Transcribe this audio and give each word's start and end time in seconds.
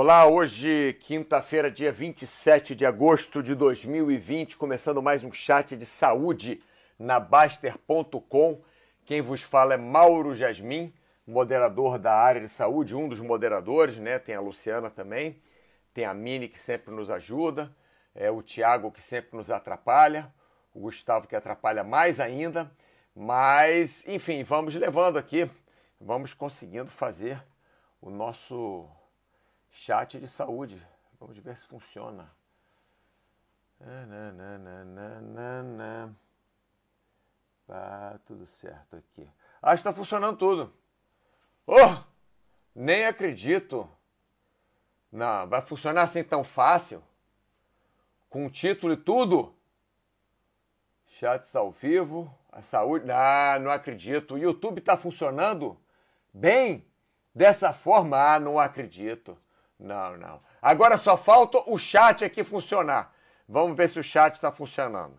Olá, 0.00 0.28
hoje, 0.28 0.96
quinta-feira, 1.00 1.68
dia 1.68 1.90
27 1.90 2.72
de 2.72 2.86
agosto 2.86 3.42
de 3.42 3.52
2020, 3.52 4.56
começando 4.56 5.02
mais 5.02 5.24
um 5.24 5.32
chat 5.32 5.76
de 5.76 5.84
saúde 5.84 6.62
na 6.96 7.18
Baster.com. 7.18 8.62
Quem 9.04 9.20
vos 9.20 9.42
fala 9.42 9.74
é 9.74 9.76
Mauro 9.76 10.32
Jasmin, 10.34 10.94
moderador 11.26 11.98
da 11.98 12.14
área 12.14 12.40
de 12.40 12.48
saúde, 12.48 12.94
um 12.94 13.08
dos 13.08 13.18
moderadores, 13.18 13.98
né? 13.98 14.20
Tem 14.20 14.36
a 14.36 14.40
Luciana 14.40 14.88
também, 14.88 15.42
tem 15.92 16.04
a 16.04 16.14
Mini 16.14 16.46
que 16.46 16.60
sempre 16.60 16.94
nos 16.94 17.10
ajuda, 17.10 17.74
é 18.14 18.30
o 18.30 18.40
Tiago 18.40 18.92
que 18.92 19.02
sempre 19.02 19.36
nos 19.36 19.50
atrapalha, 19.50 20.32
o 20.72 20.78
Gustavo 20.78 21.26
que 21.26 21.34
atrapalha 21.34 21.82
mais 21.82 22.20
ainda, 22.20 22.70
mas 23.16 24.06
enfim, 24.06 24.44
vamos 24.44 24.76
levando 24.76 25.16
aqui, 25.16 25.50
vamos 26.00 26.32
conseguindo 26.32 26.88
fazer 26.88 27.42
o 28.00 28.10
nosso 28.10 28.88
Chat 29.80 30.18
de 30.18 30.26
saúde. 30.26 30.84
Vamos 31.20 31.38
ver 31.38 31.56
se 31.56 31.64
funciona. 31.64 32.28
Tá 37.64 38.18
tudo 38.26 38.44
certo 38.44 38.96
aqui. 38.96 39.30
Ah, 39.62 39.74
está 39.74 39.92
funcionando 39.92 40.36
tudo. 40.36 40.74
Oh! 41.64 42.02
Nem 42.74 43.06
acredito. 43.06 43.88
Não, 45.12 45.46
vai 45.46 45.62
funcionar 45.62 46.02
assim 46.02 46.24
tão 46.24 46.42
fácil? 46.42 47.00
Com 48.28 48.50
título 48.50 48.94
e 48.94 48.96
tudo? 48.96 49.54
Chats 51.06 51.54
ao 51.54 51.70
vivo, 51.70 52.36
a 52.50 52.62
saúde. 52.62 53.08
Ah, 53.12 53.60
não 53.60 53.70
acredito. 53.70 54.34
O 54.34 54.38
YouTube 54.38 54.80
está 54.80 54.96
funcionando 54.96 55.80
bem? 56.34 56.84
Dessa 57.32 57.72
forma? 57.72 58.16
Ah, 58.18 58.40
não 58.40 58.58
acredito. 58.58 59.38
Não, 59.78 60.16
não. 60.16 60.40
Agora 60.60 60.96
só 60.96 61.16
falta 61.16 61.58
o 61.66 61.78
chat 61.78 62.24
aqui 62.24 62.42
funcionar. 62.42 63.14
Vamos 63.48 63.76
ver 63.76 63.88
se 63.88 63.98
o 63.98 64.02
chat 64.02 64.34
está 64.34 64.50
funcionando. 64.50 65.18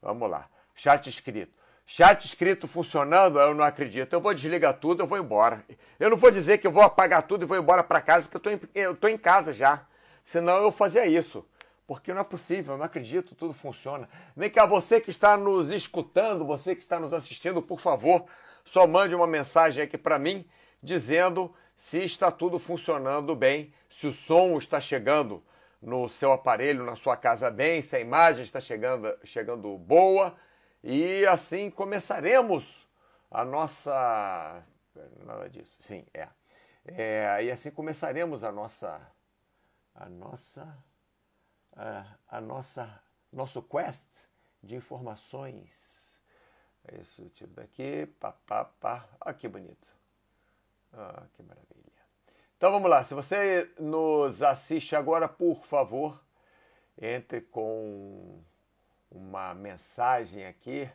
Vamos 0.00 0.30
lá. 0.30 0.46
Chat 0.74 1.08
escrito. 1.08 1.52
Chat 1.86 2.24
escrito 2.24 2.66
funcionando, 2.66 3.38
eu 3.38 3.54
não 3.54 3.64
acredito. 3.64 4.12
Eu 4.12 4.20
vou 4.20 4.34
desligar 4.34 4.74
tudo, 4.74 5.02
eu 5.02 5.06
vou 5.06 5.18
embora. 5.18 5.64
Eu 5.98 6.10
não 6.10 6.16
vou 6.16 6.30
dizer 6.30 6.58
que 6.58 6.66
eu 6.66 6.72
vou 6.72 6.82
apagar 6.82 7.22
tudo 7.22 7.44
e 7.44 7.46
vou 7.46 7.56
embora 7.56 7.82
para 7.82 8.00
casa, 8.00 8.28
que 8.28 8.36
eu 8.36 8.40
tô, 8.40 8.50
em, 8.50 8.60
em 9.12 9.18
casa 9.18 9.52
já. 9.52 9.82
Senão 10.24 10.56
eu 10.58 10.72
fazia 10.72 11.06
isso. 11.06 11.46
Porque 11.86 12.12
não 12.12 12.22
é 12.22 12.24
possível, 12.24 12.74
eu 12.74 12.78
não 12.78 12.84
acredito, 12.84 13.36
tudo 13.36 13.54
funciona. 13.54 14.08
Vem 14.36 14.50
cá, 14.50 14.66
você 14.66 15.00
que 15.00 15.10
está 15.10 15.36
nos 15.36 15.70
escutando, 15.70 16.44
você 16.44 16.74
que 16.74 16.80
está 16.80 16.98
nos 16.98 17.12
assistindo, 17.12 17.62
por 17.62 17.78
favor, 17.78 18.24
só 18.64 18.84
mande 18.88 19.14
uma 19.14 19.26
mensagem 19.26 19.84
aqui 19.84 19.96
para 19.96 20.18
mim 20.18 20.44
dizendo 20.82 21.54
se 21.76 22.02
está 22.02 22.32
tudo 22.32 22.58
funcionando 22.58 23.36
bem, 23.36 23.72
se 23.90 24.06
o 24.06 24.12
som 24.12 24.56
está 24.56 24.80
chegando 24.80 25.44
no 25.80 26.08
seu 26.08 26.32
aparelho, 26.32 26.84
na 26.84 26.96
sua 26.96 27.16
casa 27.16 27.50
bem, 27.50 27.82
se 27.82 27.94
a 27.94 28.00
imagem 28.00 28.42
está 28.42 28.60
chegando, 28.60 29.14
chegando 29.24 29.76
boa. 29.76 30.36
E 30.82 31.26
assim 31.26 31.70
começaremos 31.70 32.86
a 33.30 33.44
nossa. 33.44 34.64
Nada 35.24 35.48
disso. 35.50 35.76
Sim, 35.80 36.06
é. 36.14 36.28
é 36.86 37.44
e 37.44 37.50
assim 37.50 37.70
começaremos 37.70 38.42
a 38.42 38.50
nossa. 38.50 39.00
A 39.94 40.08
nossa. 40.08 40.76
A, 41.76 42.06
a 42.28 42.40
nossa. 42.40 43.02
Nosso 43.32 43.62
quest 43.62 44.26
de 44.62 44.76
informações. 44.76 46.18
É 46.88 47.00
isso, 47.00 47.30
daqui. 47.48 48.06
Pá, 48.18 48.32
pá, 48.32 48.64
pá. 48.64 49.08
Olha 49.20 49.34
que 49.34 49.48
bonito. 49.48 49.95
Ah, 50.96 51.24
que 51.34 51.42
maravilha. 51.42 51.66
Então 52.56 52.72
vamos 52.72 52.90
lá. 52.90 53.04
Se 53.04 53.12
você 53.12 53.70
nos 53.78 54.42
assiste 54.42 54.96
agora, 54.96 55.28
por 55.28 55.62
favor, 55.64 56.24
entre 56.96 57.42
com 57.42 58.42
uma 59.10 59.54
mensagem 59.54 60.46
aqui. 60.46 60.90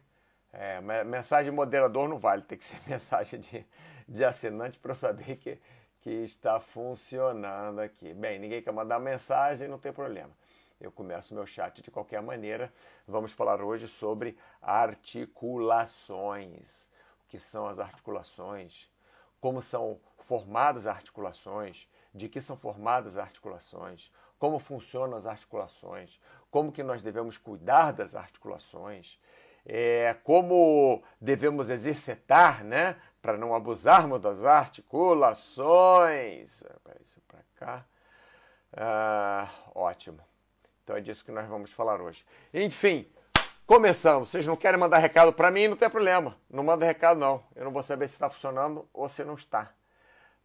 É, 0.51 0.81
mensagem 1.05 1.51
moderador 1.51 2.09
não 2.09 2.17
vale, 2.19 2.41
tem 2.41 2.57
que 2.57 2.65
ser 2.65 2.81
mensagem 2.89 3.39
de, 3.39 3.65
de 4.07 4.25
assinante 4.25 4.79
para 4.79 4.91
eu 4.91 4.95
saber 4.95 5.37
que, 5.37 5.59
que 6.01 6.09
está 6.09 6.59
funcionando 6.59 7.79
aqui. 7.79 8.11
Bem, 8.13 8.39
ninguém 8.39 8.61
quer 8.61 8.73
mandar 8.73 8.99
mensagem, 8.99 9.67
não 9.67 9.77
tem 9.77 9.93
problema. 9.93 10.31
Eu 10.79 10.91
começo 10.91 11.35
meu 11.35 11.45
chat 11.45 11.79
de 11.81 11.91
qualquer 11.91 12.23
maneira. 12.23 12.73
Vamos 13.07 13.31
falar 13.31 13.61
hoje 13.61 13.87
sobre 13.87 14.35
articulações. 14.59 16.85
O 17.23 17.27
que 17.27 17.39
são 17.39 17.67
as 17.67 17.77
articulações? 17.77 18.89
Como 19.41 19.61
são 19.61 19.99
formadas 20.19 20.87
as 20.87 20.95
articulações, 20.95 21.89
de 22.13 22.29
que 22.29 22.39
são 22.39 22.55
formadas 22.55 23.17
as 23.17 23.23
articulações, 23.23 24.11
como 24.37 24.59
funcionam 24.59 25.17
as 25.17 25.25
articulações, 25.25 26.19
como 26.49 26.71
que 26.71 26.83
nós 26.83 27.01
devemos 27.01 27.37
cuidar 27.37 27.91
das 27.91 28.15
articulações, 28.15 29.19
é, 29.65 30.15
como 30.23 31.03
devemos 31.19 31.69
exercitar, 31.69 32.63
né, 32.63 32.95
para 33.21 33.37
não 33.37 33.53
abusarmos 33.53 34.19
das 34.19 34.43
articulações. 34.43 36.63
Isso 37.01 37.21
para 37.27 37.43
cá. 37.55 37.85
Ah, 38.73 39.49
ótimo. 39.75 40.19
Então 40.83 40.95
é 40.95 41.01
disso 41.01 41.23
que 41.23 41.31
nós 41.31 41.47
vamos 41.47 41.71
falar 41.71 42.01
hoje. 42.01 42.25
Enfim, 42.53 43.07
Começamos. 43.71 44.27
Vocês 44.27 44.45
não 44.45 44.57
querem 44.57 44.77
mandar 44.77 44.97
recado 44.97 45.31
para 45.31 45.49
mim? 45.49 45.69
Não 45.69 45.77
tem 45.77 45.89
problema. 45.89 46.35
Não 46.49 46.61
manda 46.61 46.85
recado, 46.85 47.17
não. 47.17 47.41
Eu 47.55 47.63
não 47.63 47.71
vou 47.71 47.81
saber 47.81 48.05
se 48.09 48.15
está 48.15 48.29
funcionando 48.29 48.85
ou 48.93 49.07
se 49.07 49.23
não 49.23 49.35
está. 49.35 49.71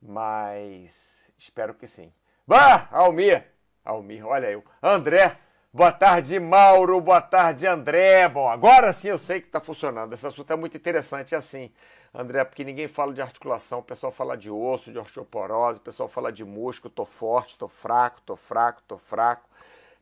Mas 0.01 1.29
espero 1.37 1.75
que 1.75 1.89
sim. 1.89 2.13
Bah, 2.47 2.87
Almir. 2.93 3.45
Almir, 3.85 4.25
olha 4.25 4.53
eu. 4.53 4.63
André. 4.81 5.39
Boa 5.73 5.91
tarde, 5.91 6.39
Mauro. 6.39 7.01
Boa 7.01 7.21
tarde, 7.21 7.67
André. 7.67 8.29
Bom, 8.29 8.49
agora 8.49 8.93
sim 8.93 9.09
eu 9.09 9.19
sei 9.19 9.41
que 9.41 9.49
está 9.49 9.61
funcionando. 9.61 10.13
Esse 10.13 10.29
assunto 10.29 10.53
é 10.53 10.55
muito 10.55 10.77
interessante. 10.77 11.35
É 11.35 11.39
assim, 11.39 11.73
André, 12.15 12.45
porque 12.45 12.63
ninguém 12.63 12.87
fala 12.87 13.13
de 13.13 13.21
articulação. 13.21 13.81
O 13.81 13.83
pessoal 13.83 14.13
fala 14.13 14.37
de 14.37 14.53
osso, 14.53 14.93
de 14.93 15.01
osteoporose. 15.01 15.81
O 15.81 15.83
pessoal 15.83 16.09
fala 16.09 16.31
de 16.31 16.45
músculo. 16.45 16.95
Tô 16.95 17.05
forte, 17.05 17.59
tô 17.59 17.67
fraco, 17.67 18.23
tô 18.25 18.37
fraco, 18.37 18.83
tô 18.87 18.97
fraco. 18.97 19.49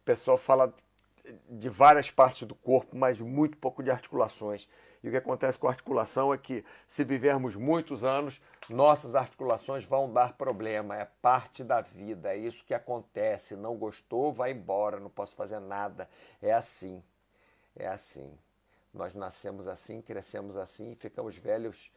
O 0.03 0.05
pessoal 0.05 0.37
fala 0.37 0.75
de 1.49 1.69
várias 1.69 2.11
partes 2.11 2.47
do 2.47 2.55
corpo, 2.55 2.97
mas 2.97 3.21
muito 3.21 3.57
pouco 3.57 3.83
de 3.83 3.91
articulações. 3.91 4.69
E 5.03 5.09
o 5.09 5.11
que 5.11 5.17
acontece 5.17 5.59
com 5.59 5.67
a 5.67 5.71
articulação 5.71 6.33
é 6.33 6.39
que, 6.39 6.65
se 6.89 7.05
vivermos 7.05 7.57
muitos 7.57 8.05
anos, 8.05 8.41
nossas 8.71 9.15
articulações 9.15 9.85
vão 9.85 10.11
dar 10.11 10.33
problema. 10.33 10.97
É 10.97 11.05
parte 11.21 11.63
da 11.63 11.81
vida, 11.81 12.33
é 12.33 12.37
isso 12.39 12.65
que 12.65 12.73
acontece. 12.73 13.55
Não 13.55 13.77
gostou, 13.77 14.33
vai 14.33 14.53
embora, 14.53 14.99
não 14.99 15.11
posso 15.11 15.35
fazer 15.37 15.61
nada. 15.61 16.09
É 16.41 16.53
assim. 16.53 17.03
É 17.77 17.87
assim. 17.87 18.39
Nós 18.95 19.13
nascemos 19.15 19.69
assim, 19.69 20.01
crescemos 20.01 20.57
assim 20.57 20.93
e 20.93 20.97
ficamos 20.97 21.37
velhos 21.37 21.91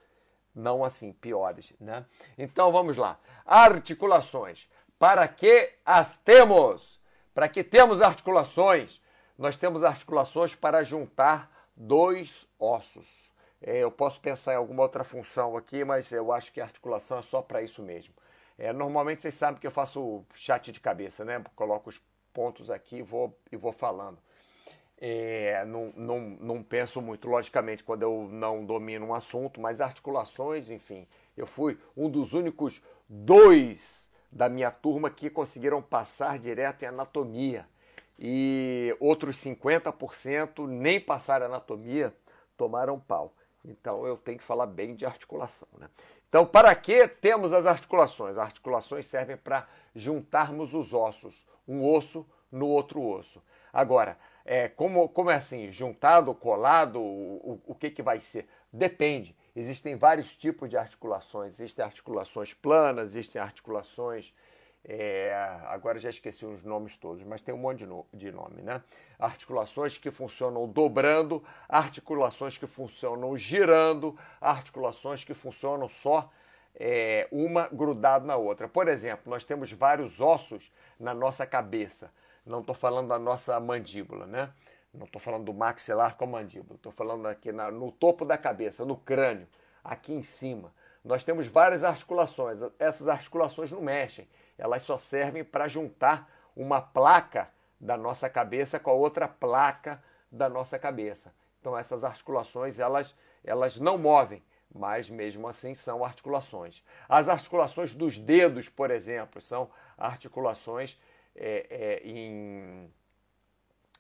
não 0.54 0.84
assim, 0.84 1.14
piores, 1.14 1.72
né? 1.80 2.06
Então 2.38 2.72
vamos 2.72 2.98
lá. 2.98 3.20
Articulações. 3.46 4.68
Para 5.00 5.28
que 5.28 5.72
as 5.86 6.18
temos? 6.18 7.00
Para 7.34 7.48
que 7.48 7.64
temos 7.64 8.02
articulações? 8.02 9.00
Nós 9.38 9.56
temos 9.56 9.84
articulações 9.84 10.56
para 10.56 10.84
juntar 10.84 11.52
dois 11.76 12.48
ossos. 12.60 13.08
É, 13.62 13.80
eu 13.80 13.92
posso 13.92 14.20
pensar 14.20 14.54
em 14.54 14.58
alguma 14.58 14.84
outra 14.84 15.04
função 15.04 15.56
aqui, 15.56 15.84
mas 15.84 16.12
eu 16.12 16.32
acho 16.32 16.52
que 16.52 16.62
a 16.62 16.64
articulação 16.64 17.20
é 17.20 17.22
só 17.22 17.42
para 17.42 17.62
isso 17.62 17.82
mesmo. 17.82 18.14
É, 18.58 18.74
normalmente 18.74 19.22
vocês 19.22 19.36
sabem 19.36 19.60
que 19.60 19.68
eu 19.68 19.72
faço 19.72 20.26
chat 20.34 20.72
de 20.72 20.80
cabeça, 20.80 21.24
né? 21.24 21.44
Coloco 21.56 21.90
os 21.90 22.02
pontos 22.34 22.72
aqui 22.72 22.98
e 22.98 23.02
vou, 23.02 23.38
e 23.52 23.58
vou 23.58 23.72
falando. 23.72 24.18
É, 25.00 25.64
não, 25.66 25.94
não, 25.96 26.20
não 26.20 26.64
penso 26.64 27.00
muito, 27.00 27.30
logicamente, 27.30 27.84
quando 27.84 28.02
eu 28.02 28.28
não 28.32 28.66
domino 28.66 29.06
um 29.06 29.14
assunto, 29.14 29.62
mas 29.62 29.80
articulações, 29.80 30.72
enfim. 30.72 31.08
Eu 31.36 31.46
fui 31.46 31.80
um 31.96 32.10
dos 32.10 32.34
únicos 32.34 32.82
dois 33.08 34.10
da 34.32 34.50
minha 34.50 34.72
turma 34.72 35.12
que 35.12 35.30
conseguiram 35.30 35.82
passar 35.82 36.40
direto 36.40 36.82
em 36.82 36.88
anatomia 36.88 37.68
e 38.20 38.96
outros 39.00 39.38
50% 39.38 40.68
nem 40.68 41.00
passaram 41.00 41.46
anatomia, 41.46 42.14
tomaram 42.56 43.00
pau. 43.00 43.34
Então 43.64 44.06
eu 44.06 44.18
tenho 44.18 44.38
que 44.38 44.44
falar 44.44 44.66
bem 44.66 44.96
de 44.96 45.06
articulação. 45.06 45.68
Né? 45.78 45.90
Então, 46.30 46.46
para 46.46 46.74
que 46.76 47.08
temos 47.08 47.54
as 47.54 47.66
articulações? 47.66 48.38
As 48.38 48.46
articulações 48.46 49.06
servem 49.06 49.38
para 49.38 49.68
juntarmos 49.96 50.74
os 50.74 50.94
ossos, 50.94 51.46
um 51.68 51.86
osso 51.86 52.28
no 52.52 52.68
outro 52.68 53.02
osso. 53.02 53.42
Agora, 53.72 54.18
é, 54.46 54.68
como, 54.68 55.08
como 55.10 55.30
é 55.30 55.36
assim, 55.36 55.72
juntado, 55.72 56.34
colado, 56.34 57.00
o, 57.00 57.62
o, 57.66 57.72
o 57.72 57.76
que, 57.76 57.90
que 57.90 58.02
vai 58.02 58.20
ser? 58.20 58.48
Depende. 58.72 59.36
Existem 59.56 59.96
vários 59.96 60.36
tipos 60.36 60.70
de 60.70 60.78
articulações. 60.78 61.56
Existem 61.56 61.84
articulações 61.84 62.54
planas, 62.54 63.12
existem 63.12 63.42
articulações 63.42 64.34
é, 64.88 65.34
agora 65.68 66.00
já 66.00 66.10
esqueci 66.10 66.46
os 66.46 66.64
nomes 66.64 66.96
todos, 66.96 67.22
mas 67.24 67.42
tem 67.42 67.54
um 67.54 67.58
monte 67.58 67.80
de, 67.80 67.86
no, 67.86 68.06
de 68.14 68.32
nome, 68.32 68.62
né? 68.62 68.82
Articulações 69.20 69.98
que 69.98 70.10
funcionam 70.10 70.66
dobrando, 70.66 71.44
articulações 71.68 72.58
que 72.58 72.66
funcionam 72.66 73.36
girando, 73.36 74.18
articulações 74.40 75.26
que 75.26 75.34
funcionam 75.34 75.90
só 75.90 76.32
é, 76.74 77.28
uma 77.34 77.68
grudada 77.68 78.26
na 78.26 78.38
outra. 78.38 78.70
Por 78.70 78.88
exemplo, 78.88 79.30
nós 79.30 79.44
temos 79.44 79.70
vários 79.74 80.22
ossos 80.22 80.72
na 80.98 81.14
nossa 81.14 81.46
cabeça. 81.46 82.10
Não 82.46 82.62
estou 82.62 82.74
falando 82.74 83.10
da 83.10 83.20
nossa 83.20 83.60
mandíbula, 83.60 84.26
né? 84.26 84.54
Não 84.94 85.06
estou 85.06 85.20
falando 85.20 85.44
do 85.44 85.54
maxilar 85.54 86.16
com 86.16 86.24
a 86.24 86.28
mandíbula. 86.28 86.76
Estou 86.76 86.94
falando 86.94 87.26
aqui 87.28 87.52
na, 87.52 87.70
no 87.70 87.92
topo 87.92 88.24
da 88.24 88.38
cabeça, 88.38 88.86
no 88.86 88.96
crânio, 88.96 89.50
aqui 89.84 90.14
em 90.14 90.24
cima. 90.24 90.74
Nós 91.04 91.26
temos 91.26 91.46
várias 91.48 91.84
articulações. 91.84 92.60
Essas 92.80 93.10
articulações 93.10 93.70
não 93.70 93.82
mexem. 93.82 94.28
Elas 94.58 94.84
só 94.84 94.98
servem 94.98 95.44
para 95.44 95.68
juntar 95.68 96.30
uma 96.56 96.82
placa 96.82 97.50
da 97.80 97.96
nossa 97.96 98.30
cabeça 98.30 98.80
com 98.80 98.90
a 98.90 98.94
outra 98.94 99.28
placa 99.28 100.04
da 100.32 100.50
nossa 100.50 100.80
cabeça. 100.80 101.34
Então 101.60 101.78
essas 101.78 102.04
articulações 102.04 102.80
elas, 102.80 103.16
elas 103.44 103.78
não 103.78 103.98
movem, 103.98 104.44
mas 104.74 105.10
mesmo 105.10 105.48
assim 105.48 105.76
são 105.76 106.04
articulações. 106.04 106.84
As 107.08 107.30
articulações 107.30 107.94
dos 107.94 108.18
dedos, 108.18 108.68
por 108.68 108.92
exemplo, 108.92 109.42
são 109.42 109.70
articulações 109.98 111.00
é, 111.36 111.68
é, 111.70 112.08
em 112.08 112.92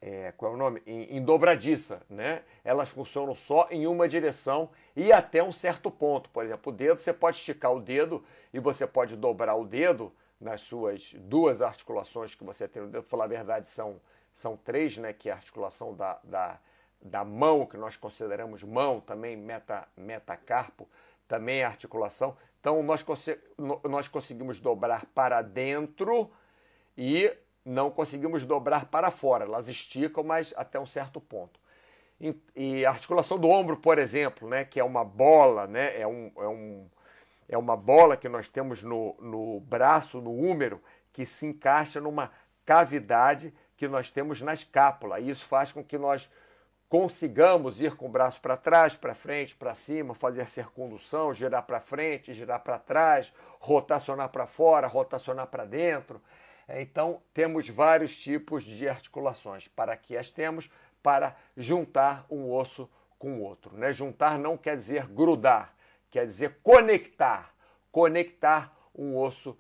é, 0.02 0.32
qual 0.38 0.52
é 0.52 0.56
o 0.56 0.58
nome? 0.58 0.82
Em, 0.86 1.18
em, 1.18 1.24
dobradiça, 1.24 2.04
né? 2.10 2.44
Elas 2.64 2.90
funcionam 2.90 3.34
só 3.34 3.68
em 3.72 3.88
uma 3.88 4.08
direção 4.08 4.70
e 4.96 5.12
até 5.12 5.42
um 5.42 5.52
certo 5.52 5.90
ponto. 5.90 6.30
Por 6.30 6.46
exemplo, 6.46 6.72
o 6.72 6.76
dedo, 6.76 7.00
você 7.00 7.12
pode 7.12 7.38
esticar 7.38 7.74
o 7.74 7.80
dedo 7.80 8.24
e 8.54 8.60
você 8.60 8.86
pode 8.86 9.16
dobrar 9.16 9.56
o 9.56 9.66
dedo 9.66 10.14
nas 10.40 10.62
suas 10.62 11.14
duas 11.14 11.62
articulações 11.62 12.36
que 12.36 12.44
você 12.44 12.68
tem. 12.68 12.88
Para 12.90 13.02
falar 13.02 13.26
a 13.26 13.28
verdade, 13.28 13.70
são, 13.70 14.00
são 14.34 14.56
três, 14.58 14.98
né? 14.98 15.14
Que 15.14 15.30
é 15.30 15.32
a 15.32 15.36
articulação 15.36 15.96
da, 15.96 16.20
da, 16.24 16.60
da 17.02 17.26
mão, 17.26 17.66
que 17.66 17.78
nós 17.78 17.96
consideramos 17.96 18.64
mão, 18.64 19.00
também 19.00 19.36
meta, 19.36 19.88
metacarpo, 19.96 20.88
também 21.28 21.60
é 21.60 21.66
articulação. 21.66 22.38
Então, 22.60 22.82
nós, 22.84 23.06
nós 23.84 24.08
conseguimos 24.08 24.60
dobrar 24.60 25.06
para 25.08 25.42
dentro 25.42 26.32
e 26.98 27.32
não 27.64 27.92
conseguimos 27.92 28.46
dobrar 28.46 28.86
para 28.86 29.12
fora. 29.12 29.46
Elas 29.46 29.68
esticam, 29.68 30.24
mas 30.24 30.54
até 30.58 30.80
um 30.80 30.86
certo 30.86 31.20
ponto. 31.20 31.60
E 32.56 32.84
a 32.84 32.90
articulação 32.90 33.38
do 33.38 33.48
ombro, 33.48 33.78
por 33.78 34.00
exemplo, 34.00 34.50
né, 34.50 34.66
que 34.66 34.80
é 34.80 34.84
uma 34.84 35.06
bola, 35.06 35.68
né, 35.68 36.00
é, 36.00 36.08
um, 36.08 36.32
é, 36.36 36.48
um, 36.48 36.88
é 37.48 37.58
uma 37.58 37.78
bola 37.78 38.18
que 38.18 38.28
nós 38.28 38.50
temos 38.50 38.84
no, 38.84 39.16
no 39.20 39.60
braço, 39.62 40.22
no 40.22 40.32
úmero, 40.32 40.82
que 41.14 41.26
se 41.26 41.46
encaixa 41.46 42.02
numa 42.02 42.32
cavidade 42.66 43.54
que 43.76 43.88
nós 43.88 44.12
temos 44.12 44.42
na 44.42 44.54
escápula. 44.54 45.20
Isso 45.20 45.46
faz 45.46 45.72
com 45.72 45.84
que 45.84 45.98
nós 45.98 46.30
consigamos 46.90 47.82
ir 47.82 47.96
com 47.96 48.06
o 48.06 48.10
braço 48.10 48.40
para 48.42 48.58
trás, 48.58 48.96
para 48.96 49.14
frente, 49.14 49.56
para 49.56 49.76
cima, 49.76 50.14
fazer 50.14 50.48
circundução, 50.50 51.34
girar 51.34 51.64
para 51.64 51.80
frente, 51.80 52.34
girar 52.34 52.62
para 52.62 52.80
trás, 52.80 53.34
rotacionar 53.60 54.30
para 54.30 54.46
fora, 54.46 54.88
rotacionar 54.88 55.48
para 55.48 55.66
dentro. 55.66 56.22
Então, 56.70 57.22
temos 57.34 57.70
vários 57.70 58.16
tipos 58.16 58.64
de 58.64 58.88
articulações. 58.88 59.68
Para 59.68 59.96
que 59.96 60.18
as 60.18 60.30
temos? 60.30 60.70
Para 61.02 61.36
juntar 61.56 62.26
um 62.30 62.52
osso 62.52 62.90
com 63.18 63.40
o 63.40 63.42
outro. 63.42 63.78
Né? 63.78 63.94
Juntar 63.94 64.38
não 64.38 64.58
quer 64.58 64.76
dizer 64.76 65.08
grudar, 65.08 65.74
quer 66.18 66.26
dizer 66.26 66.58
conectar. 66.64 67.54
Conectar 67.92 68.76
um 68.96 69.16
osso 69.18 69.58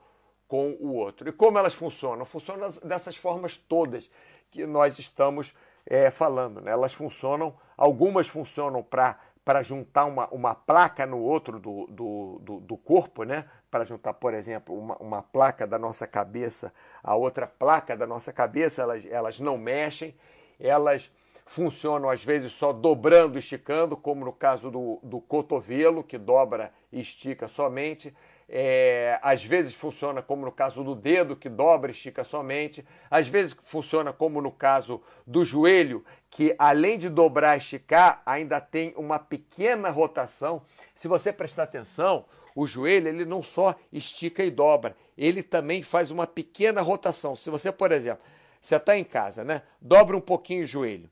com 0.47 0.71
o 0.79 0.93
outro. 0.93 1.29
E 1.29 1.31
como 1.31 1.59
elas 1.59 1.75
funcionam? 1.75 2.25
Funcionam 2.25 2.69
dessas 2.83 3.15
formas 3.15 3.57
todas 3.57 4.09
que 4.49 4.65
nós 4.65 4.97
estamos 4.97 5.55
é, 5.85 6.09
falando. 6.09 6.61
Né? 6.61 6.71
Elas 6.71 6.93
funcionam, 6.93 7.55
algumas 7.77 8.27
funcionam 8.27 8.81
para 8.81 9.19
para 9.45 9.63
juntar 9.63 10.03
uma, 10.03 10.27
uma 10.27 10.53
placa 10.53 11.05
no 11.05 11.19
outro 11.19 11.57
do, 11.57 11.87
do, 11.87 12.37
do, 12.41 12.59
do 12.59 12.75
corpo, 12.75 13.23
né? 13.23 13.45
Para 13.71 13.85
juntar, 13.85 14.13
por 14.15 14.33
exemplo, 14.33 14.77
uma, 14.77 14.97
uma 14.97 15.23
placa 15.23 15.65
da 15.65 15.79
nossa 15.79 16.05
cabeça 16.05 16.73
a 17.01 17.15
outra 17.15 17.47
placa 17.47 17.95
da 17.95 18.05
nossa 18.05 18.33
cabeça, 18.33 18.81
elas, 18.81 19.05
elas 19.05 19.39
não 19.39 19.57
mexem, 19.57 20.13
elas 20.59 21.09
funcionam 21.47 22.09
às 22.09 22.23
vezes 22.23 22.51
só 22.51 22.73
dobrando, 22.73 23.39
esticando, 23.39 23.95
como 23.95 24.25
no 24.25 24.33
caso 24.33 24.69
do, 24.69 24.99
do 25.01 25.19
cotovelo, 25.21 26.03
que 26.03 26.17
dobra 26.17 26.73
e 26.91 26.99
estica 26.99 27.47
somente. 27.47 28.13
É, 28.49 29.19
às 29.21 29.43
vezes 29.43 29.73
funciona 29.73 30.21
como 30.21 30.45
no 30.45 30.51
caso 30.51 30.83
do 30.83 30.93
dedo, 30.93 31.35
que 31.35 31.47
dobra 31.47 31.89
e 31.89 31.93
estica 31.93 32.23
somente. 32.23 32.85
Às 33.09 33.29
vezes 33.29 33.55
funciona 33.63 34.11
como 34.11 34.41
no 34.41 34.51
caso 34.51 35.01
do 35.25 35.43
joelho, 35.45 36.03
que 36.29 36.53
além 36.59 36.99
de 36.99 37.09
dobrar 37.09 37.55
e 37.55 37.59
esticar, 37.59 38.21
ainda 38.25 38.59
tem 38.59 38.93
uma 38.97 39.17
pequena 39.17 39.89
rotação. 39.89 40.61
Se 40.93 41.07
você 41.07 41.31
prestar 41.31 41.63
atenção, 41.63 42.25
o 42.53 42.67
joelho 42.67 43.07
ele 43.07 43.23
não 43.23 43.41
só 43.41 43.73
estica 43.91 44.43
e 44.43 44.51
dobra, 44.51 44.97
ele 45.17 45.41
também 45.41 45.81
faz 45.81 46.11
uma 46.11 46.27
pequena 46.27 46.81
rotação. 46.81 47.35
Se 47.35 47.49
você, 47.49 47.71
por 47.71 47.93
exemplo, 47.93 48.23
você 48.59 48.75
está 48.75 48.97
em 48.97 49.03
casa, 49.03 49.45
né? 49.45 49.61
Dobra 49.81 50.17
um 50.17 50.21
pouquinho 50.21 50.63
o 50.63 50.65
joelho. 50.65 51.09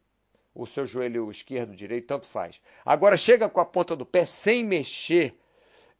O 0.56 0.66
seu 0.66 0.86
joelho 0.86 1.30
esquerdo, 1.30 1.76
direito, 1.76 2.08
tanto 2.08 2.26
faz. 2.26 2.62
Agora 2.86 3.18
chega 3.18 3.50
com 3.50 3.60
a 3.60 3.66
ponta 3.66 3.96
do 3.96 4.06
pé 4.06 4.26
sem 4.26 4.64
mexer 4.64 5.38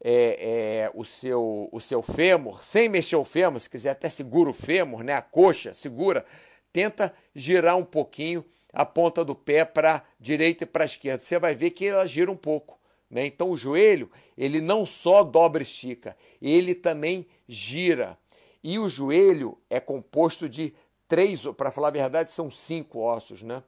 é, 0.02 0.84
é, 0.84 0.90
o, 0.94 1.04
seu, 1.04 1.68
o 1.70 1.80
seu 1.80 2.02
fêmur, 2.02 2.64
sem 2.64 2.88
mexer 2.88 3.16
o 3.16 3.24
fêmur, 3.24 3.60
se 3.60 3.68
quiser 3.68 3.90
até 3.90 4.08
segura 4.08 4.50
o 4.50 4.54
fêmur, 4.54 5.02
né, 5.02 5.12
a 5.12 5.22
coxa, 5.22 5.74
segura, 5.74 6.24
tenta 6.72 7.14
girar 7.34 7.76
um 7.76 7.84
pouquinho 7.84 8.44
a 8.72 8.84
ponta 8.84 9.24
do 9.24 9.34
pé 9.34 9.64
para 9.64 10.02
direita 10.18 10.64
e 10.64 10.66
para 10.66 10.84
esquerda. 10.84 11.22
Você 11.22 11.38
vai 11.38 11.54
ver 11.54 11.70
que 11.70 11.86
ela 11.86 12.06
gira 12.06 12.30
um 12.30 12.36
pouco. 12.36 12.78
Né? 13.10 13.26
Então 13.26 13.50
o 13.50 13.56
joelho, 13.56 14.10
ele 14.36 14.60
não 14.60 14.84
só 14.84 15.22
dobra 15.22 15.62
e 15.62 15.64
estica, 15.64 16.16
ele 16.40 16.74
também 16.74 17.26
gira. 17.48 18.18
E 18.62 18.78
o 18.78 18.88
joelho 18.88 19.58
é 19.70 19.80
composto 19.80 20.48
de 20.48 20.74
três, 21.08 21.46
para 21.56 21.70
falar 21.70 21.88
a 21.88 21.92
verdade, 21.92 22.32
são 22.32 22.50
cinco 22.50 22.98
ossos, 22.98 23.42
né? 23.42 23.62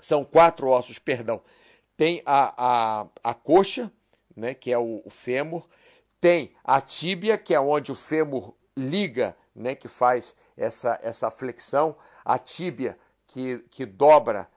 São 0.00 0.24
quatro 0.24 0.68
ossos, 0.68 0.98
perdão. 0.98 1.40
Tem 1.96 2.22
a, 2.24 2.54
a, 2.56 3.06
a 3.24 3.34
coxa, 3.34 3.92
né, 4.36 4.54
que 4.54 4.72
é 4.72 4.78
o, 4.78 5.02
o 5.04 5.10
fêmur, 5.10 5.68
tem 6.20 6.52
a 6.62 6.80
tíbia, 6.80 7.36
que 7.36 7.54
é 7.54 7.60
onde 7.60 7.90
o 7.90 7.94
fêmur 7.94 8.54
liga, 8.76 9.36
né, 9.54 9.74
que 9.74 9.88
faz 9.88 10.34
essa, 10.56 10.98
essa 11.02 11.30
flexão, 11.30 11.96
a 12.24 12.38
tíbia 12.38 12.96
que, 13.26 13.64
que 13.70 13.84
dobra 13.84 14.48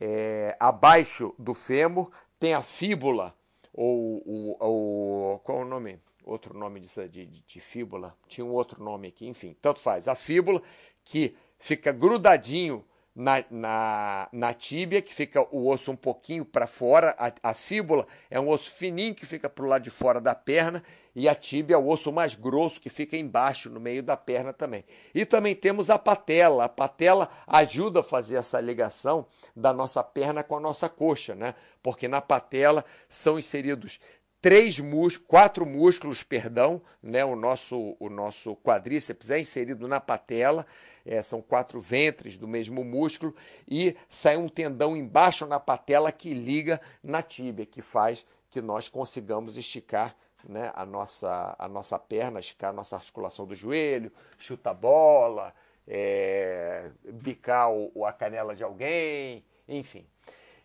é, 0.00 0.56
abaixo 0.58 1.34
do 1.38 1.54
fêmur, 1.54 2.10
tem 2.38 2.54
a 2.54 2.62
fíbula, 2.62 3.34
ou, 3.72 4.22
ou, 4.26 4.56
ou 4.60 5.38
qual 5.40 5.60
é 5.60 5.62
o 5.62 5.64
nome? 5.64 6.00
Outro 6.24 6.56
nome 6.56 6.78
disso, 6.78 7.08
de, 7.08 7.26
de, 7.26 7.40
de 7.40 7.60
fíbula, 7.60 8.16
tinha 8.28 8.44
um 8.44 8.50
outro 8.50 8.82
nome 8.82 9.08
aqui, 9.08 9.26
enfim, 9.26 9.56
tanto 9.60 9.80
faz. 9.80 10.06
A 10.06 10.14
fíbula 10.14 10.62
que 11.04 11.36
fica 11.58 11.90
grudadinho 11.90 12.84
na, 13.14 13.44
na, 13.50 14.28
na 14.32 14.54
tíbia, 14.54 15.02
que 15.02 15.12
fica 15.12 15.42
o 15.54 15.68
osso 15.68 15.92
um 15.92 15.96
pouquinho 15.96 16.44
para 16.44 16.66
fora. 16.66 17.14
A, 17.18 17.50
a, 17.50 17.54
fíbula 17.54 18.06
é 18.30 18.40
um 18.40 18.48
osso 18.48 18.70
fininho 18.70 19.14
que 19.14 19.26
fica 19.26 19.50
para 19.50 19.64
o 19.64 19.68
lado 19.68 19.82
de 19.82 19.90
fora 19.90 20.20
da 20.20 20.34
perna. 20.34 20.82
E 21.14 21.28
a 21.28 21.34
tíbia 21.34 21.74
é 21.74 21.78
o 21.78 21.86
osso 21.86 22.10
mais 22.10 22.34
grosso 22.34 22.80
que 22.80 22.88
fica 22.88 23.18
embaixo, 23.18 23.68
no 23.68 23.78
meio 23.78 24.02
da 24.02 24.16
perna 24.16 24.50
também. 24.50 24.82
E 25.14 25.26
também 25.26 25.54
temos 25.54 25.90
a 25.90 25.98
patela. 25.98 26.64
A 26.64 26.68
patela 26.70 27.28
ajuda 27.46 28.00
a 28.00 28.04
fazer 28.04 28.36
essa 28.36 28.58
ligação 28.58 29.26
da 29.54 29.74
nossa 29.74 30.02
perna 30.02 30.42
com 30.42 30.56
a 30.56 30.60
nossa 30.60 30.88
coxa, 30.88 31.34
né? 31.34 31.54
Porque 31.82 32.08
na 32.08 32.22
patela 32.22 32.82
são 33.10 33.38
inseridos 33.38 34.00
três 34.42 34.80
músculos, 34.80 35.28
quatro 35.28 35.64
músculos, 35.64 36.24
perdão, 36.24 36.82
né? 37.00 37.24
O 37.24 37.36
nosso, 37.36 37.96
o 38.00 38.10
nosso 38.10 38.56
quadríceps 38.56 39.30
é 39.30 39.38
inserido 39.38 39.86
na 39.86 40.00
patela, 40.00 40.66
é, 41.06 41.22
são 41.22 41.40
quatro 41.40 41.80
ventres 41.80 42.36
do 42.36 42.48
mesmo 42.48 42.82
músculo 42.84 43.34
e 43.70 43.96
sai 44.08 44.36
um 44.36 44.48
tendão 44.48 44.96
embaixo 44.96 45.46
na 45.46 45.60
patela 45.60 46.10
que 46.10 46.34
liga 46.34 46.80
na 47.02 47.22
tíbia, 47.22 47.64
que 47.64 47.80
faz 47.80 48.26
que 48.50 48.60
nós 48.60 48.88
consigamos 48.88 49.56
esticar 49.56 50.14
né, 50.46 50.72
a, 50.74 50.84
nossa, 50.84 51.54
a 51.56 51.68
nossa 51.68 51.96
perna, 51.96 52.40
esticar 52.40 52.70
a 52.70 52.72
nossa 52.72 52.96
articulação 52.96 53.46
do 53.46 53.54
joelho, 53.54 54.12
chuta 54.36 54.74
bola, 54.74 55.54
é, 55.86 56.90
bicar 57.04 57.70
o, 57.70 58.04
a 58.04 58.12
canela 58.12 58.56
de 58.56 58.64
alguém, 58.64 59.44
enfim. 59.68 60.04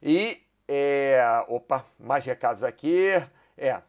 E, 0.02 0.42
é, 0.68 1.22
opa, 1.48 1.86
mais 2.00 2.26
recados 2.26 2.64
aqui. 2.64 3.12
É, 3.58 3.82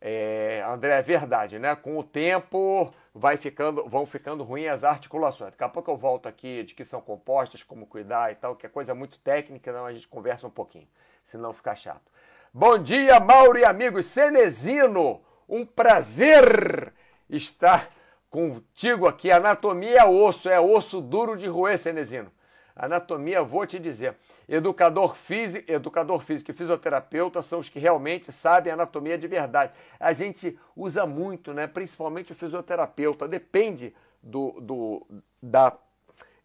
é, 0.00 0.62
André, 0.66 0.98
é 0.98 1.02
verdade, 1.02 1.58
né? 1.58 1.74
Com 1.74 1.98
o 1.98 2.04
tempo 2.04 2.92
vai 3.14 3.36
ficando, 3.36 3.88
vão 3.88 4.04
ficando 4.04 4.44
ruins 4.44 4.68
as 4.68 4.84
articulações. 4.84 5.52
Daqui 5.52 5.64
a 5.64 5.68
pouco 5.68 5.90
eu 5.90 5.96
volto 5.96 6.26
aqui 6.26 6.62
de 6.62 6.74
que 6.74 6.84
são 6.84 7.00
compostas, 7.00 7.62
como 7.62 7.86
cuidar 7.86 8.30
e 8.30 8.34
tal, 8.34 8.54
que 8.54 8.66
é 8.66 8.68
coisa 8.68 8.94
muito 8.94 9.18
técnica, 9.20 9.70
então 9.70 9.86
a 9.86 9.92
gente 9.92 10.06
conversa 10.08 10.46
um 10.46 10.50
pouquinho, 10.50 10.88
senão 11.24 11.52
fica 11.52 11.74
chato. 11.74 12.12
Bom 12.52 12.78
dia, 12.78 13.18
Mauro 13.18 13.58
e 13.58 13.64
amigos. 13.64 14.06
Cenezino, 14.06 15.22
um 15.48 15.64
prazer 15.64 16.92
estar 17.28 17.90
contigo 18.28 19.06
aqui. 19.06 19.30
Anatomia 19.30 20.00
é 20.00 20.04
osso, 20.04 20.48
é 20.48 20.60
osso 20.60 21.00
duro 21.00 21.36
de 21.36 21.46
roer, 21.46 21.78
Cenezino. 21.78 22.30
Anatomia, 22.76 23.42
vou 23.42 23.64
te 23.66 23.78
dizer. 23.78 24.16
Educador 24.48 25.14
físico, 25.14 25.70
educador 25.70 26.20
físico 26.20 26.50
e 26.50 26.54
fisioterapeuta 26.54 27.40
são 27.40 27.60
os 27.60 27.68
que 27.68 27.78
realmente 27.78 28.32
sabem 28.32 28.72
anatomia 28.72 29.16
de 29.16 29.28
verdade. 29.28 29.72
A 30.00 30.12
gente 30.12 30.58
usa 30.74 31.06
muito, 31.06 31.54
né? 31.54 31.68
principalmente 31.68 32.32
o 32.32 32.34
fisioterapeuta. 32.34 33.28
Depende 33.28 33.94
do, 34.20 34.60
do 34.60 35.06
da. 35.40 35.76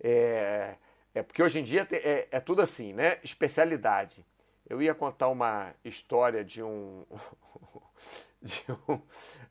É, 0.01 0.75
é 1.15 1.23
porque 1.23 1.41
hoje 1.41 1.59
em 1.59 1.63
dia 1.63 1.87
é, 1.91 2.27
é 2.29 2.39
tudo 2.39 2.61
assim, 2.61 2.93
né? 2.93 3.17
Especialidade. 3.23 4.23
Eu 4.69 4.81
ia 4.83 4.93
contar 4.93 5.29
uma 5.29 5.73
história 5.83 6.45
de 6.45 6.61
um. 6.61 7.05
de 8.39 8.63
um, 8.87 9.01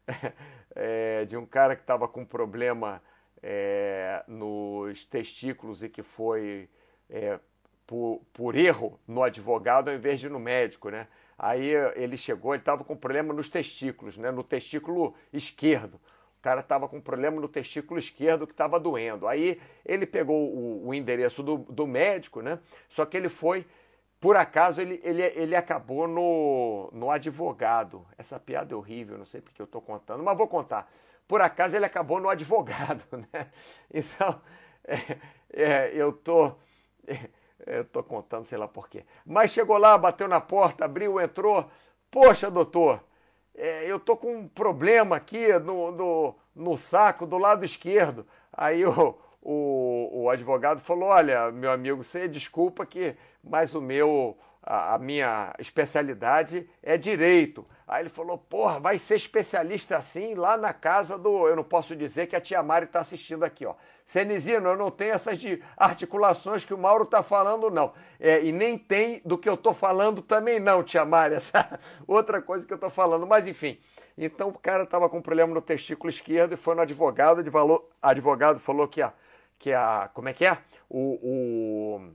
é, 0.77 1.25
de 1.25 1.37
um 1.37 1.45
cara 1.45 1.75
que 1.75 1.83
estava 1.83 2.07
com 2.07 2.25
problema 2.25 3.03
é, 3.43 4.25
nos 4.27 5.05
testículos 5.05 5.83
e 5.83 5.89
que 5.89 6.03
foi 6.03 6.69
é, 7.09 7.39
por, 7.87 8.23
por, 8.33 8.57
erro 8.57 8.99
no 9.07 9.23
advogado 9.23 9.89
ao 9.89 9.95
invés 9.95 10.21
de 10.21 10.29
no 10.29 10.39
médico, 10.39 10.91
né? 10.91 11.09
Aí 11.39 11.73
ele 11.95 12.17
chegou, 12.17 12.53
ele 12.53 12.63
estava 12.63 12.83
com 12.83 12.97
problema 12.97 13.33
nos 13.33 13.49
testículos, 13.49 14.19
né? 14.19 14.31
No 14.31 14.43
testículo 14.43 15.15
esquerdo. 15.33 16.01
O 16.39 16.43
cara 16.43 16.61
estava 16.61 16.89
com 16.89 17.01
problema 17.01 17.41
no 17.41 17.49
testículo 17.49 17.99
esquerdo 17.99 18.47
que 18.47 18.53
estava 18.53 18.79
doendo. 18.79 19.27
Aí 19.27 19.61
ele 19.85 20.07
pegou 20.07 20.55
o, 20.55 20.89
o 20.89 20.95
endereço 20.95 21.43
do, 21.43 21.59
do, 21.59 21.87
médico, 21.87 22.41
né? 22.41 22.61
Só 22.89 23.05
que 23.05 23.17
ele 23.17 23.29
foi, 23.29 23.67
por 24.21 24.37
acaso, 24.37 24.81
ele, 24.81 25.01
ele, 25.03 25.23
ele 25.23 25.57
acabou 25.57 26.07
no, 26.07 26.91
no 26.93 27.11
advogado. 27.11 28.07
Essa 28.17 28.39
piada 28.39 28.73
é 28.73 28.77
horrível, 28.77 29.19
não 29.19 29.25
sei 29.25 29.41
porque 29.41 29.61
eu 29.61 29.65
estou 29.67 29.81
contando, 29.81 30.23
mas 30.23 30.37
vou 30.37 30.47
contar 30.47 30.89
por 31.29 31.43
acaso 31.43 31.77
ele 31.77 31.85
acabou 31.85 32.19
no 32.19 32.31
advogado, 32.31 33.05
né? 33.33 33.51
Então, 33.93 34.41
é, 34.83 35.19
é, 35.53 35.91
eu 35.95 36.11
tô, 36.11 36.53
é, 37.07 37.29
eu 37.67 37.85
tô 37.85 38.03
contando, 38.03 38.45
sei 38.45 38.57
lá 38.57 38.67
por 38.67 38.89
quê. 38.89 39.05
Mas 39.27 39.51
chegou 39.51 39.77
lá, 39.77 39.97
bateu 39.99 40.27
na 40.27 40.41
porta, 40.41 40.87
abriu, 40.87 41.21
entrou. 41.21 41.71
Poxa, 42.11 42.51
doutor, 42.51 43.05
é, 43.55 43.85
eu 43.85 44.01
tô 44.01 44.17
com 44.17 44.37
um 44.39 44.49
problema 44.49 45.17
aqui 45.17 45.53
no, 45.59 45.91
no, 45.91 46.35
no 46.57 46.77
saco 46.79 47.27
do 47.27 47.37
lado 47.37 47.65
esquerdo. 47.65 48.27
Aí 48.51 48.87
o, 48.87 49.15
o, 49.43 50.23
o 50.23 50.31
advogado 50.31 50.81
falou: 50.81 51.11
Olha, 51.11 51.51
meu 51.53 51.71
amigo, 51.71 52.03
você 52.03 52.27
desculpa 52.27 52.87
que, 52.87 53.15
mas 53.45 53.75
o 53.75 53.83
meu 53.83 54.39
a, 54.63 54.95
a, 54.95 54.99
minha 54.99 55.55
especialidade 55.59 56.69
é 56.83 56.97
direito. 56.97 57.67
Aí 57.87 58.03
ele 58.03 58.09
falou, 58.09 58.37
porra, 58.37 58.79
vai 58.79 58.99
ser 58.99 59.17
especialista 59.17 59.97
assim 59.97 60.35
lá 60.35 60.57
na 60.57 60.73
casa 60.73 61.17
do. 61.17 61.49
Eu 61.49 61.57
não 61.57 61.65
posso 61.65 61.97
dizer 61.97 62.27
que 62.27 62.37
a 62.37 62.41
tia 62.41 62.63
Mari 62.63 62.87
está 62.87 63.01
assistindo 63.01 63.45
aqui, 63.45 63.65
ó. 63.65 63.75
Senizino, 64.05 64.69
eu 64.69 64.77
não 64.77 64.91
tenho 64.91 65.13
essas 65.13 65.39
de 65.39 65.63
articulações 65.77 66.65
que 66.65 66.75
o 66.75 66.79
Mauro 66.79 67.05
está 67.05 67.23
falando, 67.23 67.71
não. 67.71 67.93
É, 68.21 68.45
e 68.45 68.53
nem 68.53 68.77
tem 68.77 69.23
do 69.25 69.39
que 69.39 69.49
eu 69.49 69.55
estou 69.55 69.73
falando 69.73 70.21
também, 70.23 70.61
não, 70.61 70.83
tia 70.83 71.05
Mari. 71.05 71.37
Essa 71.37 71.79
outra 72.07 72.43
coisa 72.43 72.67
que 72.67 72.73
eu 72.73 72.77
estou 72.77 72.91
falando. 72.91 73.27
Mas 73.27 73.47
enfim. 73.47 73.79
Então 74.17 74.49
o 74.49 74.59
cara 74.59 74.83
estava 74.83 75.09
com 75.09 75.23
problema 75.23 75.55
no 75.55 75.63
testículo 75.63 76.11
esquerdo 76.11 76.53
e 76.53 76.57
foi 76.57 76.75
no 76.75 76.83
advogado. 76.83 77.43
Advogado 78.03 78.59
falou 78.59 78.89
que 78.89 79.01
a. 79.03 79.13
Que 79.59 79.73
a 79.73 80.09
como 80.15 80.29
é 80.29 80.33
que 80.33 80.47
é? 80.47 80.57
o, 80.89 81.19
o 81.23 82.11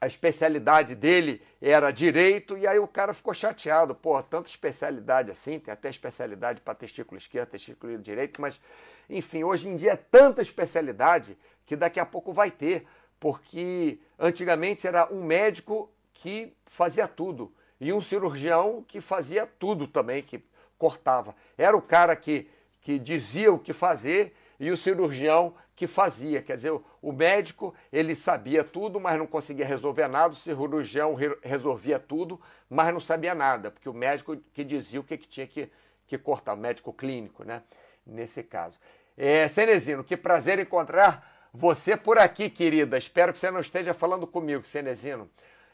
a 0.00 0.06
especialidade 0.06 0.94
dele 0.94 1.42
era 1.60 1.90
direito, 1.90 2.56
e 2.56 2.66
aí 2.66 2.78
o 2.78 2.86
cara 2.86 3.14
ficou 3.14 3.32
chateado. 3.32 3.94
Pô, 3.94 4.22
tanta 4.22 4.48
especialidade 4.48 5.30
assim, 5.30 5.58
tem 5.58 5.72
até 5.72 5.88
especialidade 5.88 6.60
para 6.60 6.74
testículo 6.74 7.18
esquerdo, 7.18 7.50
testículo 7.50 7.98
direito, 7.98 8.40
mas 8.40 8.60
enfim, 9.08 9.44
hoje 9.44 9.68
em 9.68 9.76
dia 9.76 9.92
é 9.92 9.96
tanta 9.96 10.42
especialidade 10.42 11.38
que 11.64 11.76
daqui 11.76 11.98
a 11.98 12.06
pouco 12.06 12.32
vai 12.32 12.50
ter, 12.50 12.86
porque 13.18 13.98
antigamente 14.18 14.86
era 14.86 15.12
um 15.12 15.24
médico 15.24 15.90
que 16.12 16.52
fazia 16.66 17.08
tudo 17.08 17.52
e 17.80 17.92
um 17.92 18.00
cirurgião 18.00 18.84
que 18.86 19.00
fazia 19.00 19.46
tudo 19.46 19.86
também, 19.86 20.22
que 20.22 20.42
cortava. 20.78 21.34
Era 21.56 21.76
o 21.76 21.82
cara 21.82 22.14
que, 22.14 22.48
que 22.80 22.98
dizia 22.98 23.52
o 23.52 23.58
que 23.58 23.72
fazer 23.72 24.34
e 24.58 24.70
o 24.70 24.76
cirurgião 24.76 25.54
que 25.76 25.86
fazia. 25.86 26.42
Quer 26.42 26.56
dizer, 26.56 26.72
o 27.02 27.12
médico 27.12 27.74
ele 27.92 28.14
sabia 28.14 28.64
tudo, 28.64 28.98
mas 28.98 29.18
não 29.18 29.26
conseguia 29.26 29.66
resolver 29.66 30.08
nada. 30.08 30.32
O 30.32 30.36
cirurgião 30.36 31.14
re 31.14 31.36
resolvia 31.42 31.98
tudo, 31.98 32.40
mas 32.68 32.92
não 32.92 32.98
sabia 32.98 33.34
nada, 33.34 33.70
porque 33.70 33.88
o 33.88 33.92
médico 33.92 34.36
que 34.54 34.64
dizia 34.64 34.98
o 34.98 35.04
que, 35.04 35.18
que 35.18 35.28
tinha 35.28 35.46
que, 35.46 35.70
que 36.06 36.16
cortar, 36.16 36.54
o 36.54 36.56
médico 36.56 36.92
clínico, 36.92 37.44
né? 37.44 37.62
Nesse 38.06 38.42
caso. 38.42 38.78
É, 39.16 39.46
Cenezino, 39.48 40.02
que 40.02 40.16
prazer 40.16 40.58
encontrar 40.58 41.48
você 41.52 41.96
por 41.96 42.18
aqui, 42.18 42.48
querida. 42.48 42.96
Espero 42.96 43.32
que 43.32 43.38
você 43.38 43.50
não 43.50 43.60
esteja 43.60 43.92
falando 43.92 44.26
comigo, 44.26 44.64
Cenezino. 44.64 45.28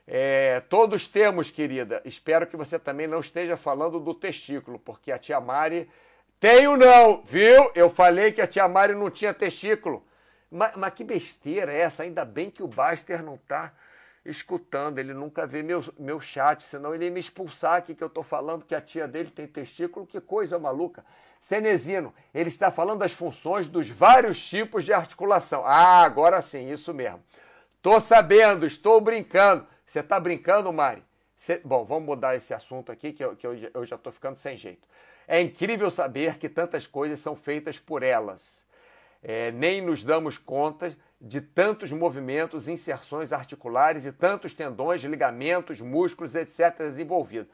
É, 0.06 0.60
todos 0.68 1.06
temos, 1.06 1.50
querida. 1.50 2.02
Espero 2.04 2.46
que 2.46 2.56
você 2.56 2.78
também 2.78 3.06
não 3.06 3.20
esteja 3.20 3.56
falando 3.56 4.00
do 4.00 4.14
testículo, 4.14 4.78
porque 4.78 5.12
a 5.12 5.18
tia 5.18 5.40
Mari 5.40 5.88
tenho 6.42 6.76
não, 6.76 7.22
viu? 7.22 7.70
Eu 7.72 7.88
falei 7.88 8.32
que 8.32 8.40
a 8.40 8.48
tia 8.48 8.66
Mari 8.66 8.96
não 8.96 9.08
tinha 9.08 9.32
testículo. 9.32 10.04
Mas, 10.50 10.72
mas 10.74 10.92
que 10.92 11.04
besteira 11.04 11.72
é 11.72 11.82
essa? 11.82 12.02
Ainda 12.02 12.24
bem 12.24 12.50
que 12.50 12.64
o 12.64 12.66
Baster 12.66 13.22
não 13.22 13.36
está 13.36 13.72
escutando, 14.24 14.98
ele 14.98 15.14
nunca 15.14 15.46
vê 15.46 15.62
meu, 15.62 15.84
meu 15.96 16.20
chat, 16.20 16.64
senão 16.64 16.92
ele 16.92 17.04
ia 17.04 17.10
me 17.12 17.20
expulsar 17.20 17.74
aqui 17.74 17.94
que 17.94 18.02
eu 18.02 18.08
estou 18.08 18.24
falando 18.24 18.64
que 18.64 18.74
a 18.74 18.80
tia 18.80 19.06
dele 19.06 19.30
tem 19.30 19.46
testículo, 19.46 20.04
que 20.04 20.20
coisa 20.20 20.58
maluca. 20.58 21.04
Cenezino, 21.40 22.12
ele 22.34 22.48
está 22.48 22.72
falando 22.72 22.98
das 22.98 23.12
funções 23.12 23.68
dos 23.68 23.88
vários 23.88 24.44
tipos 24.44 24.84
de 24.84 24.92
articulação. 24.92 25.62
Ah, 25.64 26.02
agora 26.02 26.42
sim, 26.42 26.72
isso 26.72 26.92
mesmo. 26.92 27.22
Tô 27.80 28.00
sabendo, 28.00 28.66
estou 28.66 29.00
brincando. 29.00 29.64
Você 29.86 30.00
está 30.00 30.18
brincando, 30.18 30.72
Mari? 30.72 31.04
Cê... 31.36 31.60
Bom, 31.64 31.84
vamos 31.84 32.04
mudar 32.04 32.34
esse 32.34 32.52
assunto 32.52 32.90
aqui, 32.90 33.12
que 33.12 33.24
eu, 33.24 33.36
que 33.36 33.46
eu, 33.46 33.84
já 33.84 33.94
estou 33.94 34.12
ficando 34.12 34.36
sem 34.36 34.56
jeito. 34.56 34.88
É 35.32 35.40
incrível 35.40 35.90
saber 35.90 36.36
que 36.36 36.46
tantas 36.46 36.86
coisas 36.86 37.18
são 37.18 37.34
feitas 37.34 37.78
por 37.78 38.02
elas. 38.02 38.62
É, 39.22 39.50
nem 39.50 39.80
nos 39.80 40.04
damos 40.04 40.36
conta 40.36 40.94
de 41.18 41.40
tantos 41.40 41.90
movimentos, 41.90 42.68
inserções 42.68 43.32
articulares 43.32 44.04
e 44.04 44.12
tantos 44.12 44.52
tendões, 44.52 45.02
ligamentos, 45.04 45.80
músculos, 45.80 46.34
etc. 46.34 46.76
desenvolvidos. 46.80 47.50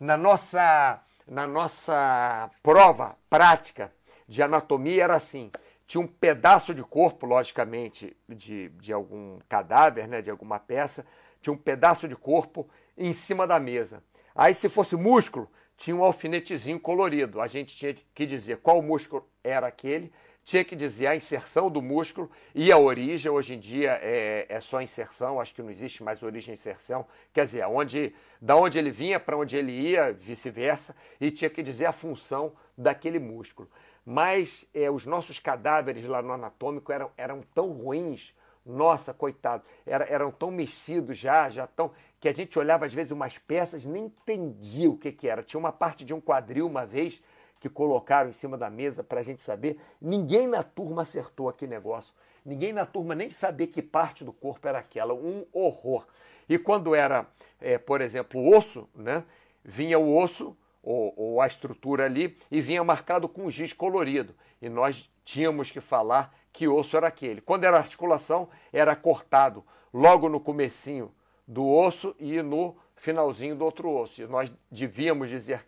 Na 0.00 0.16
nossa, 0.16 1.00
na 1.24 1.46
nossa 1.46 2.50
prova 2.64 3.16
prática 3.30 3.92
de 4.26 4.42
anatomia 4.42 5.04
era 5.04 5.14
assim: 5.14 5.52
tinha 5.86 6.00
um 6.00 6.08
pedaço 6.08 6.74
de 6.74 6.82
corpo, 6.82 7.26
logicamente, 7.26 8.16
de, 8.28 8.70
de 8.70 8.92
algum 8.92 9.38
cadáver, 9.48 10.08
né, 10.08 10.20
de 10.20 10.32
alguma 10.32 10.58
peça, 10.58 11.06
tinha 11.40 11.54
um 11.54 11.56
pedaço 11.56 12.08
de 12.08 12.16
corpo 12.16 12.68
em 12.98 13.12
cima 13.12 13.46
da 13.46 13.60
mesa. 13.60 14.02
Aí, 14.34 14.52
se 14.52 14.68
fosse 14.68 14.96
músculo, 14.96 15.48
tinha 15.80 15.96
um 15.96 16.04
alfinetezinho 16.04 16.78
colorido. 16.78 17.40
A 17.40 17.46
gente 17.46 17.74
tinha 17.74 17.94
que 18.14 18.26
dizer 18.26 18.58
qual 18.58 18.82
músculo 18.82 19.26
era 19.42 19.66
aquele, 19.66 20.12
tinha 20.44 20.62
que 20.62 20.76
dizer 20.76 21.06
a 21.06 21.16
inserção 21.16 21.70
do 21.70 21.80
músculo 21.80 22.30
e 22.54 22.70
a 22.70 22.76
origem. 22.76 23.32
Hoje 23.32 23.54
em 23.54 23.58
dia 23.58 23.98
é, 24.02 24.44
é 24.46 24.60
só 24.60 24.82
inserção, 24.82 25.40
acho 25.40 25.54
que 25.54 25.62
não 25.62 25.70
existe 25.70 26.02
mais 26.02 26.22
origem 26.22 26.52
e 26.52 26.58
inserção. 26.58 27.06
Quer 27.32 27.46
dizer, 27.46 27.64
onde, 27.64 28.14
da 28.42 28.56
onde 28.56 28.78
ele 28.78 28.90
vinha 28.90 29.18
para 29.18 29.38
onde 29.38 29.56
ele 29.56 29.72
ia, 29.72 30.12
vice-versa, 30.12 30.94
e 31.18 31.30
tinha 31.30 31.48
que 31.48 31.62
dizer 31.62 31.86
a 31.86 31.92
função 31.92 32.52
daquele 32.76 33.18
músculo. 33.18 33.66
Mas 34.04 34.66
é, 34.74 34.90
os 34.90 35.06
nossos 35.06 35.38
cadáveres 35.38 36.04
lá 36.04 36.20
no 36.20 36.32
anatômico 36.32 36.92
eram, 36.92 37.10
eram 37.16 37.40
tão 37.54 37.72
ruins 37.72 38.34
nossa, 38.64 39.14
coitado, 39.14 39.64
era, 39.86 40.04
eram 40.04 40.30
tão 40.30 40.50
mexidos 40.50 41.16
já, 41.16 41.48
já 41.48 41.66
tão. 41.66 41.90
que 42.20 42.28
a 42.28 42.32
gente 42.32 42.58
olhava 42.58 42.86
às 42.86 42.92
vezes 42.92 43.12
umas 43.12 43.38
peças 43.38 43.84
nem 43.84 44.04
entendia 44.04 44.90
o 44.90 44.96
que, 44.96 45.10
que 45.12 45.28
era. 45.28 45.42
Tinha 45.42 45.58
uma 45.58 45.72
parte 45.72 46.04
de 46.04 46.12
um 46.12 46.20
quadril 46.20 46.66
uma 46.66 46.84
vez 46.84 47.22
que 47.58 47.68
colocaram 47.68 48.30
em 48.30 48.32
cima 48.32 48.56
da 48.56 48.70
mesa 48.70 49.04
para 49.04 49.20
a 49.20 49.22
gente 49.22 49.42
saber. 49.42 49.78
Ninguém 50.00 50.46
na 50.46 50.62
turma 50.62 51.02
acertou 51.02 51.48
aquele 51.48 51.70
negócio. 51.70 52.14
Ninguém 52.44 52.72
na 52.72 52.86
turma 52.86 53.14
nem 53.14 53.30
sabia 53.30 53.66
que 53.66 53.82
parte 53.82 54.24
do 54.24 54.32
corpo 54.32 54.66
era 54.66 54.78
aquela. 54.78 55.12
Um 55.12 55.44
horror. 55.52 56.06
E 56.48 56.58
quando 56.58 56.94
era, 56.94 57.26
é, 57.60 57.78
por 57.78 58.00
exemplo, 58.00 58.40
o 58.40 58.56
osso, 58.56 58.88
né? 58.94 59.22
Vinha 59.62 59.98
o 59.98 60.16
osso, 60.16 60.56
ou, 60.82 61.12
ou 61.16 61.40
a 61.40 61.46
estrutura 61.46 62.06
ali, 62.06 62.36
e 62.50 62.62
vinha 62.62 62.82
marcado 62.82 63.28
com 63.28 63.50
giz 63.50 63.74
colorido. 63.74 64.34
E 64.60 64.68
nós 64.68 65.10
tínhamos 65.22 65.70
que 65.70 65.80
falar 65.80 66.34
que 66.52 66.68
osso 66.68 66.96
era 66.96 67.08
aquele. 67.08 67.40
Quando 67.40 67.64
era 67.64 67.78
articulação, 67.78 68.48
era 68.72 68.94
cortado 68.96 69.64
logo 69.92 70.28
no 70.28 70.40
comecinho 70.40 71.12
do 71.46 71.66
osso 71.66 72.14
e 72.18 72.42
no 72.42 72.76
finalzinho 72.96 73.56
do 73.56 73.64
outro 73.64 73.90
osso. 73.90 74.22
E 74.22 74.26
nós 74.26 74.52
devíamos 74.70 75.28
dizer 75.28 75.66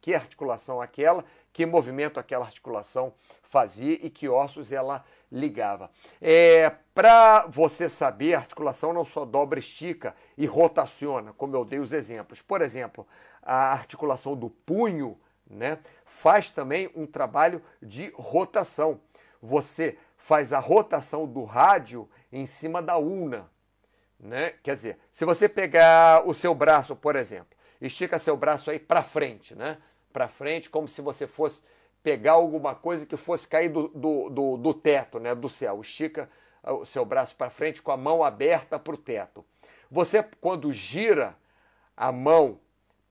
que 0.00 0.14
articulação 0.14 0.80
aquela, 0.80 1.24
que 1.52 1.66
movimento 1.66 2.18
aquela 2.18 2.44
articulação 2.44 3.12
fazia 3.42 3.94
e 3.94 4.08
que 4.08 4.28
ossos 4.28 4.72
ela 4.72 5.04
ligava. 5.30 5.90
É, 6.20 6.70
Para 6.94 7.46
você 7.46 7.88
saber, 7.88 8.34
a 8.34 8.38
articulação 8.38 8.92
não 8.92 9.04
só 9.04 9.24
dobra, 9.24 9.58
estica 9.58 10.14
e 10.36 10.46
rotaciona, 10.46 11.32
como 11.32 11.56
eu 11.56 11.64
dei 11.64 11.78
os 11.78 11.92
exemplos. 11.92 12.40
Por 12.40 12.62
exemplo, 12.62 13.06
a 13.42 13.72
articulação 13.72 14.36
do 14.36 14.48
punho 14.48 15.18
né, 15.46 15.78
faz 16.04 16.50
também 16.50 16.90
um 16.94 17.06
trabalho 17.06 17.60
de 17.82 18.12
rotação 18.16 19.00
você 19.40 19.96
faz 20.16 20.52
a 20.52 20.58
rotação 20.58 21.26
do 21.26 21.44
rádio 21.44 22.08
em 22.30 22.46
cima 22.46 22.82
da 22.82 22.98
una. 22.98 23.50
Né? 24.18 24.50
Quer 24.62 24.74
dizer, 24.74 24.98
se 25.10 25.24
você 25.24 25.48
pegar 25.48 26.28
o 26.28 26.34
seu 26.34 26.54
braço, 26.54 26.94
por 26.94 27.16
exemplo, 27.16 27.56
estica 27.80 28.18
seu 28.18 28.36
braço 28.36 28.70
aí 28.70 28.78
para 28.78 29.02
frente, 29.02 29.54
né? 29.54 29.78
Para 30.12 30.28
frente, 30.28 30.68
como 30.68 30.86
se 30.86 31.00
você 31.00 31.26
fosse 31.26 31.62
pegar 32.02 32.32
alguma 32.32 32.74
coisa 32.74 33.06
que 33.06 33.16
fosse 33.16 33.48
cair 33.48 33.70
do, 33.70 33.88
do, 33.88 34.28
do, 34.28 34.56
do 34.58 34.74
teto, 34.74 35.18
né? 35.18 35.34
Do 35.34 35.48
céu. 35.48 35.80
Estica 35.80 36.28
o 36.62 36.84
seu 36.84 37.04
braço 37.04 37.34
para 37.34 37.48
frente 37.48 37.80
com 37.80 37.90
a 37.90 37.96
mão 37.96 38.22
aberta 38.22 38.78
para 38.78 38.92
o 38.92 38.98
teto. 38.98 39.44
Você, 39.90 40.22
quando 40.22 40.70
gira 40.70 41.34
a 41.96 42.12
mão 42.12 42.60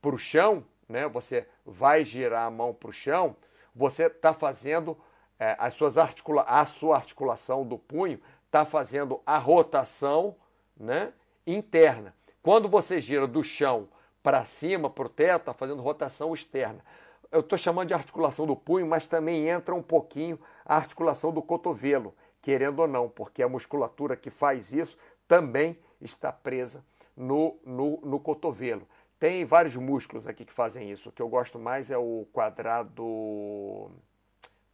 para 0.02 0.14
o 0.14 0.18
chão, 0.18 0.64
né? 0.88 1.08
Você 1.08 1.48
vai 1.66 2.04
girar 2.04 2.46
a 2.46 2.52
mão 2.52 2.74
para 2.74 2.90
o 2.90 2.94
chão, 2.94 3.36
você 3.74 4.06
está 4.06 4.34
fazendo 4.34 4.96
é, 5.40 5.56
as 5.58 5.74
suas 5.74 5.98
articula 5.98 6.44
a 6.44 6.66
sua 6.66 6.98
articulação 6.98 7.66
do 7.66 7.78
punho 7.78 8.20
está 8.46 8.66
fazendo 8.66 9.22
a 9.26 9.38
rotação 9.38 10.36
né, 10.78 11.14
interna. 11.48 12.14
Quando 12.42 12.68
você 12.68 13.00
gira 13.00 13.28
do 13.28 13.44
chão 13.44 13.88
para 14.22 14.44
cima, 14.46 14.90
para 14.90 15.06
o 15.06 15.10
teto, 15.10 15.42
está 15.42 15.54
fazendo 15.54 15.82
rotação 15.82 16.34
externa. 16.34 16.84
Eu 17.32 17.42
estou 17.42 17.58
chamando 17.58 17.88
de 17.88 17.94
articulação 17.94 18.46
do 18.46 18.56
punho, 18.56 18.88
mas 18.88 19.06
também 19.06 19.48
entra 19.48 19.74
um 19.74 19.84
pouquinho 19.84 20.40
a 20.66 20.76
articulação 20.76 21.32
do 21.32 21.42
cotovelo, 21.42 22.14
querendo 22.42 22.80
ou 22.80 22.88
não, 22.88 23.08
porque 23.08 23.44
a 23.44 23.50
musculatura 23.50 24.16
que 24.16 24.32
faz 24.32 24.74
isso 24.74 24.98
também 25.28 25.78
está 26.02 26.32
presa 26.32 26.84
no, 27.16 27.60
no, 27.64 28.02
no 28.02 28.20
cotovelo. 28.20 28.88
Tem 29.20 29.46
vários 29.46 29.76
músculos 29.76 30.26
aqui 30.28 30.46
que 30.46 30.54
fazem 30.54 30.90
isso. 30.90 31.10
O 31.10 31.12
que 31.12 31.22
eu 31.22 31.28
gosto 31.28 31.60
mais 31.60 31.92
é 31.92 31.98
o 31.98 32.26
quadrado. 32.32 33.92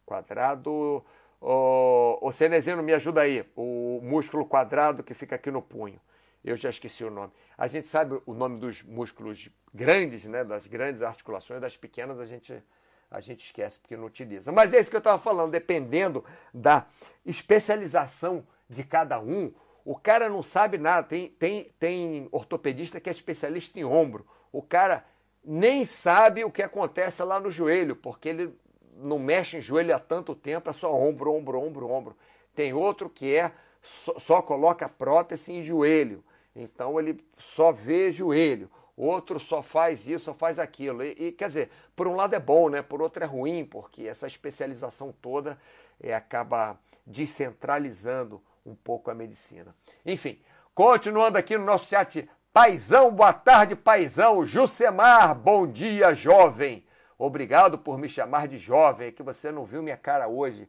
Quadrado. 0.06 1.04
O, 1.40 2.18
o 2.22 2.32
Cenezino, 2.32 2.82
me 2.82 2.94
ajuda 2.94 3.22
aí. 3.22 3.44
O 3.54 4.00
músculo 4.02 4.46
quadrado 4.46 5.02
que 5.02 5.12
fica 5.12 5.34
aqui 5.34 5.50
no 5.50 5.60
punho. 5.60 6.00
Eu 6.42 6.56
já 6.56 6.70
esqueci 6.70 7.02
o 7.02 7.10
nome. 7.10 7.32
A 7.58 7.66
gente 7.66 7.88
sabe 7.88 8.20
o 8.24 8.32
nome 8.32 8.58
dos 8.60 8.82
músculos 8.82 9.50
grandes, 9.74 10.24
né? 10.24 10.44
Das 10.44 10.66
grandes 10.66 11.02
articulações, 11.02 11.60
das 11.60 11.76
pequenas 11.76 12.20
a 12.20 12.24
gente, 12.24 12.62
a 13.10 13.20
gente 13.20 13.44
esquece 13.44 13.80
porque 13.80 13.96
não 13.96 14.06
utiliza. 14.06 14.52
Mas 14.52 14.72
é 14.72 14.78
isso 14.78 14.88
que 14.88 14.96
eu 14.96 14.98
estava 14.98 15.18
falando. 15.18 15.50
Dependendo 15.50 16.24
da 16.54 16.86
especialização 17.24 18.46
de 18.70 18.84
cada 18.84 19.18
um, 19.18 19.52
o 19.84 19.96
cara 19.96 20.28
não 20.28 20.42
sabe 20.42 20.78
nada. 20.78 21.06
Tem, 21.06 21.28
tem, 21.30 21.72
tem 21.80 22.28
ortopedista 22.30 23.00
que 23.00 23.08
é 23.08 23.12
especialista 23.12 23.78
em 23.78 23.84
ombro. 23.84 24.24
O 24.52 24.62
cara 24.62 25.04
nem 25.44 25.84
sabe 25.84 26.44
o 26.44 26.50
que 26.50 26.62
acontece 26.62 27.22
lá 27.22 27.38
no 27.38 27.50
joelho, 27.50 27.94
porque 27.96 28.28
ele 28.28 28.54
não 28.96 29.18
mexe 29.18 29.58
em 29.58 29.60
joelho 29.60 29.94
há 29.94 29.98
tanto 29.98 30.34
tempo, 30.34 30.70
é 30.70 30.72
só 30.72 30.94
ombro, 30.94 31.32
ombro, 31.32 31.60
ombro, 31.60 31.90
ombro. 31.90 32.16
Tem 32.54 32.72
outro 32.72 33.08
que 33.10 33.34
é 33.34 33.52
só, 33.82 34.18
só 34.18 34.42
coloca 34.42 34.88
prótese 34.88 35.52
em 35.52 35.62
joelho, 35.62 36.24
então 36.54 36.98
ele 36.98 37.22
só 37.38 37.70
vê 37.72 38.10
joelho. 38.10 38.70
Outro 38.96 39.38
só 39.38 39.62
faz 39.62 40.08
isso, 40.08 40.24
só 40.24 40.34
faz 40.34 40.58
aquilo. 40.58 41.04
E, 41.04 41.10
e, 41.18 41.32
quer 41.32 41.48
dizer, 41.48 41.70
por 41.94 42.08
um 42.08 42.16
lado 42.16 42.34
é 42.34 42.40
bom, 42.40 42.70
né? 42.70 42.80
Por 42.80 43.02
outro 43.02 43.22
é 43.22 43.26
ruim, 43.26 43.62
porque 43.62 44.08
essa 44.08 44.26
especialização 44.26 45.14
toda 45.20 45.58
é, 46.00 46.14
acaba 46.14 46.78
descentralizando 47.04 48.42
um 48.64 48.74
pouco 48.74 49.10
a 49.10 49.14
medicina. 49.14 49.74
Enfim, 50.04 50.40
continuando 50.74 51.36
aqui 51.36 51.58
no 51.58 51.64
nosso 51.64 51.90
chat 51.90 52.26
Paizão, 52.56 53.12
boa 53.12 53.34
tarde, 53.34 53.76
paizão. 53.76 54.46
Jusemar, 54.46 55.34
bom 55.34 55.66
dia, 55.66 56.14
jovem. 56.14 56.85
Obrigado 57.18 57.78
por 57.78 57.98
me 57.98 58.08
chamar 58.08 58.46
de 58.46 58.58
jovem, 58.58 59.08
é 59.08 59.12
que 59.12 59.22
você 59.22 59.50
não 59.50 59.64
viu 59.64 59.82
minha 59.82 59.96
cara 59.96 60.28
hoje. 60.28 60.68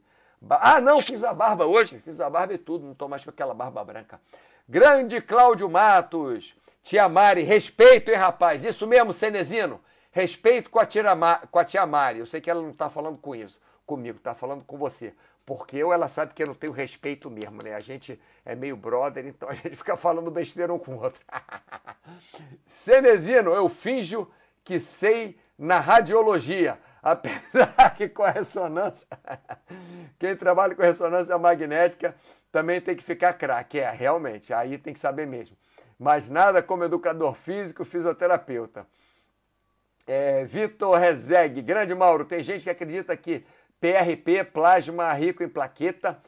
Ah, 0.49 0.79
não, 0.79 1.01
fiz 1.01 1.23
a 1.23 1.33
barba 1.33 1.65
hoje, 1.65 1.99
fiz 1.99 2.21
a 2.21 2.29
barba 2.29 2.53
e 2.53 2.57
tudo, 2.57 2.85
não 2.85 2.93
tô 2.93 3.07
mais 3.07 3.23
com 3.23 3.29
aquela 3.29 3.53
barba 3.53 3.83
branca. 3.83 4.21
Grande 4.67 5.19
Cláudio 5.21 5.69
Matos, 5.69 6.55
Tia 6.83 7.09
Mari, 7.09 7.43
respeito, 7.43 8.09
hein, 8.09 8.15
rapaz? 8.15 8.63
Isso 8.63 8.87
mesmo, 8.87 9.11
Cenezino? 9.11 9.81
Respeito 10.11 10.69
com 10.69 10.79
a, 10.79 10.85
tia, 10.85 11.03
com 11.51 11.59
a 11.59 11.65
tia 11.65 11.85
Mari. 11.85 12.19
Eu 12.19 12.25
sei 12.25 12.39
que 12.39 12.49
ela 12.49 12.61
não 12.61 12.71
tá 12.71 12.89
falando 12.89 13.17
com 13.17 13.35
isso, 13.35 13.59
comigo, 13.85 14.19
tá 14.19 14.33
falando 14.33 14.63
com 14.63 14.77
você. 14.77 15.13
Porque 15.45 15.77
eu, 15.77 15.93
ela 15.93 16.09
sabe 16.09 16.33
que 16.33 16.43
eu 16.43 16.47
não 16.47 16.53
tenho 16.53 16.73
respeito 16.73 17.29
mesmo, 17.29 17.59
né? 17.63 17.73
A 17.73 17.79
gente 17.79 18.19
é 18.45 18.53
meio 18.53 18.75
brother, 18.75 19.25
então 19.25 19.49
a 19.49 19.53
gente 19.53 19.75
fica 19.75 19.95
falando 19.95 20.29
besteira 20.29 20.73
um 20.73 20.79
com 20.79 20.95
o 20.95 21.03
outro. 21.03 21.21
Cenezino, 22.67 23.51
eu 23.51 23.69
finjo 23.69 24.29
que 24.63 24.79
sei 24.79 25.39
na 25.57 25.79
radiologia, 25.79 26.77
apesar 27.01 27.95
que 27.95 28.09
com 28.09 28.23
a 28.23 28.31
ressonância, 28.31 29.07
quem 30.19 30.35
trabalha 30.35 30.75
com 30.75 30.81
ressonância 30.81 31.37
magnética 31.37 32.15
também 32.51 32.81
tem 32.81 32.95
que 32.95 33.03
ficar 33.03 33.33
craque. 33.33 33.79
É, 33.79 33.89
realmente, 33.89 34.53
aí 34.53 34.77
tem 34.77 34.93
que 34.93 34.99
saber 34.99 35.25
mesmo. 35.25 35.57
Mas 35.99 36.29
nada 36.29 36.61
como 36.61 36.83
educador 36.83 37.33
físico, 37.33 37.83
fisioterapeuta. 37.83 38.85
É, 40.05 40.45
Vitor 40.45 40.97
Rezeg, 40.97 41.61
grande 41.61 41.93
Mauro, 41.93 42.23
tem 42.23 42.41
gente 42.41 42.63
que 42.63 42.69
acredita 42.69 43.17
que 43.17 43.45
PRP, 43.79 44.43
plasma 44.43 45.11
rico 45.13 45.43
em 45.43 45.49
plaqueta, 45.49 46.21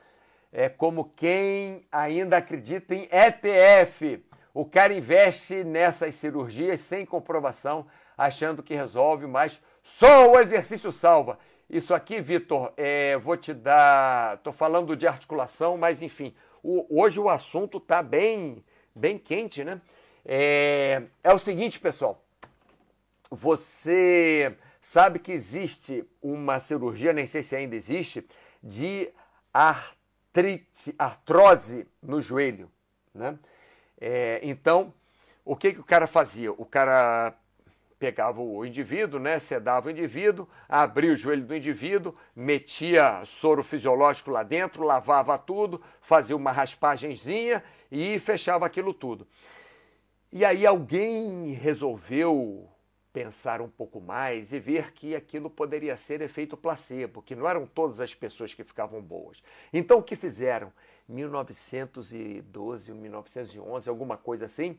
é 0.52 0.68
como 0.68 1.14
quem 1.16 1.88
ainda 1.92 2.38
acredita 2.38 2.94
em 2.94 3.08
ETF. 3.12 4.24
O 4.54 4.66
cara 4.66 4.94
investe 4.94 5.64
nessas 5.64 6.16
cirurgias 6.16 6.80
sem 6.82 7.06
comprovação, 7.06 7.88
achando 8.20 8.62
que 8.62 8.76
resolve, 8.76 9.26
mas 9.26 9.62
só 9.82 10.30
o 10.30 10.38
exercício 10.38 10.92
salva. 10.92 11.40
Isso 11.70 11.94
aqui, 11.94 12.20
Vitor, 12.20 12.74
é, 12.76 13.18
vou 13.18 13.38
te 13.38 13.54
dar. 13.54 14.36
Estou 14.36 14.52
falando 14.52 14.96
de 14.96 15.08
articulação, 15.08 15.78
mas 15.78 16.02
enfim, 16.02 16.36
o, 16.62 16.86
hoje 17.02 17.20
o 17.20 17.30
assunto 17.30 17.78
está 17.78 18.04
bem, 18.04 18.64
bem 18.94 19.18
quente, 19.18 19.64
né? 19.64 19.80
É, 20.26 21.04
é 21.24 21.34
o 21.34 21.40
seguinte, 21.40 21.80
pessoal. 21.80 22.22
Você 23.32 24.56
sabe 24.82 25.20
que 25.20 25.32
existe 25.32 26.04
uma 26.22 26.60
cirurgia, 26.60 27.14
nem 27.14 27.26
sei 27.28 27.44
se 27.44 27.56
ainda 27.56 27.76
existe, 27.76 28.28
de 28.62 29.10
artrite, 29.54 30.94
artrose 30.98 31.88
no 32.02 32.22
joelho. 32.22 32.70
Né? 33.14 33.38
É, 34.02 34.40
então, 34.44 34.94
o 35.46 35.56
que, 35.56 35.74
que 35.74 35.80
o 35.80 35.84
cara 35.84 36.08
fazia? 36.08 36.52
O 36.52 36.66
cara 36.66 37.36
pegava 38.00 38.42
o 38.42 38.66
indivíduo, 38.66 39.20
né, 39.20 39.38
sedava 39.38 39.88
o 39.88 39.92
indivíduo, 39.92 40.48
abria 40.68 41.12
o 41.12 41.16
joelho 41.16 41.44
do 41.44 41.54
indivíduo, 41.54 42.16
metia 42.34 43.24
soro 43.26 43.62
fisiológico 43.62 44.32
lá 44.32 44.42
dentro, 44.42 44.84
lavava 44.84 45.38
tudo, 45.38 45.82
fazia 46.00 46.36
uma 46.36 46.52
raspagenzinha 46.52 47.62
e 47.92 48.18
fechava 48.18 48.66
aquilo 48.66 48.94
tudo. 48.94 49.28
E 50.32 50.46
aí 50.46 50.66
alguém 50.66 51.52
resolveu 51.54 52.70
pensar 53.12 53.60
um 53.60 53.68
pouco 53.68 54.00
mais 54.00 54.54
e 54.54 54.60
ver 54.60 54.94
que 54.94 55.16
aquilo 55.16 55.50
poderia 55.50 55.98
ser 55.98 56.22
efeito 56.22 56.56
placebo, 56.56 57.22
que 57.22 57.36
não 57.36 57.50
eram 57.50 57.66
todas 57.66 58.00
as 58.00 58.16
pessoas 58.16 58.54
que 58.54 58.64
ficavam 58.64 59.02
boas. 59.02 59.44
Então 59.74 59.98
o 59.98 60.04
que 60.04 60.16
fizeram? 60.16 60.72
1912, 61.08 62.94
1911, 62.94 63.90
alguma 63.90 64.16
coisa 64.16 64.46
assim, 64.46 64.78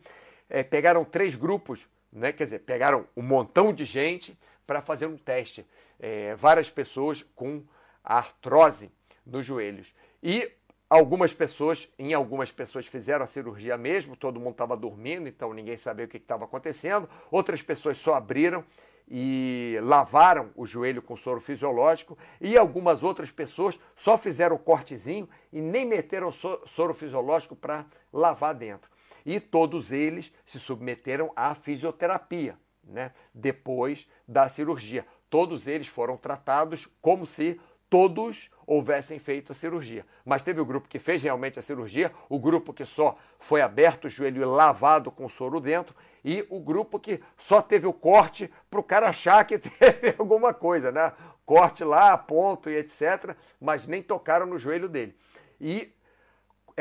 é, 0.49 0.63
pegaram 0.63 1.05
três 1.05 1.35
grupos, 1.35 1.89
né? 2.13 2.33
quer 2.33 2.45
dizer, 2.45 2.61
pegaram 2.61 3.07
um 3.17 3.23
montão 3.23 3.73
de 3.73 3.85
gente 3.85 4.39
para 4.67 4.81
fazer 4.81 5.07
um 5.07 5.17
teste. 5.17 5.67
É, 5.99 6.35
várias 6.35 6.71
pessoas 6.71 7.23
com 7.35 7.63
artrose 8.03 8.91
nos 9.27 9.45
joelhos. 9.45 9.95
E 10.23 10.51
Algumas 10.91 11.33
pessoas, 11.33 11.89
em 11.97 12.13
algumas 12.15 12.51
pessoas 12.51 12.85
fizeram 12.85 13.23
a 13.23 13.29
cirurgia 13.29 13.79
mesmo, 13.79 14.17
todo 14.17 14.41
mundo 14.41 14.55
estava 14.55 14.77
dormindo, 14.77 15.29
então 15.29 15.55
ninguém 15.55 15.77
sabia 15.77 16.05
o 16.05 16.09
que 16.09 16.17
estava 16.17 16.47
acontecendo. 16.47 17.09
Outras 17.31 17.63
pessoas 17.63 17.97
só 17.97 18.15
abriram 18.15 18.65
e 19.09 19.79
lavaram 19.83 20.51
o 20.57 20.67
joelho 20.67 21.01
com 21.01 21.17
soro 21.17 21.41
fisiológico 21.41 22.19
e 22.41 22.59
algumas 22.59 23.05
outras 23.05 23.31
pessoas 23.31 23.79
só 23.95 24.19
fizeram 24.19 24.57
o 24.57 24.59
cortezinho 24.59 25.29
e 25.53 25.61
nem 25.61 25.87
meteram 25.87 26.33
soro 26.33 26.93
fisiológico 26.93 27.55
para 27.55 27.87
lavar 28.13 28.53
dentro. 28.53 28.91
E 29.25 29.41
todos 29.41 29.93
eles 29.93 30.33
se 30.47 30.59
submeteram 30.59 31.33
à 31.37 31.55
fisioterapia, 31.55 32.59
né? 32.85 33.13
Depois 33.35 34.09
da 34.27 34.49
cirurgia. 34.49 35.07
Todos 35.29 35.69
eles 35.69 35.87
foram 35.87 36.17
tratados 36.17 36.89
como 37.01 37.25
se 37.25 37.61
todos 37.91 38.49
houvessem 38.65 39.19
feito 39.19 39.51
a 39.51 39.55
cirurgia. 39.55 40.07
Mas 40.25 40.45
teve 40.45 40.61
o 40.61 40.65
grupo 40.65 40.89
que 40.89 41.01
fez 41.01 41.23
realmente 41.25 41.59
a 41.59 41.63
cirurgia, 41.63 42.13
o 42.29 42.39
grupo 42.39 42.73
que 42.73 42.87
só 42.87 43.19
foi 43.39 43.61
aberto 43.61 44.05
o 44.05 44.09
joelho 44.09 44.41
e 44.41 44.45
lavado 44.45 45.11
com 45.11 45.29
soro 45.29 45.61
dentro, 45.61 45.95
e 46.25 46.47
o 46.49 46.61
grupo 46.61 47.01
que 47.01 47.21
só 47.37 47.61
teve 47.61 47.87
o 47.87 47.93
corte 47.93 48.49
para 48.71 48.79
o 48.79 48.85
cara 48.85 49.09
achar 49.09 49.45
que 49.45 49.59
teve 49.59 50.15
alguma 50.17 50.55
coisa, 50.55 50.93
né? 50.93 51.13
Corte 51.45 51.83
lá, 51.83 52.17
ponto 52.17 52.71
e 52.71 52.77
etc., 52.77 53.35
mas 53.61 53.89
nem 53.89 54.03
tocaram 54.03 54.47
no 54.47 54.57
joelho 54.57 54.89
dele. 54.89 55.17
E 55.61 55.93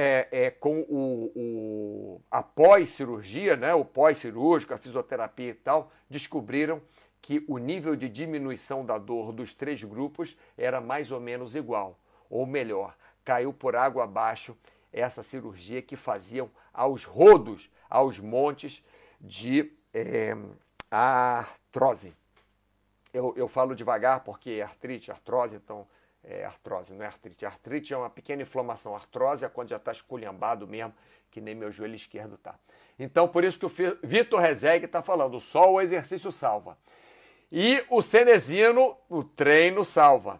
é, 0.02 0.30
é, 0.32 0.50
com 0.50 0.80
o, 0.88 1.32
o 1.36 2.22
a 2.32 2.42
pós-cirurgia, 2.42 3.58
né, 3.58 3.74
o 3.74 3.84
pós-cirúrgico, 3.84 4.74
a 4.74 4.78
fisioterapia 4.78 5.50
e 5.50 5.54
tal, 5.54 5.92
descobriram 6.10 6.82
que 7.22 7.44
o 7.50 7.58
nível 7.58 7.98
de 7.98 8.08
diminuição 8.08 8.86
da 8.86 8.98
dor 8.98 9.34
dos 9.34 9.54
três 9.54 9.84
grupos 9.84 10.38
era 10.58 10.80
mais 10.80 11.12
ou 11.12 11.20
menos 11.20 11.54
igual, 11.54 12.00
ou 12.30 12.46
melhor, 12.46 12.96
caiu 13.26 13.52
por 13.52 13.76
água 13.76 14.06
abaixo 14.06 14.56
essa 14.94 15.22
cirurgia 15.22 15.82
que 15.82 15.98
faziam 15.98 16.50
aos 16.74 17.04
rodos, 17.04 17.70
aos 17.90 18.20
montes 18.20 18.82
de 19.20 19.70
é, 19.94 20.34
artrose. 20.90 22.16
Eu, 23.14 23.34
eu 23.36 23.50
falo 23.50 23.76
devagar 23.76 24.22
porque 24.22 24.52
é 24.52 24.62
artrite, 24.62 25.12
artrose, 25.12 25.58
então 25.58 25.86
é 26.23 26.43
artrose, 26.43 26.93
não 26.93 27.03
é 27.03 27.08
artrite. 27.08 27.45
Artrite 27.45 27.93
é 27.93 27.97
uma 27.97 28.10
pequena 28.10 28.41
inflamação. 28.41 28.95
Artrose 28.95 29.45
é 29.45 29.49
quando 29.49 29.69
já 29.69 29.77
está 29.77 29.91
esculhambado 29.91 30.67
mesmo, 30.67 30.93
que 31.32 31.39
nem 31.39 31.55
meu 31.55 31.71
joelho 31.71 31.95
esquerdo 31.95 32.36
está. 32.36 32.55
Então, 32.97 33.27
por 33.27 33.43
isso 33.43 33.58
que 33.58 33.65
o 33.65 33.71
Vitor 34.03 34.39
Rezegue 34.39 34.86
está 34.86 35.01
falando, 35.01 35.39
só 35.39 35.71
o 35.71 35.82
exercício 35.82 36.32
salva. 36.32 36.77
E 37.51 37.84
o 37.89 38.01
Cenezino, 38.01 38.97
o 39.10 39.23
treino 39.23 39.84
salva. 39.84 40.39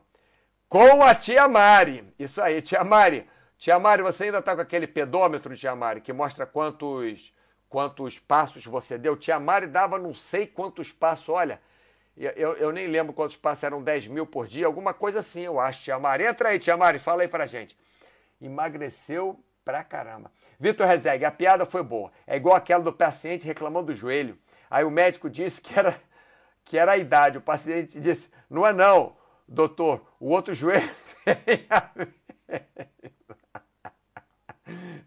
Com 0.68 1.02
a 1.02 1.16
tia 1.16 1.48
Mari. 1.48 2.14
Isso 2.20 2.42
aí, 2.42 2.62
tia 2.62 2.84
Mari. 2.84 3.28
Tia 3.58 3.80
Mari, 3.80 4.04
você 4.04 4.26
ainda 4.26 4.40
está 4.40 4.56
com 4.56 4.62
aquele 4.62 4.88
pedômetro, 4.88 5.56
tia 5.56 5.76
Mari, 5.76 6.02
que 6.02 6.14
mostra 6.14 6.46
quantos, 6.46 7.34
quantos 7.68 8.20
passos 8.20 8.66
você 8.66 8.98
deu? 8.98 9.18
Tia 9.18 9.40
Mari 9.40 9.68
dava 9.68 9.98
não 9.98 10.14
sei 10.14 10.46
quantos 10.46 10.92
passos, 10.92 11.30
olha. 11.30 11.60
Eu, 12.16 12.54
eu 12.56 12.72
nem 12.72 12.88
lembro 12.88 13.14
quantos 13.14 13.38
passos 13.38 13.64
eram 13.64 13.82
10 13.82 14.08
mil 14.08 14.26
por 14.26 14.46
dia, 14.46 14.66
alguma 14.66 14.94
coisa 14.94 15.20
assim, 15.20 15.42
eu 15.42 15.60
acho, 15.60 15.82
tia 15.84 15.98
Mari. 15.98 16.26
Entra 16.26 16.50
aí, 16.50 16.60
tia 16.60 16.76
Mari, 16.76 17.00
fala 17.00 17.22
aí 17.22 17.28
pra 17.28 17.46
gente. 17.46 17.78
Emagreceu 18.42 19.42
pra 19.64 19.84
caramba. 19.84 20.32
Vitor 20.60 20.86
Rezegue, 20.86 21.24
a 21.24 21.32
piada 21.32 21.66
foi 21.66 21.82
boa. 21.82 22.12
É 22.28 22.36
igual 22.36 22.56
aquela 22.56 22.84
do 22.84 22.92
paciente 22.92 23.46
reclamando 23.46 23.88
do 23.88 23.94
joelho. 23.94 24.38
Aí 24.70 24.84
o 24.84 24.92
médico 24.92 25.30
disse 25.30 25.62
que 25.62 25.78
era, 25.78 26.00
que 26.66 26.78
era 26.78 26.92
a 26.94 26.98
idade. 26.98 27.38
O 27.38 27.42
paciente 27.42 28.00
disse: 28.00 28.30
Não 28.50 28.68
é 28.68 28.74
não, 28.74 29.16
doutor, 29.48 30.06
o 30.20 30.30
outro 30.30 30.54
joelho 30.54 30.90
tem 31.46 31.66
a 31.70 31.90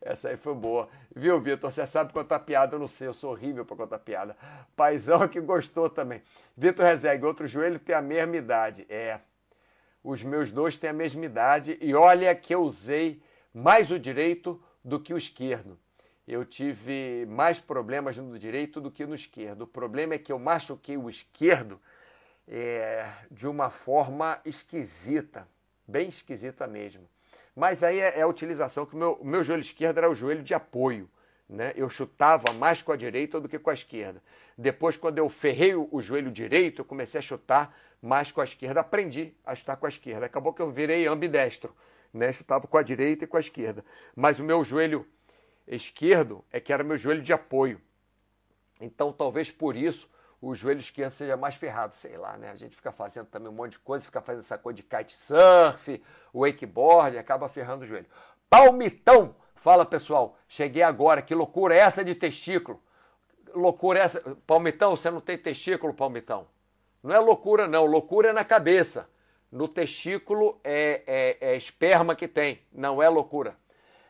Essa 0.03 0.31
aí 0.31 0.37
foi 0.37 0.55
boa. 0.55 0.88
Viu, 1.15 1.41
Vitor? 1.41 1.71
Você 1.71 1.87
sabe 1.87 2.12
contar 2.12 2.41
piada, 2.41 2.75
eu 2.75 2.81
não 2.81 2.88
sei, 2.88 3.07
eu 3.07 3.15
sou 3.15 3.31
horrível 3.31 3.65
para 3.65 3.77
contar 3.77 4.01
piada. 4.01 4.37
Paizão 4.77 5.29
que 5.29 5.41
gostou 5.41 5.88
também. 5.88 6.23
Vitor 6.57 6.85
Rezegue, 6.85 7.25
outro 7.25 7.47
joelho 7.47 7.79
tem 7.79 7.95
a 7.95 8.03
mesma 8.03 8.37
idade. 8.37 8.85
É, 8.88 9.21
os 10.03 10.23
meus 10.23 10.51
dois 10.51 10.77
têm 10.77 10.91
a 10.91 10.93
mesma 10.93 11.25
idade 11.25 11.79
e 11.81 11.95
olha 11.95 12.35
que 12.35 12.53
eu 12.53 12.62
usei 12.62 13.23
mais 13.55 13.93
o 13.93 13.99
direito 13.99 14.61
do 14.85 14.99
que 14.99 15.15
o 15.15 15.19
esquerdo. 15.19 15.79
Eu 16.27 16.45
tive 16.45 17.25
mais 17.29 17.61
problemas 17.61 18.17
no 18.17 18.38
direito 18.38 18.81
do 18.81 18.91
que 18.91 19.07
no 19.07 19.15
esquerdo. 19.15 19.62
O 19.62 19.67
problema 19.67 20.15
é 20.15 20.19
que 20.19 20.33
eu 20.33 20.38
machuquei 20.38 20.97
o 20.97 21.09
esquerdo 21.09 21.81
é, 22.49 23.09
de 23.31 23.47
uma 23.47 23.71
forma 23.71 24.41
esquisita, 24.45 25.47
bem 25.87 26.09
esquisita 26.09 26.67
mesmo. 26.67 27.09
Mas 27.55 27.83
aí 27.83 28.01
é, 28.01 28.19
é 28.19 28.23
a 28.23 28.27
utilização 28.27 28.87
que 28.87 28.95
o 28.95 28.99
meu, 28.99 29.21
meu 29.23 29.45
joelho 29.45 29.62
esquerdo 29.62 29.99
era 29.99 30.11
o 30.11 30.15
joelho 30.15 30.43
de 30.43 30.55
apoio. 30.55 31.09
Né? 31.49 31.73
Eu 31.77 31.88
chutava 31.88 32.53
mais 32.53 32.81
com 32.81 32.93
a 32.93 32.97
direita 32.97 33.41
do 33.41 33.49
que 33.49 33.59
com 33.59 33.71
a 33.71 33.75
esquerda. 33.75 34.23
Depois, 34.57 34.97
quando 34.97 35.19
eu 35.19 35.29
ferrei 35.29 35.75
o, 35.75 36.01
joelho 36.01 36.31
direito, 36.31 36.81
eu 36.81 36.85
comecei 36.85 37.19
a 37.19 37.23
chutar 37.23 37.77
mais 38.01 38.33
com 38.33 38.41
a 38.41 38.45
esquerda. 38.45 38.81
Aprendi 38.81 39.35
a 39.45 39.55
chutar 39.55 39.77
com 39.77 39.87
a 39.87 39.88
esquerda. 39.88 40.27
Acabou 40.27 40.53
que 40.53 40.62
eu 40.62 40.71
virei 40.71 41.07
ambidestro. 41.07 41.75
Né? 42.12 42.33
Chutava 42.33 42.67
com 42.67 42.79
a 42.79 42.83
direita 42.83 43.25
e 43.25 43.27
com 43.27 43.37
a 43.37 43.41
esquerda. 43.41 43.85
Mas 44.17 44.38
o 44.38 44.45
meu 44.45 44.65
joelho 44.65 45.07
esquerdo 45.67 46.45
é 46.51 46.59
que 46.59 46.73
era 46.73 46.83
meu 46.83 46.97
joelho 46.97 47.23
de 47.23 47.33
apoio. 47.33 47.81
Então, 48.81 49.12
talvez 49.12 49.51
por 49.51 49.77
isso 49.77 50.09
o 50.42 50.57
joelho 50.57 50.81
esquerdo 50.81 51.12
seja 51.12 51.37
mais 51.37 51.55
ferrado, 51.55 51.94
sei 51.94 52.16
lá, 52.16 52.37
né? 52.37 52.50
A 52.50 52.57
gente 52.57 52.74
fica 52.74 52.90
fazendo 52.90 53.26
também 53.26 53.48
um 53.48 53.55
monte 53.55 53.72
de 53.72 53.78
coisa, 53.78 54.05
fica 54.05 54.20
fazendo 54.20 54.40
essa 54.40 54.59
coisa 54.59 54.76
de 54.76 54.83
kitesurf, 54.83 56.02
wakeboard, 56.35 57.16
acaba 57.16 57.48
ferrando 57.48 57.85
o 57.85 57.87
joelho. 57.87 58.07
Palmitão! 58.50 59.37
Fala 59.55 59.87
pessoal, 59.87 60.37
cheguei 60.48 60.83
agora, 60.83 61.22
que 61.22 61.33
loucura 61.33 61.76
é 61.76 61.78
essa 61.78 62.05
de 62.05 62.16
testículo? 62.16 62.83
Loucura 63.55 64.00
é 64.00 64.02
essa. 64.02 64.37
Palmitão, 64.44 64.96
você 64.96 65.09
não 65.09 65.20
tem 65.20 65.38
testículo, 65.38 65.94
Palmitão? 65.94 66.48
Não 67.00 67.14
é 67.14 67.20
loucura, 67.20 67.68
não. 67.68 67.87
Loucura 67.87 68.31
é 68.31 68.33
na 68.33 68.44
cabeça. 68.44 69.09
No 69.50 69.68
testículo 69.68 70.59
é, 70.64 71.02
é, 71.07 71.52
é 71.52 71.57
esperma 71.57 72.16
que 72.16 72.26
tem, 72.26 72.61
não 72.72 73.00
é 73.00 73.09
loucura. 73.09 73.57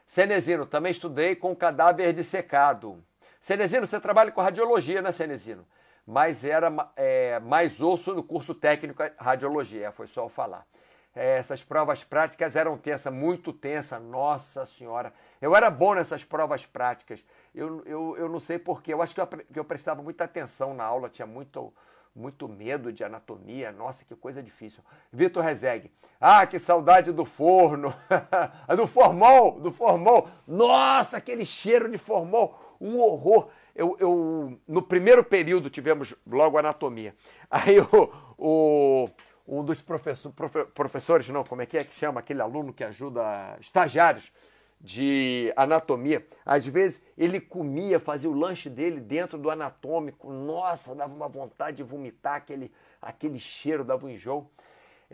Cenezino, 0.07 0.65
também 0.65 0.93
estudei 0.93 1.37
com 1.37 1.55
cadáver 1.55 2.15
dissecado. 2.15 3.05
Cenezino, 3.39 3.87
você 3.87 4.01
trabalha 4.01 4.31
com 4.31 4.41
radiologia, 4.41 5.03
né, 5.03 5.13
Cenezino? 5.13 5.67
Mas 6.07 6.45
era 6.45 6.73
é, 6.97 7.39
mais 7.41 7.81
osso 7.81 8.15
no 8.15 8.23
curso 8.23 8.55
técnico 8.55 9.03
radiologia, 9.19 9.93
foi 9.93 10.07
só 10.07 10.25
eu 10.25 10.29
falar. 10.29 10.67
É, 11.15 11.37
essas 11.37 11.63
provas 11.63 12.03
práticas 12.03 12.57
eram 12.57 12.79
tensas, 12.79 13.13
muito 13.13 13.53
tensa, 13.53 13.99
nossa 14.01 14.65
senhora. 14.65 15.13
Eu 15.41 15.55
era 15.55 15.71
bom 15.71 15.95
nessas 15.95 16.25
provas 16.25 16.65
práticas. 16.65 17.23
Eu, 17.55 17.85
eu, 17.85 18.17
eu 18.17 18.29
não 18.29 18.41
sei 18.41 18.59
porquê, 18.59 18.95
eu 18.95 19.03
acho 19.03 19.15
que 19.15 19.21
eu, 19.21 19.27
que 19.27 19.59
eu 19.59 19.65
prestava 19.65 20.03
muita 20.03 20.25
atenção 20.25 20.73
na 20.73 20.85
aula, 20.85 21.11
tinha 21.11 21.27
muito, 21.27 21.73
muito 22.17 22.49
medo 22.49 22.91
de 22.91 23.05
anatomia. 23.05 23.71
Nossa, 23.73 24.07
que 24.07 24.17
coisa 24.17 24.43
difícil. 24.43 24.83
Vitor 25.13 25.45
Rezegue. 25.45 25.93
Ah, 26.19 26.47
que 26.47 26.59
saudade 26.59 27.13
do 27.13 27.27
forno. 27.27 27.93
do 28.75 28.87
formol, 28.87 29.61
do 29.61 29.71
formol. 29.71 30.31
Nossa, 30.47 31.19
aquele 31.19 31.45
cheiro 31.45 31.91
de 31.91 31.99
formol. 31.99 32.59
Um 32.81 32.99
horror 32.99 33.51
eu, 33.75 33.97
eu, 33.99 34.59
no 34.67 34.83
primeiro 34.83 35.25
período 35.25 35.71
tivemos 35.71 36.15
logo 36.27 36.59
anatomia. 36.59 37.15
Aí 37.51 37.81
o, 37.81 38.13
o 38.39 39.09
um 39.47 39.65
dos 39.65 39.83
professor, 39.83 40.33
profe, 40.33 40.65
professores, 40.67 41.29
não, 41.29 41.45
como 41.45 41.63
é 41.63 41.67
que 41.67 41.77
é 41.77 41.85
que 41.85 41.95
chama 41.95 42.21
aquele 42.21 42.41
aluno 42.41 42.73
que 42.73 42.85
ajuda 42.85 43.57
estagiários 43.61 44.33
de 44.81 45.53
anatomia, 45.57 46.27
às 46.45 46.67
vezes 46.67 47.01
ele 47.17 47.41
comia, 47.41 48.01
fazia 48.01 48.29
o 48.29 48.35
lanche 48.35 48.69
dele 48.69 49.01
dentro 49.01 49.39
do 49.39 49.49
anatômico. 49.49 50.33
Nossa, 50.33 50.95
dava 50.95 51.15
uma 51.15 51.29
vontade 51.29 51.77
de 51.77 51.83
vomitar 51.85 52.35
aquele 52.35 52.73
aquele 53.01 53.39
cheiro, 53.39 53.85
dava 53.85 54.07
um 54.07 54.09
enjoo. 54.09 54.51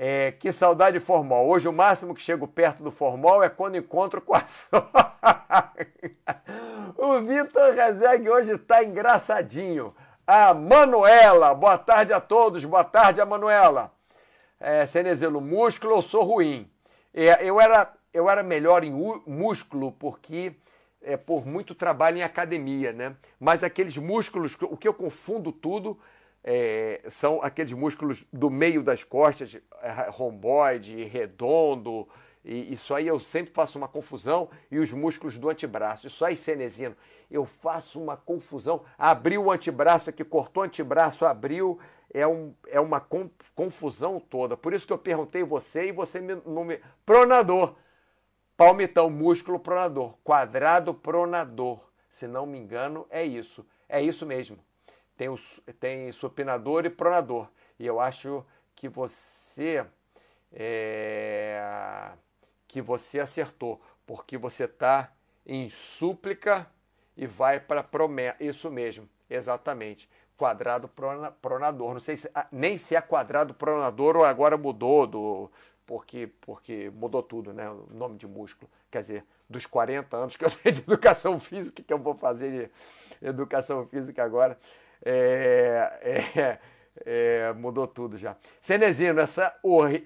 É, 0.00 0.30
que 0.30 0.52
saudade 0.52 1.00
formol. 1.00 1.48
Hoje 1.48 1.66
o 1.66 1.72
máximo 1.72 2.14
que 2.14 2.22
chego 2.22 2.46
perto 2.46 2.84
do 2.84 2.92
formol 2.92 3.42
é 3.42 3.48
quando 3.48 3.76
encontro 3.76 4.20
com 4.20 4.32
a 4.32 4.44
O 6.96 7.20
Vitor 7.20 7.74
Rezegue 7.74 8.30
hoje 8.30 8.52
está 8.52 8.84
engraçadinho. 8.84 9.92
A 10.24 10.54
Manuela, 10.54 11.52
boa 11.52 11.76
tarde 11.76 12.12
a 12.12 12.20
todos, 12.20 12.64
boa 12.64 12.84
tarde 12.84 13.20
a 13.20 13.26
Manuela. 13.26 13.92
É, 14.60 14.86
músculo 15.40 15.94
eu 15.94 16.02
sou 16.02 16.22
ruim. 16.22 16.70
É, 17.12 17.44
eu, 17.44 17.60
era, 17.60 17.92
eu 18.14 18.30
era 18.30 18.44
melhor 18.44 18.84
em 18.84 18.92
músculo 19.26 19.90
porque 19.90 20.54
é 21.02 21.16
por 21.16 21.44
muito 21.44 21.74
trabalho 21.74 22.18
em 22.18 22.22
academia, 22.22 22.92
né? 22.92 23.16
Mas 23.40 23.64
aqueles 23.64 23.96
músculos, 23.96 24.56
o 24.60 24.76
que 24.76 24.86
eu 24.86 24.94
confundo 24.94 25.50
tudo 25.50 25.98
é, 26.42 27.02
são 27.08 27.42
aqueles 27.42 27.72
músculos 27.72 28.24
do 28.32 28.50
meio 28.50 28.82
das 28.82 29.04
costas, 29.04 29.56
é, 29.82 30.08
romboide, 30.10 31.04
redondo, 31.04 32.08
e 32.44 32.72
isso 32.72 32.94
aí 32.94 33.06
eu 33.06 33.20
sempre 33.20 33.52
faço 33.52 33.76
uma 33.76 33.88
confusão, 33.88 34.48
e 34.70 34.78
os 34.78 34.92
músculos 34.92 35.36
do 35.36 35.50
antebraço, 35.50 36.06
isso 36.06 36.24
aí, 36.24 36.36
Cenezino, 36.36 36.96
eu 37.30 37.44
faço 37.44 38.00
uma 38.00 38.16
confusão. 38.16 38.82
Abriu 38.96 39.44
o 39.44 39.52
antebraço 39.52 40.08
aqui, 40.08 40.24
cortou 40.24 40.62
o 40.62 40.66
antebraço, 40.66 41.26
abriu, 41.26 41.78
é, 42.12 42.26
um, 42.26 42.54
é 42.68 42.80
uma 42.80 43.06
confusão 43.54 44.18
toda. 44.18 44.56
Por 44.56 44.72
isso 44.72 44.86
que 44.86 44.92
eu 44.92 44.98
perguntei 44.98 45.42
você 45.42 45.88
e 45.88 45.92
você 45.92 46.20
me, 46.20 46.36
não 46.46 46.64
me... 46.64 46.80
Pronador, 47.04 47.74
palmitão, 48.56 49.10
músculo 49.10 49.58
pronador, 49.58 50.16
quadrado 50.24 50.94
pronador. 50.94 51.80
Se 52.08 52.26
não 52.26 52.46
me 52.46 52.58
engano, 52.58 53.06
é 53.10 53.22
isso. 53.22 53.66
É 53.86 54.00
isso 54.00 54.24
mesmo 54.24 54.58
tem, 55.18 55.28
tem 55.80 56.12
supinador 56.12 56.86
e 56.86 56.90
pronador. 56.90 57.50
E 57.78 57.84
eu 57.84 58.00
acho 58.00 58.46
que 58.74 58.88
você 58.88 59.84
é, 60.52 62.12
que 62.68 62.80
você 62.80 63.18
acertou, 63.18 63.80
porque 64.06 64.38
você 64.38 64.64
está 64.64 65.12
em 65.44 65.68
súplica 65.68 66.66
e 67.16 67.26
vai 67.26 67.58
para 67.58 67.82
promessa. 67.82 68.36
Isso 68.40 68.70
mesmo, 68.70 69.08
exatamente. 69.28 70.08
Quadrado 70.36 70.88
pronador. 71.42 71.94
Não 71.94 72.00
sei 72.00 72.16
se, 72.16 72.30
ah, 72.32 72.46
nem 72.52 72.78
se 72.78 72.94
é 72.94 73.00
quadrado 73.00 73.52
pronador 73.52 74.16
ou 74.16 74.24
agora 74.24 74.56
mudou 74.56 75.06
do 75.06 75.50
porque 75.84 76.28
porque 76.42 76.90
mudou 76.94 77.22
tudo, 77.22 77.52
né? 77.52 77.68
O 77.68 77.88
nome 77.90 78.18
de 78.18 78.26
músculo. 78.26 78.70
Quer 78.90 79.00
dizer, 79.00 79.24
dos 79.50 79.66
40 79.66 80.16
anos 80.16 80.36
que 80.36 80.44
eu 80.44 80.50
tenho 80.62 80.76
de 80.76 80.82
educação 80.82 81.40
física 81.40 81.82
que 81.82 81.92
eu 81.92 81.98
vou 81.98 82.14
fazer 82.14 82.70
de 83.20 83.26
educação 83.26 83.84
física 83.86 84.22
agora. 84.22 84.56
É, 85.04 86.24
é, 86.34 86.58
é, 87.04 87.52
mudou 87.54 87.86
tudo 87.86 88.16
já. 88.16 88.36
Cenezino, 88.60 89.20
essa 89.20 89.54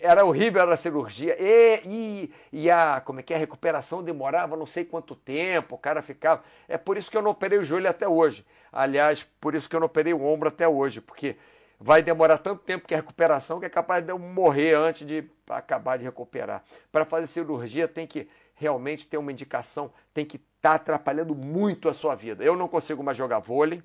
era 0.00 0.24
horrível 0.24 0.70
a 0.70 0.76
cirurgia. 0.76 1.37
E, 1.38 1.83
e, 1.85 2.35
e, 2.52 2.70
a, 2.70 3.00
como 3.00 3.20
é 3.20 3.22
que 3.22 3.33
é, 3.33 3.37
a 3.37 3.38
recuperação 3.38 4.02
demorava 4.02 4.57
não 4.57 4.66
sei 4.66 4.85
quanto 4.85 5.14
tempo, 5.14 5.74
o 5.74 5.78
cara 5.78 6.02
ficava. 6.02 6.42
É 6.68 6.76
por 6.76 6.96
isso 6.96 7.11
que 7.11 7.16
eu 7.16 7.22
não 7.22 7.31
operei 7.31 7.59
o 7.59 7.64
joelho 7.64 7.88
até 7.88 8.09
hoje. 8.09 8.44
Aliás, 8.72 9.22
por 9.40 9.55
isso 9.55 9.68
que 9.68 9.76
eu 9.76 9.81
não 9.81 9.87
operei 9.87 10.12
o 10.12 10.24
ombro 10.24 10.48
até 10.48 10.66
hoje, 10.66 11.00
porque 11.00 11.37
vai 11.78 12.02
demorar 12.02 12.38
tanto 12.38 12.62
tempo 12.62 12.87
que 12.87 12.94
a 12.94 12.98
recuperação 12.98 13.59
que 13.59 13.66
é 13.66 13.68
capaz 13.68 14.05
de 14.05 14.12
eu 14.12 14.18
morrer 14.18 14.74
antes 14.74 15.07
de 15.07 15.24
acabar 15.50 15.98
de 15.98 16.05
recuperar. 16.05 16.62
Para 16.90 17.05
fazer 17.05 17.26
cirurgia 17.26 17.88
tem 17.88 18.07
que 18.07 18.28
realmente 18.55 19.07
ter 19.07 19.16
uma 19.16 19.33
indicação, 19.33 19.92
tem 20.14 20.24
que 20.24 20.37
estar 20.37 20.70
tá 20.70 20.74
atrapalhando 20.76 21.35
muito 21.35 21.88
a 21.88 21.94
sua 21.94 22.14
vida. 22.14 22.44
Eu 22.44 22.55
não 22.57 22.68
consigo 22.68 23.02
mais 23.02 23.18
jogar 23.18 23.40
vôlei 23.40 23.83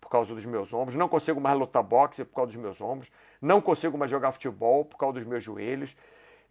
por 0.00 0.08
causa 0.08 0.34
dos 0.34 0.44
meus 0.44 0.72
ombros, 0.72 0.94
não 0.94 1.08
consigo 1.08 1.40
mais 1.40 1.58
lutar 1.58 1.82
boxe 1.82 2.24
por 2.24 2.34
causa 2.34 2.52
dos 2.52 2.60
meus 2.60 2.80
ombros, 2.80 3.10
não 3.40 3.60
consigo 3.60 3.98
mais 3.98 4.10
jogar 4.10 4.32
futebol 4.32 4.84
por 4.84 4.96
causa 4.96 5.18
dos 5.18 5.28
meus 5.28 5.42
joelhos. 5.42 5.96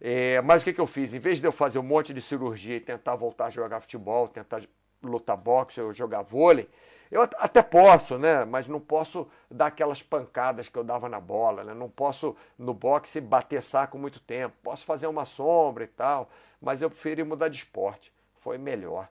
É, 0.00 0.40
mas 0.42 0.62
o 0.62 0.64
que, 0.64 0.72
que 0.72 0.80
eu 0.80 0.86
fiz? 0.86 1.12
Em 1.12 1.18
vez 1.18 1.40
de 1.40 1.46
eu 1.46 1.52
fazer 1.52 1.78
um 1.78 1.82
monte 1.82 2.14
de 2.14 2.22
cirurgia 2.22 2.76
e 2.76 2.80
tentar 2.80 3.16
voltar 3.16 3.46
a 3.46 3.50
jogar 3.50 3.80
futebol, 3.80 4.28
tentar 4.28 4.62
lutar 5.02 5.36
boxe 5.36 5.80
ou 5.80 5.92
jogar 5.92 6.22
vôlei, 6.22 6.68
eu 7.10 7.22
até 7.22 7.62
posso, 7.62 8.18
né? 8.18 8.44
Mas 8.44 8.68
não 8.68 8.80
posso 8.80 9.26
dar 9.50 9.66
aquelas 9.66 10.02
pancadas 10.02 10.68
que 10.68 10.78
eu 10.78 10.84
dava 10.84 11.08
na 11.08 11.18
bola, 11.18 11.64
né? 11.64 11.74
Não 11.74 11.88
posso 11.88 12.36
no 12.58 12.74
boxe 12.74 13.20
bater 13.20 13.62
saco 13.62 13.98
muito 13.98 14.20
tempo. 14.20 14.54
Posso 14.62 14.84
fazer 14.84 15.06
uma 15.06 15.24
sombra 15.24 15.84
e 15.84 15.86
tal, 15.86 16.28
mas 16.60 16.82
eu 16.82 16.90
preferi 16.90 17.24
mudar 17.24 17.48
de 17.48 17.56
esporte. 17.56 18.12
Foi 18.36 18.58
melhor. 18.58 19.08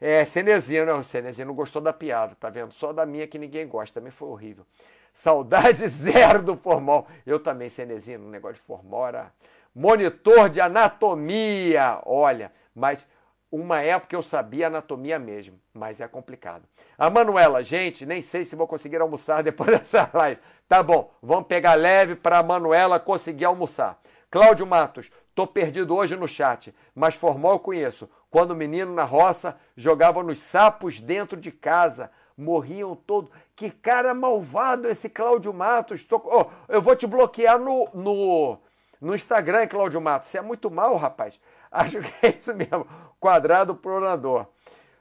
É, 0.00 0.24
Cenezino, 0.24 0.86
não, 0.86 1.02
Cenezino 1.02 1.48
não 1.48 1.54
gostou 1.54 1.80
da 1.80 1.92
piada, 1.92 2.36
tá 2.38 2.50
vendo? 2.50 2.72
Só 2.72 2.92
da 2.92 3.06
minha 3.06 3.26
que 3.26 3.38
ninguém 3.38 3.66
gosta, 3.66 3.98
também 3.98 4.12
foi 4.12 4.28
horrível. 4.28 4.66
Saudade 5.12 5.86
zero 5.88 6.42
do 6.42 6.56
formal. 6.56 7.08
Eu 7.24 7.40
também, 7.40 7.70
Cenezino, 7.70 8.26
um 8.26 8.30
negócio 8.30 8.56
de 8.56 8.66
formal 8.66 9.08
era 9.08 9.32
monitor 9.74 10.50
de 10.50 10.60
anatomia. 10.60 12.00
Olha, 12.04 12.52
mas 12.74 13.06
uma 13.50 13.80
época 13.80 14.14
eu 14.14 14.22
sabia 14.22 14.66
anatomia 14.66 15.18
mesmo, 15.18 15.58
mas 15.72 16.00
é 16.00 16.06
complicado. 16.06 16.64
A 16.98 17.08
Manuela, 17.08 17.62
gente, 17.62 18.04
nem 18.04 18.20
sei 18.20 18.44
se 18.44 18.56
vou 18.56 18.66
conseguir 18.66 19.00
almoçar 19.00 19.40
depois 19.44 19.70
dessa 19.70 20.10
live. 20.12 20.40
Tá 20.68 20.82
bom, 20.82 21.10
vamos 21.22 21.46
pegar 21.46 21.74
leve 21.74 22.16
para 22.16 22.38
a 22.38 22.42
Manuela 22.42 23.00
conseguir 23.00 23.46
almoçar. 23.46 23.98
Cláudio 24.30 24.66
Matos, 24.66 25.10
tô 25.36 25.46
perdido 25.46 25.94
hoje 25.94 26.16
no 26.16 26.26
chat, 26.26 26.74
mas 26.94 27.14
formal 27.14 27.60
conheço. 27.60 28.08
Quando 28.30 28.56
menino 28.56 28.94
na 28.94 29.04
roça 29.04 29.56
jogava 29.76 30.22
nos 30.22 30.40
sapos 30.40 30.98
dentro 30.98 31.38
de 31.38 31.52
casa, 31.52 32.10
morriam 32.36 32.96
todos. 32.96 33.30
Que 33.54 33.70
cara 33.70 34.14
malvado 34.14 34.88
esse 34.88 35.10
Cláudio 35.10 35.52
Matos. 35.52 36.02
Tô... 36.02 36.16
Oh, 36.24 36.46
eu 36.72 36.80
vou 36.80 36.96
te 36.96 37.06
bloquear 37.06 37.58
no, 37.58 37.86
no, 37.92 38.58
no 38.98 39.14
Instagram, 39.14 39.66
Cláudio 39.66 40.00
Matos. 40.00 40.30
Você 40.30 40.38
é 40.38 40.42
muito 40.42 40.70
mal, 40.70 40.96
rapaz. 40.96 41.38
Acho 41.70 42.00
que 42.00 42.26
é 42.26 42.30
isso 42.30 42.54
mesmo. 42.54 42.86
Quadrado 43.20 43.76
pronador. 43.76 44.46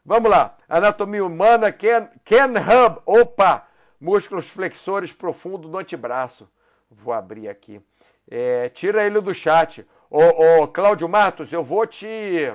Vamos 0.05 0.29
lá. 0.29 0.57
Anatomia 0.67 1.25
humana, 1.25 1.71
Ken, 1.71 2.09
Ken 2.25 2.51
Hub. 2.51 3.01
Opa! 3.05 3.67
Músculos 4.01 4.49
flexores 4.49 5.13
profundos 5.13 5.71
do 5.71 5.77
antebraço. 5.77 6.49
Vou 6.91 7.13
abrir 7.13 7.47
aqui. 7.47 7.81
É, 8.29 8.67
tira 8.69 9.05
ele 9.05 9.21
do 9.21 9.33
chat. 9.33 9.87
Ô, 10.09 10.19
ô, 10.61 10.67
Cláudio 10.67 11.09
Matos, 11.09 11.51
eu 11.51 11.63
vou 11.63 11.85
te, 11.87 12.53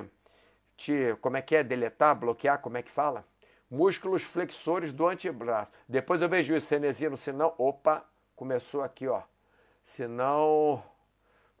te. 0.77 1.15
Como 1.19 1.35
é 1.35 1.41
que 1.41 1.57
é? 1.57 1.63
Deletar, 1.63 2.15
bloquear? 2.15 2.59
Como 2.59 2.77
é 2.77 2.81
que 2.81 2.89
fala? 2.89 3.25
Músculos 3.69 4.23
flexores 4.23 4.93
do 4.93 5.07
antebraço. 5.07 5.69
Depois 5.87 6.21
eu 6.21 6.29
vejo 6.29 6.55
isso, 6.55 6.67
Cenezino, 6.67 7.17
senão. 7.17 7.53
Opa, 7.57 8.05
começou 8.37 8.81
aqui, 8.81 9.07
ó. 9.07 9.21
Senão. 9.83 10.81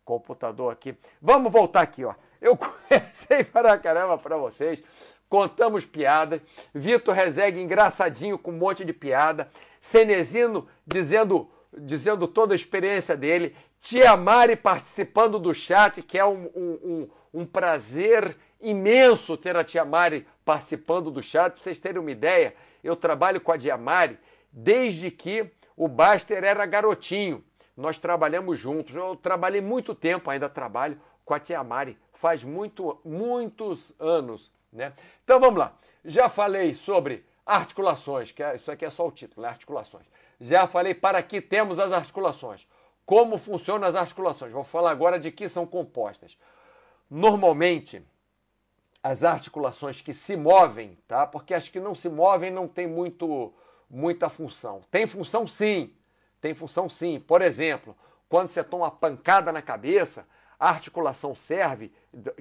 Computador 0.05 0.71
aqui. 0.71 0.95
Vamos 1.21 1.51
voltar 1.51 1.81
aqui, 1.81 2.05
ó. 2.05 2.15
Eu 2.39 2.55
comecei 2.57 3.43
para 3.43 3.77
caramba 3.77 4.17
para 4.17 4.37
vocês. 4.37 4.81
Contamos 5.27 5.85
piadas. 5.85 6.41
Vitor 6.73 7.13
Rezegue 7.13 7.61
engraçadinho 7.61 8.37
com 8.37 8.51
um 8.51 8.57
monte 8.57 8.85
de 8.85 8.93
piada. 8.93 9.51
Cenezino 9.81 10.67
dizendo, 10.87 11.49
dizendo 11.77 12.27
toda 12.29 12.53
a 12.53 12.55
experiência 12.55 13.15
dele. 13.15 13.55
Tia 13.81 14.15
Mari 14.15 14.55
participando 14.55 15.39
do 15.39 15.53
chat, 15.53 16.01
que 16.03 16.17
é 16.17 16.23
um, 16.23 16.49
um, 16.55 16.79
um, 16.83 17.41
um 17.41 17.45
prazer 17.45 18.37
imenso 18.61 19.35
ter 19.35 19.57
a 19.57 19.63
Tia 19.63 19.83
Mari 19.83 20.27
participando 20.45 21.09
do 21.09 21.21
chat. 21.21 21.53
Para 21.53 21.61
vocês 21.61 21.79
terem 21.79 21.99
uma 21.99 22.11
ideia, 22.11 22.55
eu 22.83 22.95
trabalho 22.95 23.41
com 23.41 23.51
a 23.51 23.57
Tia 23.57 23.77
Mari 23.77 24.19
desde 24.51 25.09
que 25.09 25.51
o 25.75 25.87
Baster 25.87 26.43
era 26.43 26.65
garotinho. 26.65 27.43
Nós 27.75 27.97
trabalhamos 27.97 28.59
juntos. 28.59 28.95
Eu 28.95 29.15
trabalhei 29.15 29.61
muito 29.61 29.95
tempo, 29.95 30.29
ainda 30.29 30.47
trabalho 30.47 30.99
com 31.25 31.33
a 31.33 31.39
Tia 31.39 31.63
Mari 31.63 31.97
faz 32.13 32.43
muito, 32.43 32.99
muitos 33.03 33.95
anos. 33.99 34.51
Né? 34.71 34.93
Então 35.23 35.39
vamos 35.39 35.57
lá. 35.57 35.73
Já 36.05 36.29
falei 36.29 36.75
sobre 36.75 37.25
articulações, 37.43 38.31
que 38.31 38.43
é, 38.43 38.55
isso 38.55 38.71
aqui 38.71 38.85
é 38.85 38.89
só 38.91 39.07
o 39.07 39.11
título, 39.11 39.41
né? 39.41 39.49
articulações. 39.49 40.05
Já 40.39 40.67
falei 40.67 40.93
para 40.93 41.21
que 41.23 41.41
temos 41.41 41.79
as 41.79 41.91
articulações. 41.91 42.67
Como 43.05 43.37
funcionam 43.37 43.87
as 43.87 43.95
articulações? 43.95 44.51
Vou 44.51 44.63
falar 44.63 44.91
agora 44.91 45.19
de 45.19 45.31
que 45.31 45.47
são 45.49 45.65
compostas. 45.65 46.37
Normalmente, 47.09 48.01
as 49.03 49.23
articulações 49.23 50.01
que 50.01 50.13
se 50.13 50.35
movem, 50.35 50.97
tá? 51.07 51.25
Porque 51.25 51.53
as 51.53 51.67
que 51.67 51.79
não 51.79 51.95
se 51.95 52.07
movem 52.07 52.51
não 52.51 52.67
tem 52.67 52.87
muito, 52.87 53.53
muita 53.89 54.29
função. 54.29 54.81
Tem 54.89 55.07
função 55.07 55.47
sim, 55.47 55.93
tem 56.39 56.53
função 56.53 56.87
sim. 56.87 57.19
Por 57.19 57.41
exemplo, 57.41 57.97
quando 58.29 58.49
você 58.49 58.63
toma 58.63 58.85
uma 58.85 58.91
pancada 58.91 59.51
na 59.51 59.61
cabeça, 59.61 60.25
a 60.59 60.69
articulação 60.69 61.33
serve 61.35 61.91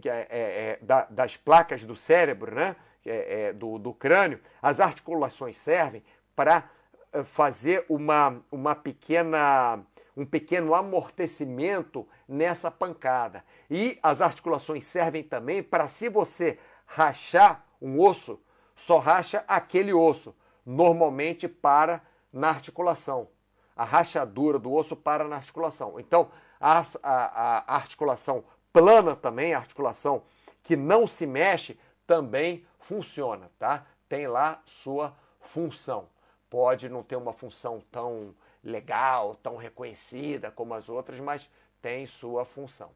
é, 0.04 0.08
é, 0.08 0.26
é, 0.30 1.06
das 1.08 1.36
placas 1.36 1.82
do 1.82 1.96
cérebro, 1.96 2.54
né? 2.54 2.76
É, 3.02 3.44
é, 3.44 3.52
do, 3.54 3.78
do 3.78 3.94
crânio, 3.94 4.38
as 4.60 4.78
articulações 4.78 5.56
servem 5.56 6.02
para 6.36 6.68
eh, 7.12 7.24
fazer 7.24 7.84
uma, 7.88 8.40
uma 8.52 8.74
pequena, 8.74 9.80
um 10.16 10.24
pequeno 10.26 10.74
amortecimento 10.74 12.06
nessa 12.28 12.70
pancada. 12.70 13.44
E 13.70 13.98
as 14.02 14.20
articulações 14.20 14.86
servem 14.86 15.22
também 15.22 15.62
para, 15.62 15.86
se 15.86 16.08
você 16.08 16.58
rachar 16.86 17.64
um 17.80 18.00
osso, 18.00 18.40
só 18.74 18.98
racha 18.98 19.44
aquele 19.46 19.92
osso, 19.92 20.34
normalmente 20.64 21.48
para 21.48 22.02
na 22.32 22.48
articulação. 22.48 23.28
A 23.76 23.84
rachadura 23.84 24.58
do 24.58 24.72
osso 24.72 24.94
para 24.96 25.24
na 25.24 25.36
articulação. 25.36 25.98
Então, 25.98 26.30
a, 26.60 26.84
a, 27.02 27.72
a 27.72 27.76
articulação 27.76 28.44
plana 28.72 29.16
também, 29.16 29.54
a 29.54 29.58
articulação 29.58 30.22
que 30.62 30.76
não 30.76 31.06
se 31.06 31.26
mexe, 31.26 31.78
também 32.06 32.66
funciona, 32.78 33.50
tá? 33.58 33.86
Tem 34.08 34.26
lá 34.26 34.60
sua 34.64 35.14
função. 35.40 36.08
Pode 36.48 36.88
não 36.88 37.02
ter 37.02 37.16
uma 37.16 37.32
função 37.32 37.82
tão 37.90 38.34
legal, 38.62 39.34
tão 39.36 39.56
reconhecida 39.56 40.50
como 40.50 40.74
as 40.74 40.88
outras, 40.88 41.18
mas 41.20 41.50
tem 41.80 42.06
sua 42.06 42.44
função. 42.44 42.90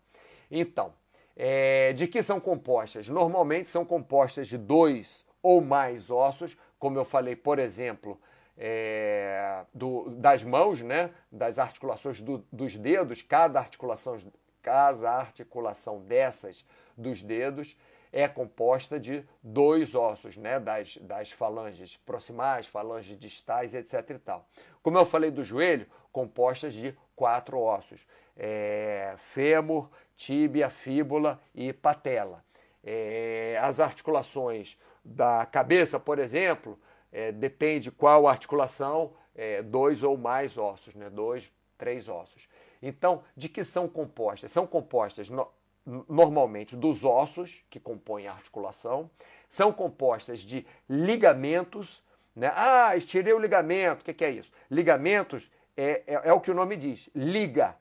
Então, 0.50 0.92
é, 1.36 1.92
de 1.92 2.06
que 2.06 2.22
são 2.22 2.38
compostas? 2.38 3.08
Normalmente 3.08 3.68
são 3.68 3.84
compostas 3.84 4.46
de 4.46 4.58
dois 4.58 5.26
ou 5.42 5.60
mais 5.60 6.10
ossos, 6.10 6.56
como 6.78 6.98
eu 6.98 7.04
falei, 7.04 7.34
por 7.34 7.58
exemplo, 7.58 8.20
é, 8.56 9.64
do, 9.72 10.10
das 10.10 10.42
mãos, 10.42 10.80
né, 10.82 11.10
das 11.30 11.58
articulações 11.58 12.20
do, 12.20 12.44
dos 12.52 12.76
dedos, 12.76 13.22
cada 13.22 13.58
articulação, 13.58 14.16
cada 14.62 15.10
articulação 15.10 16.00
dessas 16.00 16.64
dos 16.96 17.22
dedos 17.22 17.76
é 18.14 18.28
composta 18.28 18.98
de 19.00 19.24
dois 19.42 19.96
ossos, 19.96 20.36
né, 20.36 20.60
das, 20.60 20.96
das 20.98 21.32
falanges 21.32 21.96
proximais, 21.96 22.64
falanges 22.64 23.18
distais, 23.18 23.74
etc. 23.74 24.10
E 24.10 24.18
tal. 24.20 24.48
Como 24.80 24.96
eu 24.96 25.04
falei 25.04 25.32
do 25.32 25.42
joelho, 25.42 25.84
compostas 26.12 26.74
de 26.74 26.96
quatro 27.16 27.58
ossos: 27.58 28.06
é, 28.36 29.16
fêmur, 29.18 29.90
tíbia, 30.16 30.70
fíbula 30.70 31.40
e 31.52 31.72
patela. 31.72 32.44
É, 32.84 33.58
as 33.60 33.80
articulações 33.80 34.78
da 35.04 35.44
cabeça, 35.44 35.98
por 35.98 36.20
exemplo, 36.20 36.78
é, 37.10 37.32
depende 37.32 37.90
qual 37.90 38.28
articulação, 38.28 39.12
é, 39.34 39.60
dois 39.60 40.04
ou 40.04 40.16
mais 40.16 40.56
ossos, 40.56 40.94
né? 40.94 41.10
dois, 41.10 41.50
três 41.76 42.08
ossos. 42.08 42.48
Então, 42.80 43.24
de 43.36 43.48
que 43.48 43.64
são 43.64 43.88
compostas? 43.88 44.52
São 44.52 44.68
compostas 44.68 45.28
no, 45.28 45.48
normalmente 45.86 46.76
dos 46.76 47.04
ossos 47.04 47.64
que 47.68 47.78
compõem 47.78 48.26
a 48.26 48.32
articulação, 48.32 49.10
são 49.48 49.72
compostas 49.72 50.40
de 50.40 50.66
ligamentos. 50.88 52.02
Né? 52.34 52.50
Ah, 52.54 52.96
estirei 52.96 53.32
o 53.32 53.38
ligamento, 53.38 54.02
o 54.02 54.04
que, 54.04 54.14
que, 54.14 54.24
é 54.24 54.30
isso? 54.30 54.50
Ligamentos 54.70 55.50
é, 55.76 56.02
é, 56.06 56.20
é 56.24 56.32
o 56.32 56.40
que 56.40 56.50
o 56.50 56.54
nome 56.54 56.76
diz, 56.76 57.08
liga 57.14 57.76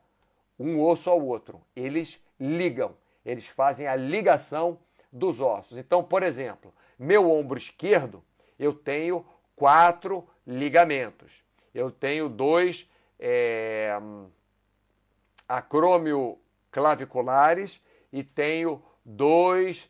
um 0.60 0.82
osso 0.82 1.10
ao 1.10 1.24
outro. 1.24 1.62
Eles 1.76 2.22
ligam, 2.40 2.96
eles 3.26 3.48
fazem 3.48 3.88
a 3.88 3.96
ligação 3.96 4.78
dos 5.12 5.40
ossos. 5.40 5.78
Então, 5.78 6.04
por 6.04 6.24
exemplo, 6.24 6.74
meu 6.98 7.32
ombro 7.32 7.58
esquerdo 7.58 8.24
eu 8.60 8.74
tenho 8.74 9.26
quatro 9.56 10.28
ligamentos. 10.46 11.32
Eu 11.74 11.92
tenho 11.92 12.30
dois 12.30 12.90
é, 13.20 13.98
acrômio 15.48 16.38
claviculares 16.72 17.84
e 18.14 18.24
tenho 18.24 18.82
dois 19.04 19.90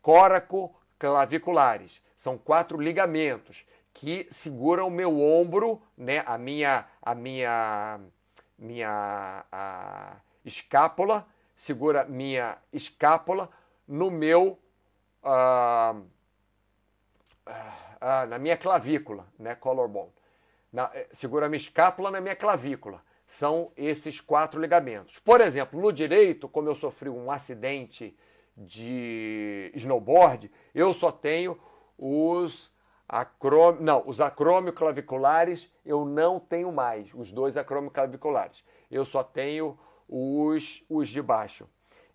córaco 0.00 0.74
claviculares. 0.98 2.00
São 2.16 2.38
quatro 2.38 2.80
ligamentos 2.80 3.66
que 3.92 4.28
seguram 4.30 4.86
o 4.86 4.90
meu 4.90 5.20
ombro, 5.20 5.82
né, 5.96 6.22
a 6.24 6.38
minha, 6.38 6.86
a 7.02 7.14
minha, 7.14 8.00
minha 8.56 9.44
a 9.50 10.16
escápula, 10.44 11.26
segura 11.56 12.04
minha 12.04 12.56
escápula 12.72 13.50
no 13.86 14.10
meu, 14.10 14.58
ah, 15.22 15.96
ah, 18.00 18.26
na 18.26 18.38
minha 18.38 18.56
clavícula, 18.56 19.26
né, 19.38 19.56
collarbone. 19.56 20.12
Na, 20.72 20.90
eh, 20.94 21.08
segura 21.12 21.48
minha 21.48 21.58
escápula 21.58 22.10
na 22.10 22.20
minha 22.20 22.36
clavícula. 22.36 23.02
São 23.32 23.72
esses 23.78 24.20
quatro 24.20 24.60
ligamentos. 24.60 25.18
Por 25.18 25.40
exemplo, 25.40 25.80
no 25.80 25.90
direito, 25.90 26.46
como 26.46 26.68
eu 26.68 26.74
sofri 26.74 27.08
um 27.08 27.30
acidente 27.30 28.14
de 28.54 29.72
snowboard, 29.74 30.50
eu 30.74 30.92
só 30.92 31.10
tenho 31.10 31.58
os 31.96 32.70
acrômio, 33.08 33.80
não, 33.80 34.02
os 34.06 34.20
acromioclaviculares 34.20 35.72
eu 35.82 36.04
não 36.04 36.38
tenho 36.38 36.70
mais, 36.70 37.14
os 37.14 37.32
dois 37.32 37.56
acromioclaviculares. 37.56 38.62
Eu 38.90 39.06
só 39.06 39.24
tenho 39.24 39.78
os, 40.06 40.84
os 40.86 41.08
de 41.08 41.22
baixo, 41.22 41.66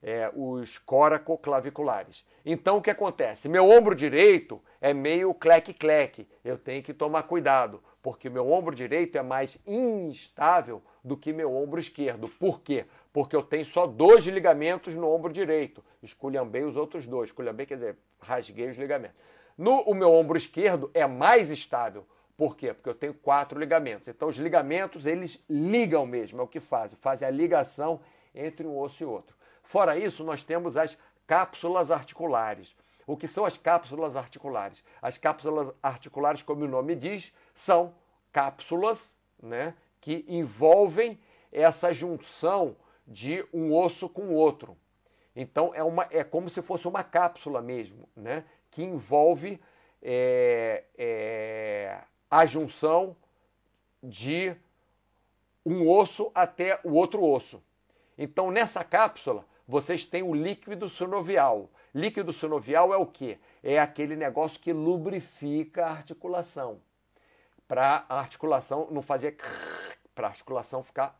é, 0.01 0.31
os 0.35 0.77
coracoclaviculares. 0.77 2.25
Então 2.45 2.77
o 2.77 2.81
que 2.81 2.89
acontece? 2.89 3.49
Meu 3.49 3.69
ombro 3.69 3.95
direito 3.95 4.61
é 4.79 4.93
meio 4.93 5.33
cleque-cleque. 5.33 6.27
Eu 6.43 6.57
tenho 6.57 6.83
que 6.83 6.93
tomar 6.93 7.23
cuidado, 7.23 7.83
porque 8.01 8.29
meu 8.29 8.51
ombro 8.51 8.75
direito 8.75 9.17
é 9.17 9.21
mais 9.21 9.59
instável 9.65 10.81
do 11.03 11.17
que 11.17 11.33
meu 11.33 11.55
ombro 11.55 11.79
esquerdo. 11.79 12.27
Por 12.27 12.61
quê? 12.61 12.85
Porque 13.11 13.35
eu 13.35 13.41
tenho 13.41 13.65
só 13.65 13.87
dois 13.87 14.25
ligamentos 14.25 14.93
no 14.95 15.09
ombro 15.09 15.33
direito. 15.33 15.83
Esculhambei 16.01 16.63
os 16.63 16.75
outros 16.75 17.05
dois. 17.05 17.29
Esculhambei 17.29 17.65
quer 17.65 17.75
dizer, 17.75 17.97
rasguei 18.19 18.69
os 18.69 18.77
ligamentos. 18.77 19.17
No 19.57 19.81
o 19.81 19.95
meu 19.95 20.11
ombro 20.13 20.37
esquerdo 20.37 20.91
é 20.93 21.07
mais 21.07 21.49
estável. 21.49 22.05
Por 22.37 22.55
quê? 22.55 22.71
Porque 22.71 22.87
eu 22.87 22.93
tenho 22.93 23.15
quatro 23.15 23.59
ligamentos. 23.59 24.07
Então, 24.07 24.27
os 24.27 24.37
ligamentos, 24.37 25.07
eles 25.07 25.43
ligam 25.49 26.05
mesmo, 26.05 26.39
é 26.39 26.43
o 26.43 26.47
que 26.47 26.59
fazem, 26.59 26.95
fazem 27.01 27.27
a 27.27 27.31
ligação 27.31 27.99
entre 28.35 28.67
um 28.67 28.77
osso 28.77 29.01
e 29.01 29.05
outro. 29.07 29.35
Fora 29.67 29.97
isso, 29.97 30.23
nós 30.23 30.45
temos 30.45 30.77
as 30.77 30.97
cápsulas 31.27 31.91
articulares. 31.91 32.73
O 33.05 33.17
que 33.17 33.27
são 33.27 33.43
as 33.43 33.57
cápsulas 33.57 34.15
articulares? 34.15 34.81
As 35.01 35.17
cápsulas 35.17 35.75
articulares, 35.83 36.41
como 36.41 36.63
o 36.63 36.67
nome 36.69 36.95
diz, 36.95 37.33
são 37.53 37.93
cápsulas 38.31 39.17
né, 39.43 39.75
que 39.99 40.23
envolvem 40.25 41.19
essa 41.51 41.91
junção 41.91 42.77
de 43.05 43.45
um 43.53 43.75
osso 43.75 44.07
com 44.07 44.33
outro. 44.33 44.77
Então 45.35 45.75
é, 45.75 45.83
uma, 45.83 46.07
é 46.11 46.23
como 46.23 46.49
se 46.49 46.61
fosse 46.61 46.87
uma 46.87 47.03
cápsula 47.03 47.61
mesmo, 47.61 48.07
né? 48.15 48.45
que 48.71 48.81
envolve 48.81 49.59
é, 50.01 50.85
é, 50.97 51.99
a 52.31 52.45
junção 52.45 53.17
de 54.01 54.55
um 55.65 55.89
osso 55.89 56.31
até 56.33 56.79
o 56.85 56.93
outro 56.93 57.21
osso. 57.21 57.61
Então, 58.17 58.49
nessa 58.49 58.83
cápsula, 58.83 59.45
vocês 59.67 60.05
têm 60.05 60.23
o 60.23 60.33
líquido 60.33 60.87
sinovial. 60.87 61.69
Líquido 61.93 62.31
sinovial 62.31 62.93
é 62.93 62.97
o 62.97 63.05
que? 63.05 63.37
É 63.61 63.79
aquele 63.79 64.15
negócio 64.15 64.59
que 64.59 64.71
lubrifica 64.71 65.85
a 65.85 65.91
articulação. 65.91 66.79
Para 67.67 68.05
a 68.07 68.19
articulação 68.19 68.87
não 68.89 69.01
fazer. 69.01 69.37
Para 70.15 70.27
a 70.27 70.29
articulação 70.29 70.83
ficar 70.83 71.19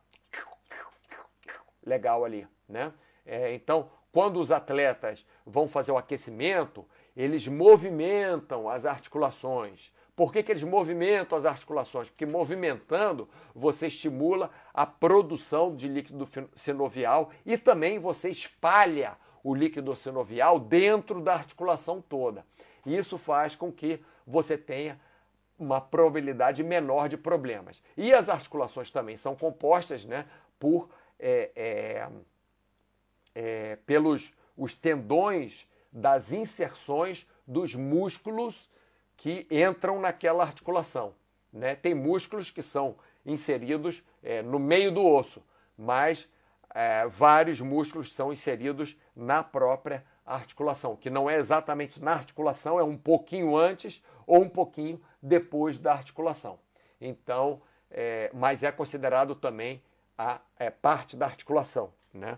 legal 1.84 2.24
ali, 2.24 2.48
né? 2.68 2.94
É, 3.26 3.54
então, 3.54 3.90
quando 4.12 4.40
os 4.40 4.52
atletas 4.52 5.26
vão 5.46 5.68
fazer 5.68 5.92
o 5.92 5.98
aquecimento, 5.98 6.86
eles 7.16 7.48
movimentam 7.48 8.70
as 8.70 8.86
articulações. 8.86 9.92
Por 10.18 10.34
que, 10.34 10.42
que 10.42 10.52
eles 10.52 10.64
movimentam 10.64 11.38
as 11.38 11.46
articulações? 11.46 12.10
Porque 12.10 12.26
movimentando 12.26 13.30
você 13.54 13.86
estimula 13.86 14.50
a 14.74 14.84
produção 14.84 15.76
de 15.76 15.88
líquido 15.88 16.28
sinovial 16.56 17.30
e 17.46 17.56
também 17.56 18.00
você 18.00 18.28
espalha 18.32 19.16
o 19.44 19.54
líquido 19.54 19.96
sinovial 19.96 20.60
dentro 20.60 21.22
da 21.22 21.36
articulação 21.36 22.02
toda. 22.02 22.44
Isso 22.84 23.16
faz 23.20 23.56
com 23.56 23.72
que 23.72 24.00
você 24.26 24.58
tenha 24.58 25.00
uma 25.60 25.80
probabilidade 25.80 26.64
menor 26.64 27.08
de 27.08 27.16
problemas. 27.16 27.80
E 27.96 28.12
as 28.12 28.28
articulações 28.28 28.90
também 28.90 29.18
são 29.18 29.36
compostas 29.36 30.04
né, 30.04 30.26
por 30.58 30.90
é, 31.20 31.52
é, 31.56 32.10
é, 33.36 33.76
pelos 33.86 34.34
os 34.58 34.74
tendões 34.74 35.68
das 35.92 36.32
inserções 36.32 37.30
dos 37.46 37.76
músculos 37.76 38.68
que 39.18 39.48
entram 39.50 40.00
naquela 40.00 40.44
articulação. 40.44 41.14
Né? 41.52 41.76
Tem 41.76 41.94
músculos 41.94 42.52
que 42.52 42.62
são 42.62 42.96
inseridos 43.26 44.04
é, 44.24 44.42
no 44.42 44.60
meio 44.60 44.92
do 44.92 45.06
osso, 45.06 45.44
mas 45.78 46.30
é, 46.74 47.08
vários 47.08 47.60
músculos 47.60 48.14
são 48.14 48.32
inseridos 48.32 48.96
na 49.16 49.44
própria 49.44 50.06
articulação, 50.26 50.96
que 50.96 51.10
não 51.10 51.30
é 51.30 51.38
exatamente 51.38 52.02
na 52.02 52.14
articulação, 52.14 52.80
é 52.80 52.84
um 52.84 52.98
pouquinho 52.98 53.58
antes 53.58 54.04
ou 54.26 54.42
um 54.42 54.50
pouquinho 54.50 55.02
depois 55.22 55.80
da 55.80 55.94
articulação. 55.94 56.60
Então, 57.02 57.62
é, 57.90 58.30
mas 58.34 58.64
é 58.64 58.72
considerado 58.72 59.34
também 59.36 59.82
a 60.18 60.40
é, 60.60 60.70
parte 60.70 61.16
da 61.16 61.26
articulação. 61.26 61.92
Né? 62.14 62.38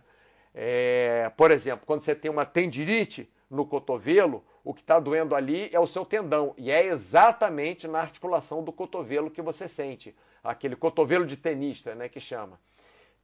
É, 0.54 1.32
por 1.36 1.52
exemplo, 1.52 1.86
quando 1.86 2.02
você 2.02 2.16
tem 2.16 2.30
uma 2.30 2.46
tendinite, 2.46 3.30
no 3.50 3.66
cotovelo, 3.66 4.46
o 4.70 4.74
que 4.76 4.82
está 4.82 5.00
doendo 5.00 5.34
ali 5.34 5.68
é 5.74 5.80
o 5.80 5.88
seu 5.88 6.06
tendão. 6.06 6.54
E 6.56 6.70
é 6.70 6.86
exatamente 6.86 7.88
na 7.88 8.02
articulação 8.02 8.64
do 8.64 8.72
cotovelo 8.72 9.32
que 9.32 9.42
você 9.42 9.68
sente. 9.68 10.16
Aquele 10.44 10.76
cotovelo 10.76 11.26
de 11.26 11.36
tenista, 11.36 11.96
né, 11.96 12.08
que 12.08 12.20
chama. 12.20 12.60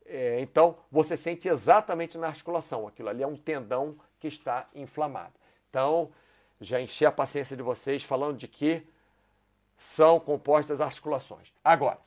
É, 0.07 0.39
então, 0.41 0.75
você 0.91 1.15
sente 1.15 1.47
exatamente 1.47 2.17
na 2.17 2.25
articulação. 2.25 2.87
Aquilo 2.87 3.09
ali 3.09 3.21
é 3.21 3.27
um 3.27 3.37
tendão 3.37 3.95
que 4.19 4.27
está 4.27 4.67
inflamado. 4.73 5.33
Então, 5.69 6.11
já 6.59 6.81
enchi 6.81 7.05
a 7.05 7.11
paciência 7.11 7.55
de 7.55 7.61
vocês 7.61 8.03
falando 8.03 8.37
de 8.37 8.47
que 8.47 8.81
são 9.77 10.19
compostas 10.19 10.81
articulações. 10.81 11.53
Agora, 11.63 11.99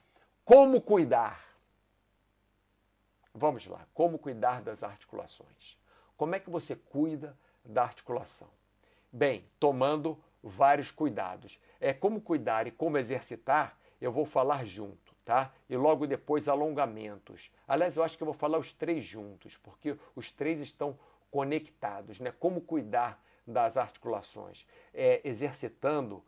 como 0.45 0.81
cuidar? 0.81 1.45
Vamos 3.33 3.65
lá, 3.69 3.87
como 3.95 4.19
cuidar 4.19 4.63
das 4.63 4.83
articulações? 4.83 5.79
Como 6.17 6.35
é 6.35 6.41
que 6.41 6.51
você 6.51 6.75
cuida 6.75 7.39
da 7.65 7.85
articulação? 7.85 8.58
Bem, 9.11 9.45
tomando 9.59 10.19
vários 10.43 10.91
cuidados. 10.91 11.59
É 11.81 11.93
como 11.93 12.21
cuidar 12.21 12.67
e 12.67 12.71
como 12.71 12.99
exercitar, 12.99 13.79
eu 14.01 14.13
vou 14.13 14.25
falar 14.25 14.65
junto, 14.65 15.15
tá? 15.25 15.53
E 15.69 15.77
logo 15.77 16.07
depois 16.07 16.49
alongamentos. 16.49 17.51
Aliás, 17.67 17.97
eu 17.97 18.05
acho 18.05 18.17
que 18.17 18.23
eu 18.23 18.27
vou 18.27 18.35
falar 18.35 18.59
os 18.59 18.73
três 18.73 19.05
juntos, 19.05 19.57
porque 19.57 19.97
os 20.15 20.31
três 20.31 20.61
estão 20.61 20.99
conectados, 21.31 22.21
né? 22.21 22.33
Como 22.39 22.61
cuidar 22.61 23.23
das 23.47 23.77
articulações? 23.77 24.67
É, 24.93 25.21
exercitando 25.25 26.23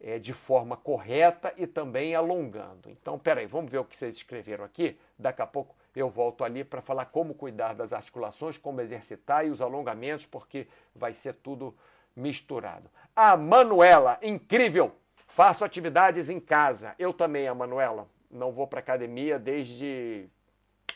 é, 0.00 0.18
de 0.18 0.32
forma 0.32 0.76
correta 0.76 1.54
e 1.56 1.66
também 1.66 2.14
alongando. 2.14 2.90
Então, 2.90 3.18
peraí, 3.18 3.46
vamos 3.46 3.70
ver 3.70 3.78
o 3.78 3.84
que 3.84 3.96
vocês 3.96 4.16
escreveram 4.16 4.64
aqui. 4.64 4.98
Daqui 5.18 5.42
a 5.42 5.46
pouco 5.46 5.76
eu 5.94 6.08
volto 6.08 6.44
ali 6.44 6.64
para 6.64 6.80
falar 6.80 7.06
como 7.06 7.34
cuidar 7.34 7.74
das 7.74 7.92
articulações, 7.92 8.56
como 8.56 8.80
exercitar 8.80 9.46
e 9.46 9.50
os 9.50 9.60
alongamentos, 9.60 10.26
porque 10.26 10.66
vai 10.94 11.14
ser 11.14 11.34
tudo 11.34 11.74
misturado. 12.16 12.90
A 13.14 13.36
Manuela, 13.36 14.18
incrível! 14.22 14.92
Faço 15.26 15.64
atividades 15.64 16.28
em 16.28 16.40
casa. 16.40 16.94
Eu 16.98 17.12
também, 17.12 17.46
a 17.46 17.54
Manuela. 17.54 18.08
Não 18.30 18.50
vou 18.50 18.66
para 18.66 18.80
academia 18.80 19.38
desde 19.38 20.28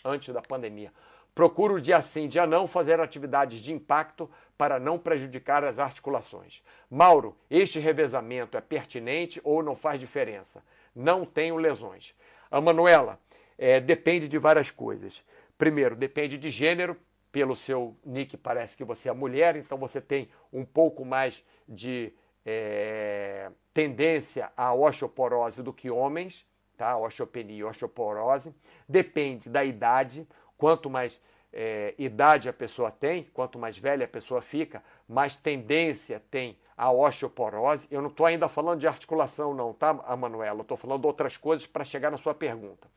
antes 0.05 0.33
da 0.35 0.42
pandemia. 0.42 0.92
Procuro 1.35 1.81
dia 1.81 2.00
sim, 2.00 2.29
dia 2.29 2.46
não 2.46 2.66
fazer 2.66 3.00
atividades 3.00 3.61
de 3.61 3.72
impacto 3.72 4.31
para 4.57 4.79
não 4.79 4.98
prejudicar 4.98 5.64
as 5.64 5.79
articulações. 5.79 6.62
Mauro, 6.88 7.37
este 7.50 7.81
revezamento 7.81 8.57
é 8.57 8.61
pertinente 8.61 9.40
ou 9.42 9.62
não 9.62 9.74
faz 9.74 9.98
diferença? 9.98 10.62
Não 10.94 11.24
tenho 11.24 11.57
lesões. 11.57 12.14
A 12.50 12.61
Manuela, 12.61 13.18
é, 13.59 13.81
depende 13.81 14.29
de 14.29 14.38
várias 14.38 14.70
coisas. 14.70 15.24
Primeiro, 15.59 15.96
depende 15.96 16.38
de 16.38 16.50
gênero. 16.50 16.96
Pelo 17.34 17.56
seu 17.56 17.96
nick, 18.06 18.36
parece 18.36 18.76
que 18.76 18.84
você 18.84 19.08
é 19.08 19.12
mulher, 19.12 19.56
então 19.56 19.76
você 19.76 20.00
tem 20.00 20.28
um 20.52 20.64
pouco 20.64 21.04
mais 21.04 21.44
de 21.68 22.12
é, 22.46 23.50
tendência 23.72 24.52
à 24.56 24.72
osteoporose 24.72 25.60
do 25.60 25.72
que 25.72 25.90
homens, 25.90 26.46
tá? 26.76 26.96
Osteopenia 26.96 27.66
osteoporose. 27.66 28.54
Depende 28.88 29.48
da 29.48 29.64
idade. 29.64 30.28
Quanto 30.56 30.88
mais 30.88 31.20
é, 31.52 31.92
idade 31.98 32.48
a 32.48 32.52
pessoa 32.52 32.92
tem, 32.92 33.24
quanto 33.35 33.58
mais 33.58 33.76
velha 33.76 34.04
a 34.04 34.08
pessoa 34.08 34.40
fica, 34.40 34.80
mais 35.08 35.35
tendência 35.35 36.22
tem 36.30 36.56
a 36.76 36.92
osteoporose. 36.92 37.88
Eu 37.90 38.00
não 38.00 38.10
estou 38.10 38.26
ainda 38.26 38.48
falando 38.48 38.78
de 38.78 38.87
articulação, 38.87 39.52
não, 39.52 39.72
tá, 39.72 39.92
Manuela? 40.16 40.62
Estou 40.62 40.76
falando 40.76 41.00
de 41.00 41.08
outras 41.08 41.37
coisas 41.37 41.66
para 41.66 41.85
chegar 41.85 42.12
na 42.12 42.16
sua 42.16 42.32
pergunta. 42.32 42.88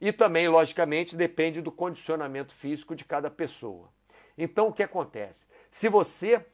E 0.00 0.12
também, 0.12 0.48
logicamente, 0.48 1.16
depende 1.16 1.60
do 1.60 1.72
condicionamento 1.72 2.54
físico 2.54 2.94
de 2.94 3.04
cada 3.04 3.30
pessoa. 3.30 3.88
Então, 4.36 4.68
o 4.68 4.72
que 4.72 4.82
acontece? 4.82 5.46
Se 5.70 5.88
você 5.88 6.44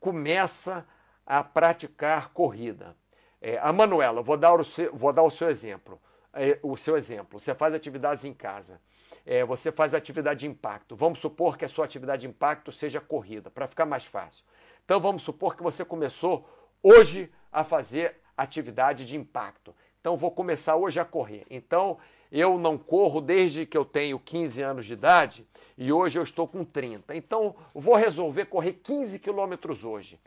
começa 0.00 0.86
a 1.26 1.42
praticar 1.42 2.30
corrida, 2.32 2.96
É, 3.40 3.56
a 3.58 3.72
Manuela, 3.72 4.20
vou 4.20 4.36
dar 4.36 4.52
o 4.54 4.64
seu, 4.64 4.92
vou 4.92 5.12
dar 5.12 5.22
o 5.22 5.30
seu 5.30 5.48
exemplo. 5.48 6.00
É, 6.34 6.58
o 6.60 6.76
seu 6.76 6.96
exemplo. 6.96 7.38
Você 7.38 7.54
faz 7.54 7.72
atividades 7.72 8.24
em 8.24 8.34
casa. 8.34 8.80
É, 9.24 9.44
você 9.44 9.70
faz 9.70 9.94
atividade 9.94 10.40
de 10.40 10.48
impacto. 10.48 10.96
Vamos 10.96 11.20
supor 11.20 11.56
que 11.56 11.64
a 11.64 11.68
sua 11.68 11.84
atividade 11.84 12.22
de 12.22 12.26
impacto 12.26 12.72
seja 12.72 13.00
corrida, 13.00 13.48
para 13.48 13.68
ficar 13.68 13.86
mais 13.86 14.04
fácil. 14.04 14.44
Então 14.84 15.00
vamos 15.00 15.22
supor 15.22 15.54
que 15.54 15.62
você 15.62 15.84
começou 15.84 16.48
hoje 16.82 17.30
a 17.52 17.62
fazer 17.62 18.16
atividade 18.36 19.06
de 19.06 19.16
impacto. 19.16 19.72
Então 20.08 20.16
vou 20.16 20.30
começar 20.30 20.74
hoje 20.74 20.98
a 20.98 21.04
correr. 21.04 21.44
Então 21.50 21.98
eu 22.32 22.56
não 22.56 22.78
corro 22.78 23.20
desde 23.20 23.66
que 23.66 23.76
eu 23.76 23.84
tenho 23.84 24.18
15 24.18 24.62
anos 24.62 24.86
de 24.86 24.94
idade 24.94 25.46
e 25.76 25.92
hoje 25.92 26.18
eu 26.18 26.22
estou 26.22 26.48
com 26.48 26.64
30. 26.64 27.14
Então 27.14 27.54
vou 27.74 27.94
resolver 27.94 28.46
correr 28.46 28.80
15 28.82 29.18
quilômetros 29.18 29.84
hoje. 29.84 30.18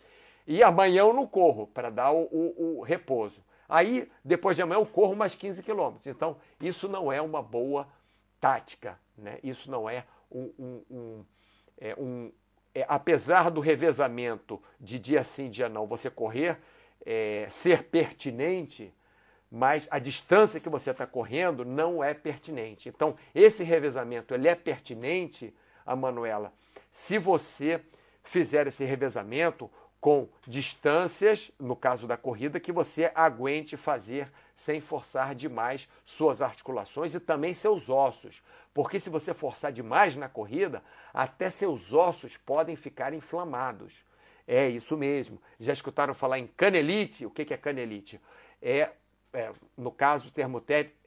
E 0.46 0.62
amanhã 0.62 1.00
eu 1.00 1.14
não 1.14 1.26
corro 1.26 1.66
para 1.66 1.90
dar 1.90 2.12
o, 2.12 2.26
o, 2.26 2.78
o, 2.78 2.82
repouso. 2.84 3.44
Aí, 3.68 4.08
depois 4.24 4.56
de 4.56 4.62
amanhã, 4.62 4.80
eu 4.80 4.86
corro 4.86 5.16
mais 5.16 5.34
15 5.34 5.64
quilômetros. 5.64 6.06
Então, 6.06 6.38
isso 6.60 6.88
não 6.88 7.12
é 7.12 7.20
uma 7.20 7.42
boa 7.42 7.88
tática. 8.40 9.00
Né? 9.18 9.40
Isso 9.42 9.72
não 9.72 9.90
é 9.90 10.06
um. 10.32 10.52
um, 10.60 10.84
um, 10.92 11.26
é 11.80 11.96
um 11.98 12.32
é, 12.76 12.86
apesar 12.88 13.50
do 13.50 13.60
revezamento 13.60 14.62
de 14.80 15.00
dia 15.00 15.24
sim, 15.24 15.50
dia 15.50 15.68
não, 15.68 15.88
você 15.88 16.10
correr, 16.10 16.60
é, 17.04 17.48
ser 17.50 17.86
pertinente, 17.86 18.94
mas 19.52 19.88
a 19.92 20.00
distância 20.00 20.60
que 20.62 20.70
você 20.70 20.92
está 20.92 21.06
correndo 21.06 21.66
não 21.66 22.02
é 22.02 22.14
pertinente. 22.14 22.88
Então, 22.88 23.18
esse 23.36 23.64
revezamento 23.64 24.34
ele 24.34 24.48
é 24.48 24.56
pertinente, 24.56 25.54
a 25.86 25.96
Manuela, 25.96 26.54
se 26.90 27.18
você 27.18 27.84
fizer 28.24 28.68
esse 28.68 28.86
revezamento 28.86 29.70
com 30.00 30.28
distâncias, 30.48 31.52
no 31.60 31.76
caso 31.76 32.08
da 32.08 32.18
corrida, 32.18 32.60
que 32.60 32.72
você 32.72 33.12
aguente 33.14 33.78
fazer 33.78 34.32
sem 34.56 34.80
forçar 34.80 35.36
demais 35.36 35.88
suas 36.06 36.42
articulações 36.42 37.14
e 37.14 37.20
também 37.20 37.54
seus 37.54 37.90
ossos. 37.90 38.42
Porque 38.74 39.00
se 39.00 39.10
você 39.10 39.34
forçar 39.34 39.72
demais 39.72 40.16
na 40.16 40.30
corrida, 40.30 40.84
até 41.14 41.50
seus 41.50 41.94
ossos 41.94 42.38
podem 42.38 42.76
ficar 42.76 43.14
inflamados. 43.14 43.94
É 44.48 44.68
isso 44.68 44.98
mesmo. 44.98 45.40
Já 45.60 45.74
escutaram 45.74 46.14
falar 46.14 46.40
em 46.40 46.48
canelite? 46.48 47.26
O 47.26 47.30
que 47.30 47.54
é 47.54 47.58
canelite? 47.58 48.20
É, 48.62 48.90
é 49.34 49.52
no 49.78 49.92
caso, 49.92 50.30
o 50.30 50.32
termo 50.32 50.62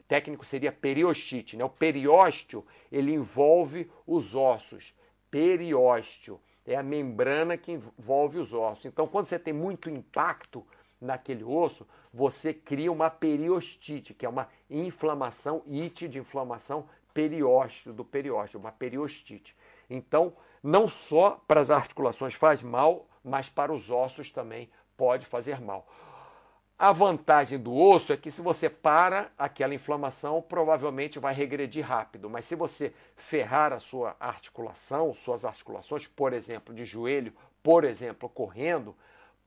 técnico 0.09 0.45
seria 0.45 0.73
periostite. 0.73 1.57
Né? 1.57 1.65
O 1.65 1.71
periósteo 1.71 2.65
ele 2.91 3.13
envolve 3.13 3.91
os 4.07 4.35
ossos. 4.35 4.95
Periósteo 5.31 6.41
é 6.67 6.77
a 6.77 6.83
membrana 6.83 7.57
que 7.57 7.73
envolve 7.73 8.39
os 8.39 8.53
ossos. 8.53 8.87
Então, 8.87 9.07
quando 9.07 9.27
você 9.27 9.39
tem 9.39 9.53
muito 9.53 9.91
impacto 9.91 10.67
naquele 11.01 11.45
osso, 11.45 11.87
você 12.13 12.55
cria 12.55 12.91
uma 12.91 13.11
periostite, 13.11 14.15
que 14.15 14.25
é 14.25 14.29
uma 14.29 14.49
inflamação, 14.71 15.63
ite 15.67 16.09
de 16.09 16.19
inflamação 16.19 16.89
periósteo, 17.13 17.93
do 17.93 18.05
periósteo, 18.05 18.59
uma 18.59 18.73
periostite. 18.73 19.55
Então, 19.91 20.35
não 20.63 20.89
só 20.89 21.43
para 21.47 21.61
as 21.61 21.71
articulações 21.71 22.35
faz 22.35 22.63
mal, 22.63 23.07
mas 23.23 23.49
para 23.49 23.73
os 23.73 23.91
ossos 23.91 24.31
também 24.31 24.71
pode 24.97 25.27
fazer 25.27 25.61
mal. 25.61 25.87
A 26.77 26.91
vantagem 26.91 27.59
do 27.59 27.73
osso 27.73 28.13
é 28.13 28.17
que 28.17 28.33
se 28.33 28.43
você 28.43 28.69
para 28.69 29.31
aquela 29.39 29.75
inflamação, 29.75 30.43
provavelmente 30.43 31.21
vai 31.21 31.33
regredir 31.33 31.87
rápido. 31.87 32.29
Mas 32.29 32.47
se 32.47 32.57
você 32.57 32.93
ferrar 33.15 33.73
a 33.73 33.79
sua 33.79 34.17
articulação, 34.19 35.15
suas 35.15 35.45
articulações, 35.45 36.09
por 36.09 36.33
exemplo, 36.33 36.75
de 36.75 36.85
joelho, 36.85 37.33
por 37.63 37.85
exemplo, 37.85 38.29
correndo, 38.29 38.95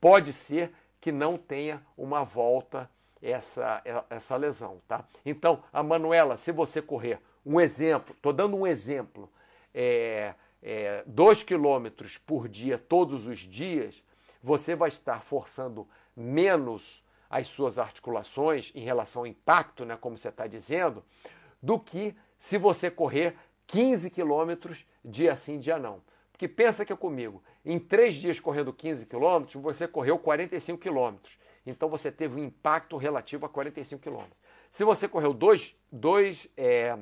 pode 0.00 0.32
ser 0.32 0.72
que 1.00 1.12
não 1.12 1.36
tenha 1.36 1.82
uma 1.96 2.24
volta 2.24 2.90
essa, 3.20 3.82
essa 4.08 4.36
lesão, 4.36 4.80
tá? 4.88 5.04
Então, 5.24 5.62
a 5.72 5.82
Manuela, 5.82 6.36
se 6.36 6.50
você 6.50 6.80
correr, 6.80 7.20
um 7.44 7.60
exemplo, 7.60 8.14
estou 8.14 8.32
dando 8.32 8.56
um 8.56 8.66
exemplo, 8.66 9.30
é, 9.74 10.34
é, 10.62 11.02
dois 11.06 11.42
quilômetros 11.42 12.16
por 12.18 12.48
dia, 12.48 12.78
todos 12.78 13.26
os 13.26 13.40
dias, 13.40 14.02
você 14.42 14.74
vai 14.74 14.88
estar 14.88 15.20
forçando 15.20 15.86
menos 16.16 17.02
as 17.28 17.48
suas 17.48 17.78
articulações 17.78 18.72
em 18.74 18.80
relação 18.80 19.22
ao 19.22 19.26
impacto, 19.26 19.84
né, 19.84 19.96
como 19.96 20.16
você 20.16 20.28
está 20.28 20.46
dizendo, 20.46 21.04
do 21.62 21.78
que 21.78 22.14
se 22.38 22.56
você 22.56 22.90
correr 22.90 23.36
15 23.66 24.10
quilômetros 24.10 24.84
dia 25.04 25.34
sim, 25.36 25.58
dia 25.58 25.78
não. 25.78 26.00
Porque 26.32 26.46
pensa 26.46 26.84
que 26.84 26.92
é 26.92 26.96
comigo, 26.96 27.42
em 27.64 27.78
três 27.78 28.14
dias 28.14 28.38
correndo 28.38 28.72
15 28.72 29.06
quilômetros, 29.06 29.60
você 29.60 29.88
correu 29.88 30.18
45 30.18 30.80
quilômetros. 30.80 31.36
Então 31.66 31.88
você 31.88 32.10
teve 32.10 32.40
um 32.40 32.44
impacto 32.44 32.96
relativo 32.96 33.44
a 33.44 33.48
45 33.48 34.02
quilômetros. 34.02 34.38
Se 34.70 34.84
você 34.84 35.08
correu 35.08 35.34
2 35.34 36.48
é, 36.56 36.96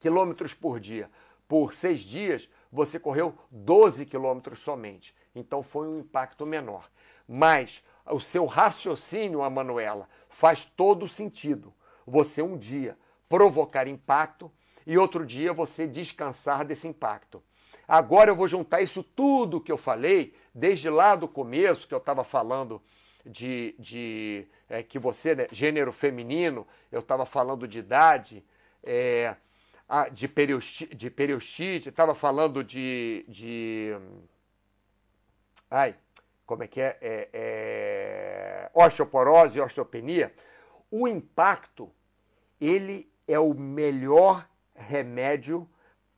quilômetros 0.00 0.52
por 0.52 0.80
dia 0.80 1.08
por 1.48 1.74
seis 1.74 2.00
dias, 2.00 2.48
você 2.72 2.98
correu 2.98 3.36
12 3.50 4.06
quilômetros 4.06 4.60
somente. 4.60 5.14
Então 5.34 5.62
foi 5.62 5.86
um 5.88 6.00
impacto 6.00 6.46
menor. 6.46 6.90
Mas 7.28 7.82
o 8.06 8.20
seu 8.20 8.46
raciocínio, 8.46 9.42
a 9.42 9.50
Manuela, 9.50 10.08
faz 10.28 10.64
todo 10.64 11.06
sentido. 11.06 11.72
Você 12.06 12.42
um 12.42 12.56
dia 12.56 12.96
provocar 13.28 13.86
impacto 13.86 14.50
e 14.86 14.98
outro 14.98 15.24
dia 15.24 15.52
você 15.52 15.86
descansar 15.86 16.64
desse 16.64 16.86
impacto. 16.86 17.42
Agora 17.86 18.30
eu 18.30 18.36
vou 18.36 18.48
juntar 18.48 18.80
isso 18.80 19.02
tudo 19.02 19.60
que 19.60 19.72
eu 19.72 19.76
falei, 19.76 20.34
desde 20.54 20.88
lá 20.88 21.14
do 21.14 21.28
começo, 21.28 21.86
que 21.86 21.94
eu 21.94 21.98
estava 21.98 22.24
falando 22.24 22.80
de, 23.24 23.74
de 23.78 24.46
é, 24.68 24.82
que 24.82 24.98
você, 24.98 25.34
né, 25.34 25.48
gênero 25.52 25.92
feminino, 25.92 26.66
eu 26.90 27.00
estava 27.00 27.26
falando 27.26 27.68
de 27.68 27.78
idade, 27.78 28.44
é, 28.82 29.36
de, 30.12 30.28
periostite, 30.28 30.94
de 30.94 31.10
periostite, 31.10 31.88
estava 31.88 32.14
falando 32.14 32.64
de, 32.64 33.24
de. 33.28 33.94
Ai, 35.70 35.94
como 36.46 36.62
é 36.62 36.66
que 36.66 36.80
é, 36.80 36.98
é, 37.00 37.28
é 37.32 38.70
osteoporose 38.74 39.60
osteopenia, 39.60 40.32
o 40.90 41.08
impacto 41.08 41.90
ele 42.60 43.10
é 43.26 43.38
o 43.38 43.54
melhor 43.54 44.46
remédio 44.74 45.68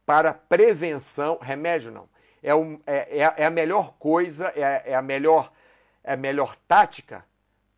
para 0.05 0.33
prevenção. 0.33 1.39
Remédio 1.41 1.91
não. 1.91 2.09
É, 2.43 2.55
um, 2.55 2.81
é, 2.87 3.21
é, 3.21 3.35
é 3.37 3.45
a 3.47 3.51
melhor 3.51 3.95
coisa, 3.99 4.53
é, 4.55 4.93
é, 4.93 4.95
a 4.95 5.03
melhor, 5.03 5.53
é 6.05 6.13
a 6.13 6.17
melhor 6.17 6.57
tática 6.69 7.25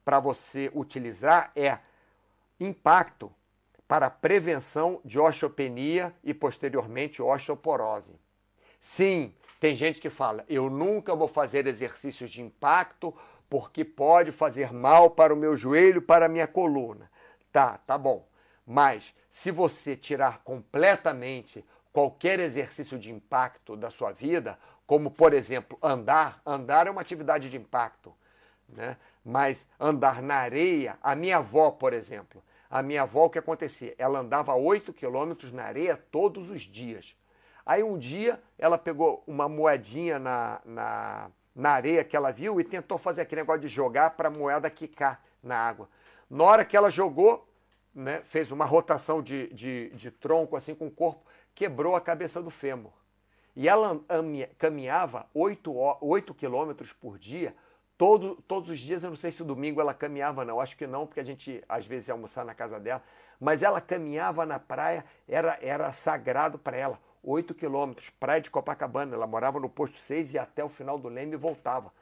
para 0.05 0.20
você 0.20 0.70
utilizar 0.74 1.53
é 1.55 1.78
impacto 2.59 3.32
para 3.86 4.11
prevenção 4.11 5.01
de 5.05 5.18
osteopenia 5.18 6.14
e 6.22 6.34
posteriormente 6.34 7.22
osteoporose. 7.22 8.18
Sim, 8.80 9.34
tem 9.61 9.74
gente 9.74 10.00
que 10.00 10.11
fala: 10.11 10.44
eu 10.48 10.70
nunca 10.70 11.14
vou 11.14 11.28
fazer 11.28 11.66
exercícios 11.66 12.30
de 12.30 12.42
impacto 12.42 13.14
porque 13.48 13.84
pode 13.84 14.30
fazer 14.30 14.72
mal 14.72 15.11
para 15.11 15.32
o 15.32 15.36
meu 15.36 15.56
joelho, 15.56 16.02
para 16.02 16.26
a 16.26 16.28
minha 16.28 16.46
coluna. 16.46 17.11
Tá, 17.50 17.78
tá 17.78 17.96
bom. 17.96 18.26
Mas 18.66 19.14
se 19.30 19.50
você 19.50 19.96
tirar 19.96 20.42
completamente 20.44 21.64
qualquer 21.92 22.38
exercício 22.38 22.98
de 22.98 23.11
impacto 23.11 23.76
da 23.76 23.90
sua 23.90 24.12
vida, 24.12 24.59
como 24.86 25.11
por 25.11 25.32
exemplo 25.32 25.78
andar, 25.82 26.40
andar 26.44 26.86
é 26.86 26.90
uma 26.90 27.00
atividade 27.00 27.50
de 27.50 27.56
impacto, 27.56 28.14
né? 28.68 28.96
Mas 29.24 29.66
andar 29.80 30.22
na 30.22 30.36
areia, 30.36 30.98
a 31.02 31.14
minha 31.14 31.38
avó, 31.38 31.70
por 31.70 31.92
exemplo, 31.92 32.42
a 32.70 32.82
minha 32.82 33.02
avó 33.02 33.26
o 33.26 33.30
que 33.30 33.38
acontecia? 33.38 33.94
Ela 33.98 34.20
andava 34.20 34.54
8 34.54 34.92
quilômetros 34.92 35.52
na 35.52 35.64
areia 35.64 35.96
todos 36.11 36.50
os 36.50 36.62
dias. 36.62 37.16
Aí 37.69 37.83
um 37.83 37.99
dia 37.99 38.43
ela 38.59 38.79
pegou 38.79 39.23
uma 39.27 39.47
moedinha 39.47 40.19
na, 40.19 40.59
na, 40.64 41.31
na 41.55 41.71
areia 41.73 42.03
que 42.03 42.16
ela 42.16 42.33
viu 42.33 42.59
e 42.59 42.64
tentou 42.64 42.97
fazer 42.97 43.21
aquele 43.21 43.43
negócio 43.43 43.61
de 43.61 43.69
jogar 43.69 44.16
para 44.16 44.29
a 44.29 44.31
moeda 44.31 44.71
quicar 44.71 45.23
na 45.43 45.55
água. 45.55 45.87
Na 46.31 46.45
hora 46.45 46.64
que 46.64 46.75
ela 46.75 46.89
jogou, 46.89 47.47
né, 47.95 48.23
fez 48.25 48.51
uma 48.51 48.64
rotação 48.64 49.23
de, 49.23 49.53
de, 49.53 49.91
de 49.91 50.11
tronco 50.11 50.57
assim 50.57 50.75
com 50.75 50.87
o 50.87 50.91
corpo, 50.91 51.27
quebrou 51.55 51.95
a 51.95 52.01
cabeça 52.01 52.43
do 52.43 52.49
fêmur. 52.51 52.91
E 53.55 53.69
ela 53.69 54.01
caminhava 54.57 55.27
8, 55.35 55.71
8 56.01 56.33
quilômetros 56.33 56.95
por 56.95 57.19
dia, 57.19 57.55
todo, 57.99 58.37
todos 58.49 58.71
os 58.71 58.81
dias. 58.81 59.05
Eu 59.05 59.11
não 59.11 59.16
sei 59.16 59.31
se 59.31 59.45
domingo 59.45 59.79
ela 59.79 59.93
caminhava, 59.93 60.43
não, 60.43 60.59
acho 60.59 60.75
que 60.75 60.87
não, 60.87 61.07
porque 61.07 61.21
a 61.21 61.25
gente 61.25 61.62
às 61.69 61.87
vezes 61.87 62.09
ia 62.09 62.14
almoçar 62.14 62.47
na 62.47 62.55
casa 62.55 62.81
dela. 62.81 63.03
Mas 63.39 63.62
ela 63.62 63.79
caminhava 63.79 64.47
na 64.47 64.59
praia, 64.59 65.05
era, 65.29 65.59
era 65.61 65.93
sagrado 65.93 66.59
para 66.59 66.75
ela. 66.75 66.99
8 67.31 67.55
quilômetros, 67.55 68.09
praia 68.18 68.41
de 68.41 68.51
Copacabana. 68.51 69.14
Ela 69.14 69.26
morava 69.26 69.61
no 69.61 69.68
posto 69.68 69.97
6 69.99 70.33
e 70.33 70.39
até 70.39 70.64
o 70.64 70.68
final 70.68 70.99
do 70.99 71.09
Leme 71.09 71.37
voltava. 71.37 71.93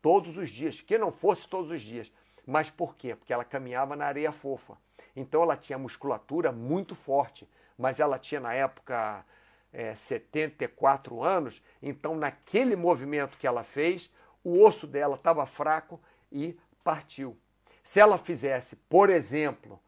Todos 0.00 0.38
os 0.38 0.48
dias, 0.48 0.80
que 0.80 0.96
não 0.96 1.10
fosse 1.10 1.48
todos 1.48 1.72
os 1.72 1.82
dias. 1.82 2.12
Mas 2.46 2.70
por 2.70 2.94
quê? 2.94 3.16
Porque 3.16 3.32
ela 3.32 3.44
caminhava 3.44 3.96
na 3.96 4.06
areia 4.06 4.30
fofa. 4.30 4.78
Então 5.16 5.42
ela 5.42 5.56
tinha 5.56 5.76
musculatura 5.76 6.52
muito 6.52 6.94
forte, 6.94 7.48
mas 7.76 7.98
ela 7.98 8.20
tinha 8.20 8.40
na 8.40 8.54
época 8.54 9.24
é, 9.72 9.96
74 9.96 11.24
anos. 11.24 11.60
Então, 11.82 12.14
naquele 12.16 12.76
movimento 12.76 13.36
que 13.36 13.48
ela 13.48 13.64
fez, 13.64 14.08
o 14.44 14.62
osso 14.62 14.86
dela 14.86 15.16
estava 15.16 15.44
fraco 15.44 16.00
e 16.30 16.56
partiu. 16.84 17.36
Se 17.82 17.98
ela 17.98 18.16
fizesse, 18.16 18.76
por 18.76 19.10
exemplo, 19.10 19.80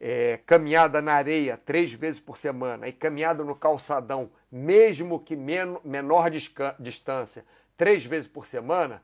é, 0.00 0.38
caminhada 0.46 1.02
na 1.02 1.12
areia 1.12 1.58
três 1.58 1.92
vezes 1.92 2.18
por 2.18 2.38
semana 2.38 2.88
e 2.88 2.92
caminhada 2.92 3.44
no 3.44 3.54
calçadão, 3.54 4.30
mesmo 4.50 5.20
que 5.20 5.36
men 5.36 5.78
menor 5.84 6.30
distância, 6.78 7.44
três 7.76 8.06
vezes 8.06 8.26
por 8.26 8.46
semana, 8.46 9.02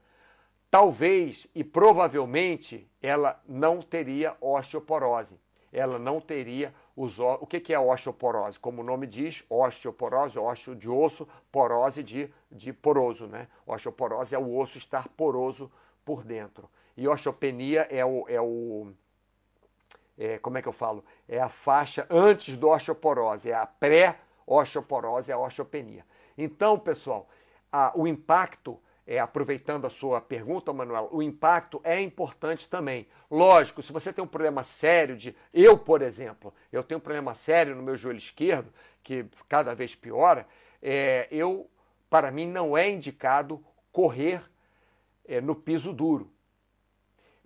talvez 0.71 1.47
e 1.55 1.63
provavelmente 1.63 2.91
ela 3.03 3.41
não 3.47 3.83
teria 3.83 4.35
osteoporose. 4.41 5.39
Ela 5.73 5.99
não 5.99 6.21
teria 6.21 6.73
os 6.97 7.19
O 7.19 7.47
que, 7.47 7.61
que 7.61 7.75
é 7.75 7.79
osteoporose? 7.79 8.59
Como 8.59 8.81
o 8.81 8.85
nome 8.85 9.07
diz, 9.07 9.45
osteoporose, 9.51 10.39
ósseo 10.39 10.75
de 10.75 10.89
osso, 10.89 11.29
porose 11.53 12.03
de, 12.03 12.31
de 12.51 12.73
poroso, 12.73 13.27
né? 13.27 13.49
Osteoporose 13.67 14.35
é 14.35 14.39
o 14.39 14.57
osso 14.57 14.79
estar 14.79 15.07
poroso 15.09 15.71
por 16.03 16.25
dentro. 16.25 16.71
E 16.97 17.07
osteopenia 17.07 17.83
é 17.91 18.03
o, 18.03 18.25
é 18.27 18.41
o 18.41 18.95
é, 20.19 20.39
como 20.39 20.59
é 20.59 20.63
que 20.63 20.69
eu 20.69 20.73
falo? 20.73 21.05
É 21.29 21.41
a 21.41 21.49
faixa 21.49 22.07
antes 22.11 22.57
do 22.57 22.69
osteoporose, 22.69 23.51
é 23.51 23.55
a 23.55 23.67
pré-osteoporose, 23.67 25.31
é 25.31 25.35
a 25.35 25.39
osteopenia. 25.39 26.05
Então, 26.37 26.79
pessoal, 26.79 27.29
a, 27.71 27.93
o 27.95 28.07
impacto 28.07 28.81
é, 29.07 29.21
aproveitando 29.21 29.87
a 29.87 29.91
sua 29.91 30.21
pergunta, 30.21 30.73
Manuel, 30.73 31.09
o 31.13 31.23
impacto 31.23 31.81
é 31.85 32.01
importante 32.01 32.69
também. 32.69 33.07
Lógico, 33.31 33.81
se 33.81 33.93
você 33.93 34.13
tem 34.13 34.25
um 34.25 34.29
problema 34.29 34.65
sério 34.65 35.17
de. 35.17 35.35
Eu, 35.55 35.79
por 35.79 36.03
exemplo, 36.03 36.53
eu 36.73 36.83
tenho 36.83 36.99
um 36.99 37.03
problema 37.03 37.35
sério 37.35 37.77
no 37.77 37.83
meu 37.83 37.97
joelho 37.97 38.19
esquerdo, 38.19 38.73
que 39.05 39.25
cada 39.49 39.75
vez 39.75 39.95
piora, 39.95 40.47
é, 40.83 41.29
eu, 41.31 41.71
para 42.11 42.31
mim, 42.33 42.47
não 42.47 42.77
é 42.77 42.91
indicado 42.91 43.65
correr 43.93 44.43
é, 45.25 45.41
no 45.41 45.55
piso 45.55 45.93
duro. 45.93 46.31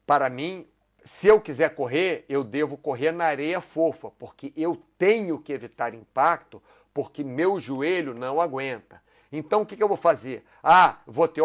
Para 0.06 0.30
mim, 0.30 0.66
se 1.12 1.26
eu 1.26 1.40
quiser 1.40 1.74
correr, 1.74 2.24
eu 2.28 2.44
devo 2.44 2.78
correr 2.78 3.10
na 3.10 3.24
areia 3.24 3.60
fofa, 3.60 4.12
porque 4.12 4.52
eu 4.56 4.80
tenho 4.96 5.40
que 5.40 5.52
evitar 5.52 5.92
impacto, 5.92 6.62
porque 6.94 7.24
meu 7.24 7.58
joelho 7.58 8.14
não 8.14 8.40
aguenta. 8.40 9.02
Então, 9.30 9.62
o 9.62 9.66
que, 9.66 9.82
eu 9.82 9.88
vou 9.88 9.96
fazer? 9.96 10.44
Ah, 10.62 10.98
vou 11.04 11.26
ter 11.26 11.42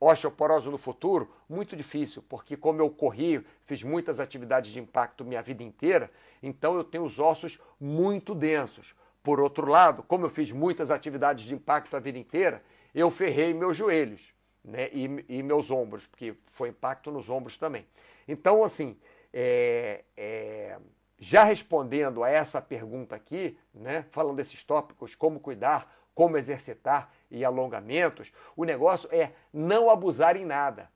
osteoporose 0.00 0.68
no 0.68 0.78
futuro? 0.78 1.30
Muito 1.46 1.76
difícil, 1.76 2.24
porque 2.26 2.56
como 2.56 2.80
eu 2.80 2.88
corri, 2.88 3.46
fiz 3.66 3.82
muitas 3.82 4.18
atividades 4.18 4.72
de 4.72 4.80
impacto 4.80 5.26
minha 5.26 5.42
vida 5.42 5.62
inteira, 5.62 6.10
então 6.42 6.74
eu 6.74 6.82
tenho 6.82 7.04
os 7.04 7.20
ossos 7.20 7.60
muito 7.78 8.34
densos. 8.34 8.94
Por 9.22 9.38
outro 9.38 9.68
lado, 9.68 10.02
como 10.02 10.24
eu 10.24 10.30
fiz 10.30 10.50
muitas 10.50 10.90
atividades 10.90 11.44
de 11.44 11.54
impacto 11.54 11.94
a 11.94 12.00
vida 12.00 12.18
inteira, 12.18 12.62
eu 12.94 13.10
ferrei 13.10 13.52
meus 13.52 13.76
joelhos 13.76 14.32
né, 14.64 14.88
e, 14.90 15.24
e 15.28 15.42
meus 15.42 15.70
ombros, 15.70 16.06
porque 16.06 16.34
foi 16.46 16.70
impacto 16.70 17.12
nos 17.12 17.28
ombros 17.28 17.58
também. 17.58 17.86
Então, 18.26 18.62
assim, 18.62 18.98
é, 19.32 20.04
é, 20.16 20.78
já 21.18 21.44
respondendo 21.44 22.22
a 22.22 22.28
essa 22.28 22.60
pergunta 22.60 23.14
aqui, 23.14 23.58
né, 23.72 24.04
falando 24.10 24.36
desses 24.36 24.62
tópicos, 24.64 25.14
como 25.14 25.40
cuidar, 25.40 25.92
como 26.14 26.36
exercitar 26.36 27.10
e 27.30 27.44
alongamentos, 27.44 28.32
o 28.56 28.64
negócio 28.64 29.08
é 29.12 29.32
não 29.52 29.88
abusar 29.88 30.36
em 30.36 30.44
nada. 30.44 30.90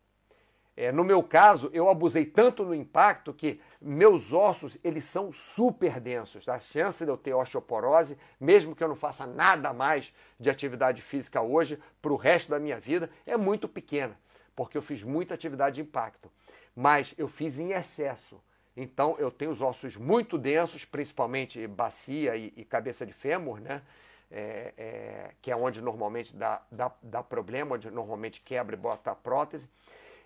É, 0.76 0.92
no 0.92 1.02
meu 1.02 1.22
caso, 1.22 1.70
eu 1.72 1.88
abusei 1.88 2.26
tanto 2.26 2.62
no 2.62 2.74
impacto 2.74 3.32
que 3.32 3.58
meus 3.80 4.34
ossos 4.34 4.76
eles 4.84 5.04
são 5.04 5.32
super 5.32 5.98
densos. 5.98 6.46
A 6.50 6.58
chance 6.58 7.02
de 7.02 7.10
eu 7.10 7.16
ter 7.16 7.32
osteoporose, 7.32 8.18
mesmo 8.38 8.76
que 8.76 8.84
eu 8.84 8.88
não 8.88 8.94
faça 8.94 9.26
nada 9.26 9.72
mais 9.72 10.12
de 10.38 10.50
atividade 10.50 11.00
física 11.00 11.40
hoje, 11.40 11.78
para 12.02 12.12
o 12.12 12.16
resto 12.16 12.50
da 12.50 12.58
minha 12.58 12.78
vida, 12.78 13.10
é 13.24 13.38
muito 13.38 13.66
pequena, 13.66 14.18
porque 14.54 14.76
eu 14.76 14.82
fiz 14.82 15.02
muita 15.02 15.32
atividade 15.32 15.76
de 15.76 15.80
impacto. 15.80 16.30
Mas 16.76 17.14
eu 17.16 17.26
fiz 17.26 17.58
em 17.58 17.72
excesso. 17.72 18.40
Então 18.76 19.16
eu 19.18 19.30
tenho 19.30 19.50
os 19.50 19.62
ossos 19.62 19.96
muito 19.96 20.36
densos, 20.36 20.84
principalmente 20.84 21.66
bacia 21.66 22.36
e, 22.36 22.52
e 22.56 22.64
cabeça 22.64 23.06
de 23.06 23.12
fêmur, 23.12 23.58
né? 23.58 23.82
é, 24.30 24.72
é, 24.76 25.30
que 25.40 25.50
é 25.50 25.56
onde 25.56 25.80
normalmente 25.80 26.34
dá, 26.34 26.62
dá, 26.70 26.92
dá, 27.02 27.22
problema, 27.22 27.76
onde 27.76 27.90
normalmente 27.90 28.40
quebra 28.40 28.74
e 28.74 28.78
bota 28.78 29.10
a 29.10 29.14
prótese. 29.14 29.68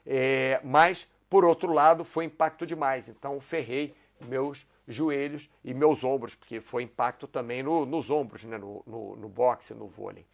É, 0.06 0.60
mas, 0.64 1.06
por 1.28 1.44
outro 1.44 1.72
lado, 1.72 2.04
foi 2.04 2.24
impacto 2.24 2.66
demais. 2.66 3.08
Então, 3.08 3.38
ferrei 3.40 3.94
meus 4.20 4.66
joelhos 4.88 5.48
e 5.64 5.72
meus 5.72 6.02
ombros, 6.02 6.34
porque 6.34 6.60
foi 6.60 6.82
impacto 6.82 7.26
também 7.26 7.62
no, 7.62 7.86
nos 7.86 8.10
ombros, 8.10 8.44
né? 8.44 8.58
no, 8.58 8.82
no, 8.86 9.16
no 9.16 9.28
boxe, 9.28 9.74
no 9.74 9.86
vôlei. 9.86 10.24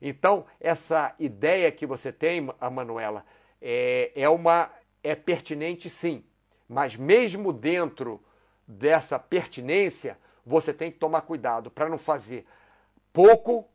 Então, 0.00 0.44
essa 0.60 1.14
ideia 1.18 1.70
que 1.72 1.86
você 1.86 2.12
tem, 2.12 2.48
a 2.60 2.68
Manuela, 2.68 3.24
é, 3.60 4.12
é, 4.14 4.28
uma, 4.28 4.70
é 5.04 5.14
pertinente 5.14 5.90
sim, 5.90 6.24
mas 6.68 6.96
mesmo 6.96 7.52
dentro 7.52 8.20
dessa 8.66 9.18
pertinência, 9.18 10.18
você 10.44 10.72
tem 10.72 10.90
que 10.90 10.98
tomar 10.98 11.20
cuidado 11.20 11.70
para 11.70 11.88
não 11.88 11.98
fazer 11.98 12.46
pouco, 13.12 13.68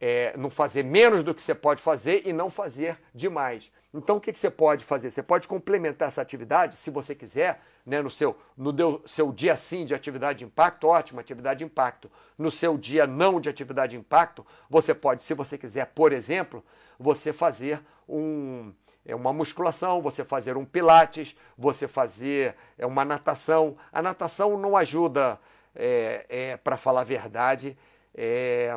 é, 0.00 0.34
não 0.36 0.48
fazer 0.48 0.84
menos 0.84 1.22
do 1.22 1.34
que 1.34 1.42
você 1.42 1.54
pode 1.54 1.82
fazer 1.82 2.26
e 2.26 2.32
não 2.32 2.48
fazer 2.48 2.98
demais. 3.12 3.70
Então, 3.92 4.16
o 4.16 4.20
que, 4.20 4.32
que 4.32 4.38
você 4.38 4.48
pode 4.48 4.84
fazer? 4.84 5.10
Você 5.10 5.22
pode 5.22 5.48
complementar 5.48 6.08
essa 6.08 6.22
atividade, 6.22 6.76
se 6.76 6.90
você 6.90 7.12
quiser, 7.12 7.60
né, 7.84 8.00
no 8.00 8.08
seu, 8.08 8.38
no 8.56 8.72
deu, 8.72 9.02
seu 9.04 9.32
dia 9.32 9.56
sim 9.56 9.84
de 9.84 9.92
atividade 9.92 10.38
de 10.38 10.44
impacto, 10.44 10.86
ótima 10.86 11.20
atividade 11.20 11.58
de 11.58 11.64
impacto. 11.64 12.10
No 12.38 12.52
seu 12.52 12.78
dia 12.78 13.04
não 13.04 13.40
de 13.40 13.48
atividade 13.48 13.90
de 13.90 13.98
impacto, 13.98 14.46
você 14.70 14.94
pode, 14.94 15.24
se 15.24 15.34
você 15.34 15.58
quiser, 15.58 15.86
por 15.86 16.12
exemplo, 16.12 16.64
você 16.98 17.32
fazer 17.32 17.82
um, 18.08 18.72
é 19.10 19.14
uma 19.14 19.32
musculação, 19.32 20.00
você 20.00 20.24
fazer 20.24 20.56
um 20.56 20.64
pilates, 20.64 21.36
você 21.58 21.88
fazer 21.88 22.54
é 22.78 22.86
uma 22.86 23.04
natação. 23.04 23.76
A 23.92 24.00
natação 24.00 24.56
não 24.56 24.76
ajuda, 24.76 25.38
é, 25.74 26.24
é 26.28 26.56
para 26.56 26.76
falar 26.76 27.00
a 27.00 27.04
verdade, 27.04 27.76
é, 28.14 28.76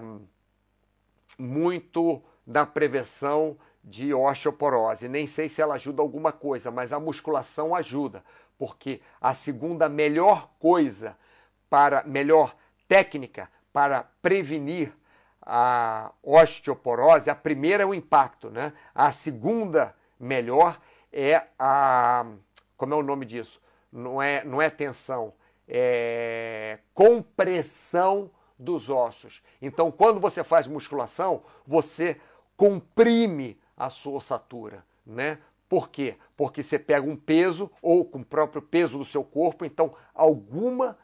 muito 1.38 2.22
na 2.46 2.66
prevenção 2.66 3.58
de 3.84 4.12
osteoporose. 4.14 5.08
Nem 5.08 5.28
sei 5.28 5.50
se 5.50 5.62
ela 5.62 5.76
ajuda 5.76 6.02
alguma 6.02 6.32
coisa, 6.32 6.72
mas 6.72 6.92
a 6.92 7.00
musculação 7.00 7.76
ajuda, 7.76 8.24
porque 8.58 9.02
a 9.22 9.36
segunda 9.36 9.88
melhor 9.88 10.50
coisa 10.58 11.16
para 11.70 12.04
melhor 12.04 12.56
técnica 12.88 13.50
para 13.72 14.04
prevenir 14.22 14.92
a 15.46 16.12
osteoporose, 16.24 17.30
a 17.30 17.36
primeira 17.36 17.84
é 17.84 17.86
o 17.86 17.94
impacto, 17.94 18.50
né? 18.50 18.74
A 18.96 19.12
segunda 19.12 19.94
melhor 20.20 20.80
é 21.12 21.48
a 21.58 22.26
como 22.76 22.94
é 22.94 22.98
o 22.98 23.04
nome 23.04 23.26
disso? 23.26 23.62
Não 23.92 24.22
é 24.22 24.44
não 24.44 24.62
é 24.62 24.70
tensão, 24.70 25.34
é 25.68 26.80
compressão 26.94 28.32
dos 28.58 28.90
ossos. 28.90 29.42
Então, 29.62 29.92
quando 29.92 30.20
você 30.20 30.44
faz 30.44 30.68
musculação, 30.68 31.44
você 31.66 32.20
comprime 32.56 33.60
a 33.76 33.90
sua 33.90 34.18
ossatura, 34.18 34.86
né? 35.06 35.40
Por 35.68 35.90
quê? 35.90 36.18
Porque 36.38 36.62
você 36.62 36.78
pega 36.78 37.08
um 37.08 37.16
peso 37.16 37.70
ou 37.82 38.06
com 38.06 38.20
o 38.20 38.26
próprio 38.26 38.62
peso 38.62 38.98
do 38.98 39.06
seu 39.06 39.24
corpo, 39.24 39.66
então 39.66 39.96
alguma 40.14 40.98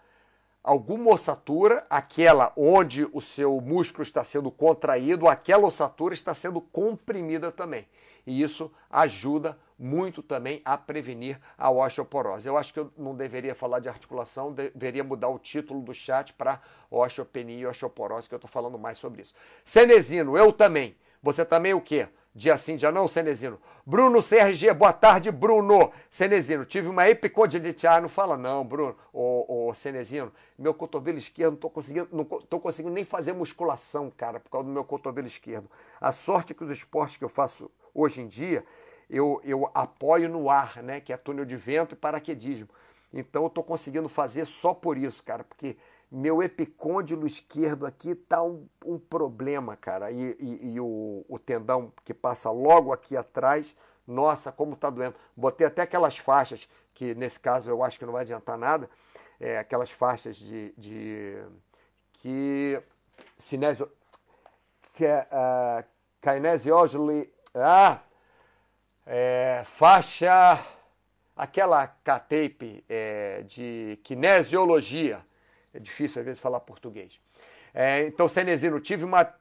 alguma 0.61 1.13
ossatura, 1.13 1.85
aquela 1.89 2.53
onde 2.55 3.07
o 3.11 3.21
seu 3.21 3.59
músculo 3.61 4.03
está 4.03 4.23
sendo 4.23 4.51
contraído, 4.51 5.27
aquela 5.27 5.65
ossatura 5.65 6.13
está 6.13 6.33
sendo 6.35 6.61
comprimida 6.61 7.51
também. 7.51 7.87
E 8.29 8.43
isso 8.43 8.71
ajuda 8.91 9.57
muito 9.77 10.21
também 10.21 10.61
a 10.63 10.77
prevenir 10.77 11.39
a 11.57 11.71
osteoporose. 11.71 12.47
Eu 12.47 12.57
acho 12.57 12.71
que 12.71 12.79
eu 12.79 12.93
não 12.95 13.15
deveria 13.15 13.55
falar 13.55 13.79
de 13.79 13.89
articulação, 13.89 14.53
deveria 14.53 15.03
mudar 15.03 15.29
o 15.29 15.39
título 15.39 15.81
do 15.81 15.95
chat 15.95 16.31
para 16.33 16.61
osteopenia 16.91 17.57
e 17.57 17.65
osteoporose, 17.65 18.29
que 18.29 18.35
eu 18.35 18.37
estou 18.37 18.49
falando 18.49 18.77
mais 18.77 18.99
sobre 18.99 19.23
isso. 19.23 19.33
Cenezino, 19.65 20.37
eu 20.37 20.53
também. 20.53 20.95
Você 21.23 21.43
também 21.43 21.73
o 21.73 21.81
quê? 21.81 22.07
Dia 22.33 22.57
sim, 22.57 22.75
dia 22.75 22.91
não, 22.91 23.07
Cenezino. 23.07 23.59
Bruno 23.83 24.21
CRG, 24.21 24.71
boa 24.73 24.93
tarde, 24.93 25.31
Bruno. 25.31 25.91
Cenezino, 26.11 26.63
tive 26.63 26.87
uma 26.87 27.09
epicondilite. 27.09 27.87
Ah, 27.87 27.99
não 27.99 28.07
fala 28.07 28.37
não, 28.37 28.63
Bruno. 28.63 28.95
Ô, 29.11 29.69
ô 29.69 29.73
Cenezino, 29.73 30.31
meu 30.57 30.73
cotovelo 30.73 31.17
esquerdo, 31.17 31.53
não 31.53 31.59
tô 31.59 31.69
conseguindo, 31.71 32.07
não 32.11 32.23
tô 32.23 32.59
conseguindo 32.59 32.93
nem 32.93 33.03
fazer 33.03 33.33
musculação, 33.33 34.11
cara, 34.15 34.39
por 34.39 34.49
causa 34.51 34.67
do 34.67 34.71
meu 34.71 34.83
cotovelo 34.83 35.25
esquerdo. 35.25 35.69
A 35.99 36.11
sorte 36.11 36.53
é 36.53 36.55
que 36.55 36.63
os 36.63 36.71
esportes 36.71 37.17
que 37.17 37.23
eu 37.23 37.29
faço 37.29 37.69
hoje 37.95 38.21
em 38.21 38.27
dia, 38.27 38.63
eu, 39.09 39.41
eu 39.43 39.69
apoio 39.73 40.29
no 40.29 40.51
ar, 40.51 40.83
né? 40.83 41.01
Que 41.01 41.11
é 41.11 41.17
túnel 41.17 41.45
de 41.45 41.55
vento 41.55 41.93
e 41.93 41.97
paraquedismo. 41.97 42.69
Então 43.11 43.43
eu 43.43 43.49
tô 43.49 43.63
conseguindo 43.63 44.07
fazer 44.07 44.45
só 44.45 44.71
por 44.71 44.99
isso, 44.99 45.23
cara, 45.23 45.43
porque 45.43 45.75
meu 46.11 46.41
epicôndilo 46.41 47.25
esquerdo 47.25 47.85
aqui 47.85 48.15
tá 48.15 48.41
um, 48.41 48.67
um 48.83 48.97
problema, 48.97 49.75
cara. 49.75 50.11
E, 50.11 50.35
e, 50.39 50.73
e 50.73 50.79
o, 50.79 51.23
o, 51.27 51.37
tendão 51.37 51.93
que 52.03 52.13
passa 52.13 52.49
logo 52.49 52.91
aqui 52.91 53.15
atrás, 53.15 53.75
nossa, 54.07 54.51
como 54.51 54.75
tá 54.75 54.89
doendo. 54.89 55.15
Botei 55.35 55.67
até 55.67 55.83
aquelas 55.83 56.17
faixas, 56.17 56.67
que 56.93 57.13
nesse 57.13 57.39
caso 57.39 57.69
eu 57.69 57.83
acho 57.83 57.99
que 57.99 58.05
não 58.05 58.13
vai 58.13 58.23
adiantar 58.23 58.57
nada, 58.57 58.89
é, 59.39 59.59
aquelas 59.59 59.91
faixas 59.91 60.37
de, 60.37 60.73
de 60.77 61.43
que 62.13 62.81
cinésio, 63.37 63.89
que 64.93 65.05
uh, 65.05 65.85
ah, 67.55 68.01
é, 69.05 69.63
faixa 69.65 70.59
aquela 71.35 71.87
K-tape 71.87 72.83
é, 72.89 73.43
de 73.43 73.99
kinesiologia. 74.03 75.25
É 75.73 75.79
difícil 75.79 76.19
às 76.19 76.25
vezes 76.25 76.41
falar 76.41 76.59
português. 76.59 77.19
É, 77.73 78.07
então, 78.07 78.27
Cenezino, 78.27 78.79
tive 78.79 79.05
uma 79.05 79.31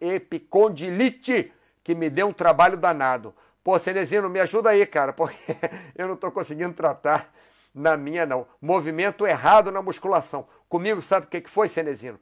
epicondilite 0.00 1.52
que 1.82 1.94
me 1.94 2.10
deu 2.10 2.28
um 2.28 2.32
trabalho 2.32 2.76
danado. 2.76 3.34
Pô, 3.62 3.78
Cenezino, 3.78 4.28
me 4.28 4.40
ajuda 4.40 4.70
aí, 4.70 4.84
cara, 4.86 5.12
porque 5.14 5.56
eu 5.96 6.08
não 6.08 6.14
estou 6.14 6.30
conseguindo 6.32 6.74
tratar 6.74 7.32
na 7.74 7.96
minha, 7.96 8.26
não. 8.26 8.46
Movimento 8.60 9.26
errado 9.26 9.70
na 9.70 9.80
musculação. 9.80 10.46
Comigo, 10.68 11.00
sabe 11.00 11.26
o 11.26 11.28
que 11.28 11.48
foi, 11.48 11.68
Cenezino? 11.68 12.18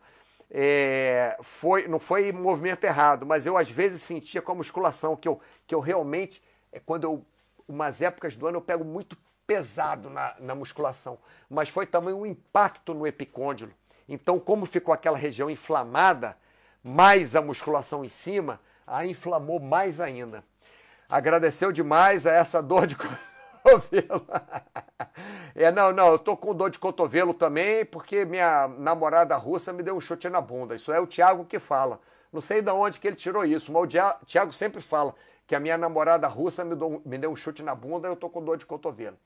É, 0.51 1.37
foi, 1.43 1.87
não 1.87 2.01
foi 2.01 2.33
movimento 2.33 2.83
errado, 2.85 3.25
mas 3.25 3.47
eu 3.47 3.57
às 3.57 3.71
vezes 3.71 4.03
sentia 4.03 4.43
com 4.43 4.51
a 4.51 4.55
musculação 4.57 5.15
que 5.15 5.29
eu, 5.29 5.41
que 5.65 5.75
eu 5.75 5.79
realmente, 5.79 6.43
é 6.73 6.81
quando 6.81 7.05
eu, 7.05 7.25
umas 7.69 8.03
épocas 8.03 8.35
do 8.35 8.49
ano 8.49 8.57
eu 8.57 8.63
pego 8.63 8.85
muito 8.85 9.17
pesado 9.51 10.09
na, 10.09 10.37
na 10.39 10.55
musculação, 10.55 11.19
mas 11.49 11.69
foi 11.69 11.85
também 11.85 12.15
um 12.15 12.25
impacto 12.25 12.95
no 12.95 13.05
epicôndilo. 13.05 13.73
Então, 14.09 14.39
como 14.39 14.65
ficou 14.65 14.95
aquela 14.95 15.19
região 15.19 15.51
inflamada, 15.51 16.37
mais 16.85 17.35
a 17.35 17.43
musculação 17.43 18.05
em 18.05 18.09
cima, 18.09 18.61
a 18.87 19.05
inflamou 19.05 19.59
mais 19.59 20.01
ainda. 20.01 20.45
Agradeceu 21.09 21.73
demais 21.73 22.29
a 22.29 22.33
essa 22.33 22.63
dor 22.63 22.87
de 22.87 22.95
cotovelo. 22.95 24.25
É, 25.57 25.73
não, 25.73 25.91
não, 25.93 26.13
eu 26.13 26.19
tô 26.21 26.37
com 26.37 26.55
dor 26.55 26.71
de 26.71 26.79
cotovelo 26.79 27.35
também 27.35 27.85
porque 27.85 28.25
minha 28.25 28.69
namorada 28.69 29.37
russa 29.37 29.73
me 29.73 29.83
deu 29.83 29.97
um 29.97 30.01
chute 30.01 30.29
na 30.29 30.41
bunda. 30.41 30.77
Isso 30.77 30.93
é 30.93 31.01
o 31.01 31.09
Tiago 31.09 31.45
que 31.45 31.59
fala. 31.59 31.99
Não 32.33 32.41
sei 32.41 32.63
de 32.63 32.71
onde 32.71 33.01
que 33.01 33.09
ele 33.09 33.17
tirou 33.17 33.45
isso, 33.45 33.73
mas 33.73 33.83
o 33.83 34.25
Tiago 34.27 34.53
sempre 34.53 34.81
fala 34.81 35.13
que 35.45 35.57
a 35.57 35.59
minha 35.59 35.77
namorada 35.77 36.29
russa 36.29 36.65
me, 36.65 37.19
deu 37.19 37.33
um 37.33 37.35
chute 37.35 37.65
na 37.65 37.75
bunda 37.75 38.07
e 38.07 38.13
eu 38.13 38.15
tô 38.15 38.31
com 38.31 38.41
dor 38.41 38.57
de 38.57 38.65
cotovelo. 38.65 39.19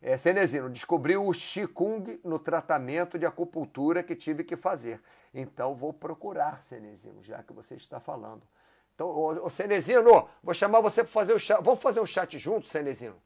É, 0.00 0.16
Cenezino, 0.16 0.70
descobriu 0.70 1.26
o 1.26 1.32
Qigong 1.32 2.20
no 2.22 2.38
tratamento 2.38 3.18
de 3.18 3.26
acupuntura 3.26 4.02
que 4.02 4.14
tive 4.14 4.44
que 4.44 4.56
fazer. 4.56 5.00
Então 5.34 5.74
vou 5.74 5.92
procurar, 5.92 6.62
Cenezino, 6.62 7.22
já 7.22 7.42
que 7.42 7.52
você 7.52 7.74
está 7.74 7.98
falando. 7.98 8.42
Então, 8.94 9.08
ô, 9.08 9.46
ô 9.46 9.50
Cenezino, 9.50 10.28
vou 10.42 10.54
chamar 10.54 10.80
você 10.80 11.02
para 11.02 11.12
fazer 11.12 11.32
o 11.32 11.38
chat. 11.38 11.60
Vamos 11.62 11.80
fazer 11.80 12.00
um 12.00 12.06
chat 12.06 12.38
junto, 12.38 12.68
Cenezino? 12.68 13.16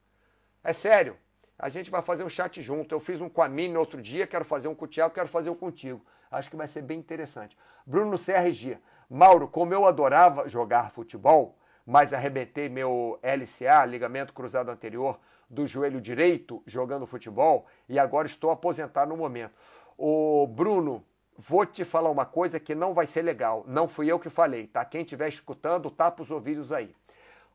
É 0.64 0.72
sério. 0.72 1.16
A 1.58 1.68
gente 1.68 1.90
vai 1.90 2.02
fazer 2.02 2.24
um 2.24 2.28
chat 2.28 2.62
junto. 2.62 2.94
Eu 2.94 3.00
fiz 3.00 3.20
um 3.20 3.28
com 3.28 3.42
a 3.42 3.48
Mini 3.48 3.76
outro 3.76 4.00
dia, 4.00 4.26
quero 4.26 4.44
fazer 4.44 4.68
um 4.68 4.74
com 4.74 4.86
o 4.86 4.88
Thiago, 4.88 5.14
quero 5.14 5.28
fazer 5.28 5.50
um 5.50 5.54
contigo. 5.54 6.04
Acho 6.30 6.50
que 6.50 6.56
vai 6.56 6.66
ser 6.66 6.82
bem 6.82 6.98
interessante. 6.98 7.56
Bruno 7.86 8.18
CRG. 8.18 8.78
Mauro, 9.08 9.46
como 9.46 9.74
eu 9.74 9.86
adorava 9.86 10.48
jogar 10.48 10.90
futebol, 10.90 11.58
mas 11.84 12.14
arrebentei 12.14 12.68
meu 12.70 13.18
LCA, 13.22 13.84
ligamento 13.84 14.32
cruzado 14.32 14.70
anterior, 14.70 15.20
do 15.52 15.66
joelho 15.66 16.00
direito 16.00 16.62
jogando 16.66 17.06
futebol 17.06 17.66
e 17.86 17.98
agora 17.98 18.26
estou 18.26 18.50
aposentado 18.50 19.10
no 19.10 19.16
momento. 19.18 19.52
O 19.98 20.46
Bruno, 20.46 21.04
vou 21.36 21.66
te 21.66 21.84
falar 21.84 22.10
uma 22.10 22.24
coisa 22.24 22.58
que 22.58 22.74
não 22.74 22.94
vai 22.94 23.06
ser 23.06 23.20
legal. 23.20 23.62
Não 23.68 23.86
fui 23.86 24.10
eu 24.10 24.18
que 24.18 24.30
falei, 24.30 24.66
tá? 24.66 24.82
Quem 24.82 25.02
estiver 25.02 25.28
escutando, 25.28 25.90
tapa 25.90 26.22
os 26.22 26.30
ouvidos 26.30 26.72
aí. 26.72 26.96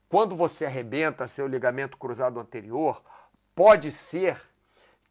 Quando 0.07 0.35
você 0.35 0.65
arrebenta 0.65 1.27
seu 1.27 1.47
ligamento 1.47 1.97
cruzado 1.97 2.39
anterior, 2.39 3.01
pode 3.55 3.91
ser 3.91 4.39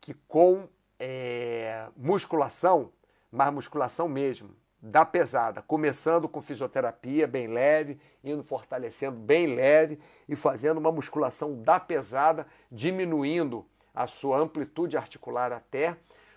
que 0.01 0.14
com 0.14 0.68
é, 0.99 1.89
musculação, 1.97 2.93
mas 3.30 3.53
musculação 3.53 4.09
mesmo, 4.09 4.51
da 4.87 5.05
pesada, 5.05 5.61
começando 5.62 6.28
com 6.28 6.41
fisioterapia 6.41 7.26
bem 7.26 7.49
leve, 7.49 7.99
indo 8.22 8.45
fortalecendo 8.45 9.18
bem 9.18 9.53
leve 9.53 9.99
e 10.28 10.37
fazendo 10.37 10.78
uma 10.78 10.93
musculação 10.93 11.61
da 11.61 11.80
pesada, 11.80 12.47
diminuindo 12.70 13.66
a 13.93 14.07
sua 14.07 14.39
amplitude 14.39 14.97
articular 14.97 15.53
até, 15.53 15.97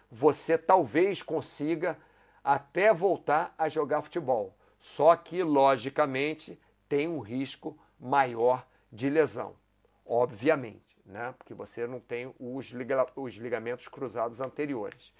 você 0.09 0.57
talvez 0.57 1.21
consiga 1.21 1.95
até 2.43 2.91
voltar 2.91 3.53
a 3.55 3.69
jogar 3.69 4.01
futebol. 4.01 4.57
Só 4.79 5.15
que, 5.15 5.43
logicamente, 5.43 6.59
tem 6.87 7.07
um 7.07 7.19
risco 7.19 7.77
maior 7.99 8.65
de 8.91 9.11
lesão, 9.11 9.55
obviamente, 10.03 10.97
né? 11.05 11.35
porque 11.37 11.53
você 11.53 11.85
não 11.85 11.99
tem 11.99 12.33
os, 12.39 12.71
ligamentos 12.71 13.87
cruzados 13.87 14.41
anteriores. 14.41 15.13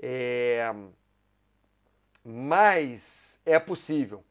É 0.00 0.72
mas 2.24 3.40
é 3.44 3.58
possível. 3.58 4.24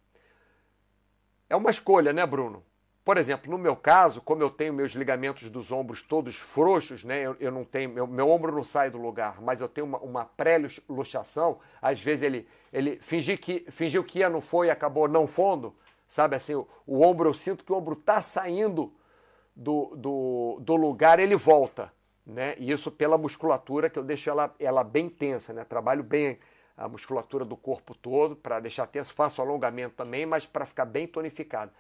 É 1.50 1.56
uma 1.56 1.72
escolha, 1.72 2.14
né, 2.14 2.26
Bruno? 2.26 2.64
Por 3.04 3.18
exemplo, 3.18 3.50
no 3.50 3.58
meu 3.58 3.76
caso, 3.76 4.22
como 4.22 4.44
eu 4.44 4.52
tenho 4.52 4.72
meus 4.72 4.92
ligamentos 4.92 5.50
dos 5.50 5.72
ombros 5.72 6.04
todos 6.04 6.36
frouxos, 6.36 7.04
né? 7.04 7.26
Eu, 7.26 7.36
eu 7.40 7.52
não 7.52 7.64
tenho, 7.64 7.90
meu, 7.90 8.06
meu, 8.06 8.30
ombro 8.30 8.54
não 8.54 8.64
sai 8.64 8.92
do 8.92 9.00
lugar, 9.00 9.42
mas 9.42 9.62
eu 9.62 9.68
tenho 9.68 9.88
uma, 9.88 9.98
uma 9.98 10.26
pré-luxação. 10.26 11.60
Às 11.82 12.00
vezes 12.00 12.22
ele, 12.22 12.48
ele 12.72 13.00
fingi 13.00 13.36
que, 13.36 13.66
fingiu 13.72 14.04
que 14.04 14.20
ia, 14.20 14.30
não 14.30 14.42
foi 14.42 14.70
acabou 14.70 15.08
não 15.08 15.26
fundo. 15.26 15.76
Sabe 16.08 16.36
assim, 16.36 16.54
o, 16.54 16.68
o 16.86 17.02
ombro, 17.02 17.30
eu 17.30 17.34
sinto 17.34 17.66
que 17.66 17.74
o 17.74 17.76
ombro 17.78 17.94
está 17.94 18.22
saindo 18.22 18.94
do, 19.56 19.96
do, 19.96 20.60
do 20.62 20.76
lugar, 20.76 21.20
ele 21.20 21.36
volta. 21.36 21.92
Né? 22.24 22.54
E 22.60 22.72
isso 22.72 22.92
pela 22.92 23.18
musculatura, 23.18 23.90
que 23.90 23.98
eu 23.98 24.04
deixo 24.04 24.30
ela, 24.30 24.54
ela 24.60 24.84
bem 24.84 25.10
tensa, 25.10 25.52
né? 25.52 25.64
Trabalho 25.64 26.04
bem 26.04 26.38
a 26.80 26.88
musculatura 26.88 27.44
do 27.44 27.58
corpo 27.58 27.94
todo, 27.94 28.38
para 28.38 28.60
deixar 28.62 28.88
tenso, 28.88 29.14
faço 29.14 29.42
alongamento 29.42 29.96
também, 29.96 30.26
mas 30.26 30.46
para 30.46 30.66
ficar 30.66 30.86
bem 30.86 31.06
tonificado. 31.06 31.72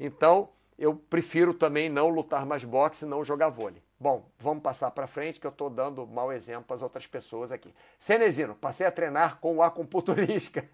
Então, 0.00 0.48
eu 0.76 0.96
prefiro 0.96 1.54
também 1.54 1.88
não 1.88 2.08
lutar 2.08 2.44
mais 2.44 2.64
boxe, 2.64 3.06
não 3.06 3.24
jogar 3.24 3.50
vôlei. 3.50 3.80
Bom, 4.00 4.28
vamos 4.40 4.64
passar 4.64 4.90
para 4.90 5.06
frente, 5.06 5.38
que 5.38 5.46
eu 5.46 5.50
estou 5.50 5.70
dando 5.70 6.04
mau 6.08 6.32
exemplo 6.32 6.74
as 6.74 6.82
outras 6.82 7.06
pessoas 7.06 7.52
aqui. 7.52 7.72
Cenezino, 8.00 8.56
passei 8.56 8.84
a 8.84 8.90
treinar 8.90 9.38
com 9.38 9.58
o 9.58 9.62
acupunturista. 9.62 10.64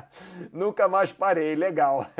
Nunca 0.52 0.86
mais 0.86 1.10
parei, 1.10 1.56
legal. 1.56 2.06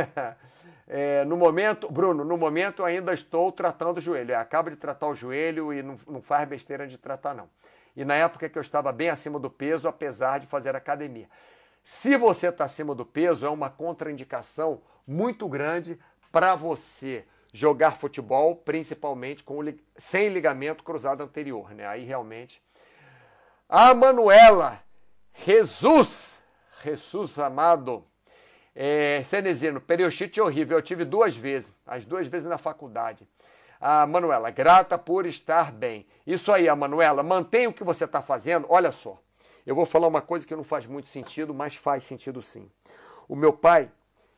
É, 0.87 1.25
no 1.25 1.35
momento, 1.35 1.91
Bruno, 1.91 2.27
no 2.27 2.37
momento 2.37 2.85
ainda 2.85 3.15
estou 3.15 3.51
tratando 3.51 3.97
o 3.97 4.01
joelho. 4.03 4.33
É, 4.33 4.35
acabo 4.35 4.69
de 4.69 4.77
tratar 4.77 5.09
o 5.09 5.15
joelho 5.15 5.73
e 5.73 5.83
não, 5.83 5.99
não 6.07 6.21
faz 6.21 6.47
besteira 6.47 6.87
de 6.87 6.99
tratar, 6.99 7.33
não 7.33 7.49
e 7.97 8.05
na 8.05 8.15
época 8.15 8.49
que 8.49 8.59
eu 8.59 8.63
estava 8.63 8.93
bem 8.93 9.09
acima 9.09 9.39
do 9.39 9.51
peso, 9.51 9.89
apesar 9.89 10.39
de 10.41 10.47
fazer 10.47 10.75
academia. 10.75 11.29
Se 11.83 12.17
você 12.17 12.49
está 12.49 12.65
acima 12.65 12.95
do 12.95 13.05
peso, 13.05 13.47
é 13.47 13.51
uma 13.51 13.71
contraindicação 13.71 14.83
muito 15.07 15.49
grande 15.49 15.99
para 16.33 16.55
você 16.55 17.25
jogar 17.53 17.99
futebol, 17.99 18.57
principalmente 18.57 19.45
com 19.45 19.61
sem 19.97 20.29
ligamento 20.29 20.83
cruzado 20.83 21.23
anterior, 21.23 21.73
né? 21.73 21.87
Aí 21.87 22.05
realmente. 22.05 22.61
A 23.69 23.95
Manuela, 23.95 24.83
Jesus, 25.35 26.43
Jesus 26.83 27.39
amado, 27.39 28.05
é, 28.75 29.23
Cenezino, 29.25 29.81
periostite 29.81 30.41
horrível, 30.41 30.79
eu 30.79 30.83
tive 30.83 31.05
duas 31.05 31.37
vezes, 31.37 31.73
as 31.87 32.05
duas 32.05 32.27
vezes 32.27 32.49
na 32.49 32.59
faculdade 32.59 33.27
a 33.87 34.07
Manuela, 34.07 34.51
grata 34.51 34.97
por 34.97 35.27
estar 35.27 35.71
bem. 35.71 36.07
Isso 36.27 36.51
aí, 36.51 36.71
a 36.71 36.75
Manuela, 36.75 37.23
mantenha 37.23 37.69
o 37.69 37.73
que 37.75 37.85
você 37.85 38.07
está 38.07 38.23
fazendo. 38.23 38.67
Olha 38.71 38.91
só, 38.91 39.21
eu 39.67 39.75
vou 39.75 39.85
falar 39.85 40.07
uma 40.07 40.23
coisa 40.23 40.47
que 40.47 40.57
não 40.57 40.65
faz 40.65 40.87
muito 40.87 41.11
sentido, 41.11 41.53
mas 41.53 41.77
faz 41.77 42.03
sentido 42.03 42.41
sim. 42.41 42.71
O 43.29 43.37
meu 43.37 43.53
pai, 43.53 43.91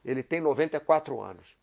ele 0.05 0.25
tem 0.25 0.41
94 0.41 1.21
anos. 1.21 1.57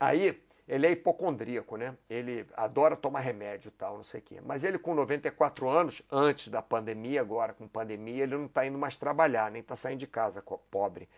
Aí, 0.00 0.42
ele 0.66 0.86
é 0.86 0.92
hipocondríaco, 0.92 1.76
né? 1.76 1.94
Ele 2.08 2.46
adora 2.56 2.96
tomar 2.96 3.20
remédio 3.20 3.68
e 3.68 3.72
tal, 3.72 3.98
não 3.98 4.04
sei 4.04 4.20
o 4.20 4.22
quê. 4.22 4.40
Mas 4.42 4.64
ele 4.64 4.78
com 4.78 4.94
94 4.94 5.68
anos, 5.68 6.00
antes 6.10 6.48
da 6.48 6.62
pandemia, 6.62 7.20
agora 7.20 7.52
com 7.52 7.68
pandemia, 7.68 8.22
ele 8.22 8.38
não 8.38 8.46
está 8.46 8.64
indo 8.64 8.78
mais 8.78 8.96
trabalhar, 8.96 9.50
nem 9.50 9.60
está 9.60 9.76
saindo 9.76 9.98
de 9.98 10.06
casa, 10.06 10.42
pobre. 10.70 11.10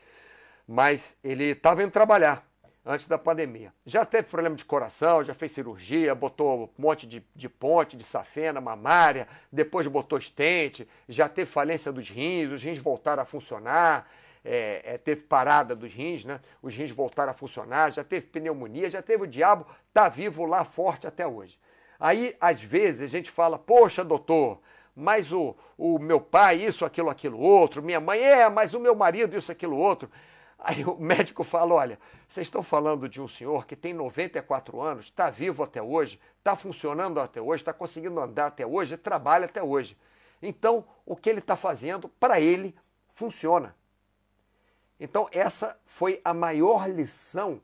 Mas 0.66 1.16
ele 1.22 1.52
estava 1.52 1.84
indo 1.84 1.92
trabalhar 1.92 2.51
antes 2.84 3.06
da 3.06 3.16
pandemia. 3.16 3.72
Já 3.86 4.04
teve 4.04 4.28
problema 4.28 4.56
de 4.56 4.64
coração, 4.64 5.22
já 5.22 5.34
fez 5.34 5.52
cirurgia, 5.52 6.14
botou 6.14 6.64
um 6.64 6.82
monte 6.82 7.06
de, 7.06 7.24
de 7.34 7.48
ponte, 7.48 7.96
de 7.96 8.04
safena, 8.04 8.60
mamária, 8.60 9.28
depois 9.50 9.86
botou 9.86 10.18
estente, 10.18 10.88
já 11.08 11.28
teve 11.28 11.50
falência 11.50 11.92
dos 11.92 12.08
rins, 12.08 12.50
os 12.50 12.62
rins 12.62 12.78
voltaram 12.78 13.22
a 13.22 13.26
funcionar, 13.26 14.08
é, 14.44 14.94
é, 14.94 14.98
teve 14.98 15.22
parada 15.22 15.76
dos 15.76 15.92
rins, 15.92 16.24
né? 16.24 16.40
Os 16.60 16.74
rins 16.74 16.90
voltaram 16.90 17.30
a 17.30 17.34
funcionar, 17.34 17.92
já 17.92 18.02
teve 18.02 18.26
pneumonia, 18.26 18.90
já 18.90 19.00
teve 19.00 19.22
o 19.24 19.26
diabo, 19.26 19.66
tá 19.94 20.08
vivo 20.08 20.44
lá 20.44 20.64
forte 20.64 21.06
até 21.06 21.26
hoje. 21.26 21.58
Aí, 22.00 22.36
às 22.40 22.60
vezes, 22.60 23.02
a 23.02 23.06
gente 23.06 23.30
fala, 23.30 23.56
poxa, 23.56 24.02
doutor, 24.02 24.60
mas 24.94 25.32
o, 25.32 25.54
o 25.78 26.00
meu 26.00 26.20
pai, 26.20 26.56
isso, 26.56 26.84
aquilo, 26.84 27.08
aquilo, 27.08 27.38
outro, 27.38 27.80
minha 27.80 28.00
mãe, 28.00 28.18
é, 28.20 28.48
mas 28.48 28.74
o 28.74 28.80
meu 28.80 28.96
marido, 28.96 29.36
isso, 29.36 29.52
aquilo, 29.52 29.76
outro. 29.76 30.10
Aí 30.64 30.84
o 30.84 30.96
médico 30.96 31.42
fala: 31.42 31.74
olha, 31.74 31.98
vocês 32.28 32.46
estão 32.46 32.62
falando 32.62 33.08
de 33.08 33.20
um 33.20 33.26
senhor 33.26 33.66
que 33.66 33.74
tem 33.74 33.92
94 33.92 34.80
anos, 34.80 35.06
está 35.06 35.28
vivo 35.28 35.64
até 35.64 35.82
hoje, 35.82 36.20
está 36.38 36.54
funcionando 36.54 37.18
até 37.18 37.40
hoje, 37.40 37.62
está 37.62 37.72
conseguindo 37.72 38.20
andar 38.20 38.46
até 38.46 38.64
hoje, 38.64 38.96
trabalha 38.96 39.46
até 39.46 39.60
hoje. 39.60 39.98
Então, 40.40 40.84
o 41.04 41.16
que 41.16 41.28
ele 41.28 41.40
está 41.40 41.56
fazendo, 41.56 42.08
para 42.08 42.40
ele, 42.40 42.76
funciona. 43.12 43.74
Então, 45.00 45.28
essa 45.32 45.76
foi 45.84 46.20
a 46.24 46.32
maior 46.32 46.88
lição 46.88 47.60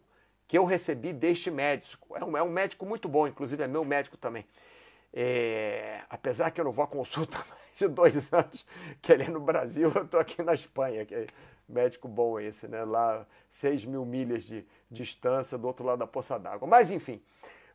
que 0.49 0.59
eu 0.59 0.65
recebi 0.65 1.13
deste 1.13 1.53
médico. 1.53 2.17
É 2.17 2.25
um, 2.25 2.37
é 2.37 2.43
um 2.43 2.51
médico 2.51 2.85
muito 2.85 3.09
bom, 3.09 3.29
inclusive 3.29 3.63
é 3.63 3.69
meu 3.69 3.85
médico 3.85 4.17
também. 4.17 4.45
É, 5.13 6.03
apesar 6.11 6.51
que 6.51 6.61
eu 6.61 6.65
não 6.65 6.73
vou 6.73 6.85
à 6.85 6.89
consulta 6.89 7.39
mais 7.49 7.77
de 7.77 7.87
dois 7.87 8.33
anos, 8.33 8.67
que 9.01 9.13
ele 9.13 9.23
é 9.23 9.29
no 9.29 9.41
Brasil, 9.41 9.93
eu 9.95 10.03
estou 10.03 10.19
aqui 10.19 10.43
na 10.43 10.55
Espanha, 10.55 11.07
que 11.07 11.27
médico 11.69 12.09
bom 12.09 12.41
esse, 12.41 12.67
né? 12.67 12.85
Lá, 12.85 13.27
6 13.51 13.85
mil 13.85 14.05
milhas 14.05 14.45
de 14.45 14.67
distância 14.91 15.59
do 15.59 15.67
outro 15.67 15.85
lado 15.85 15.99
da 15.99 16.07
poça 16.07 16.39
d'água. 16.39 16.67
Mas, 16.67 16.91
enfim, 16.91 17.23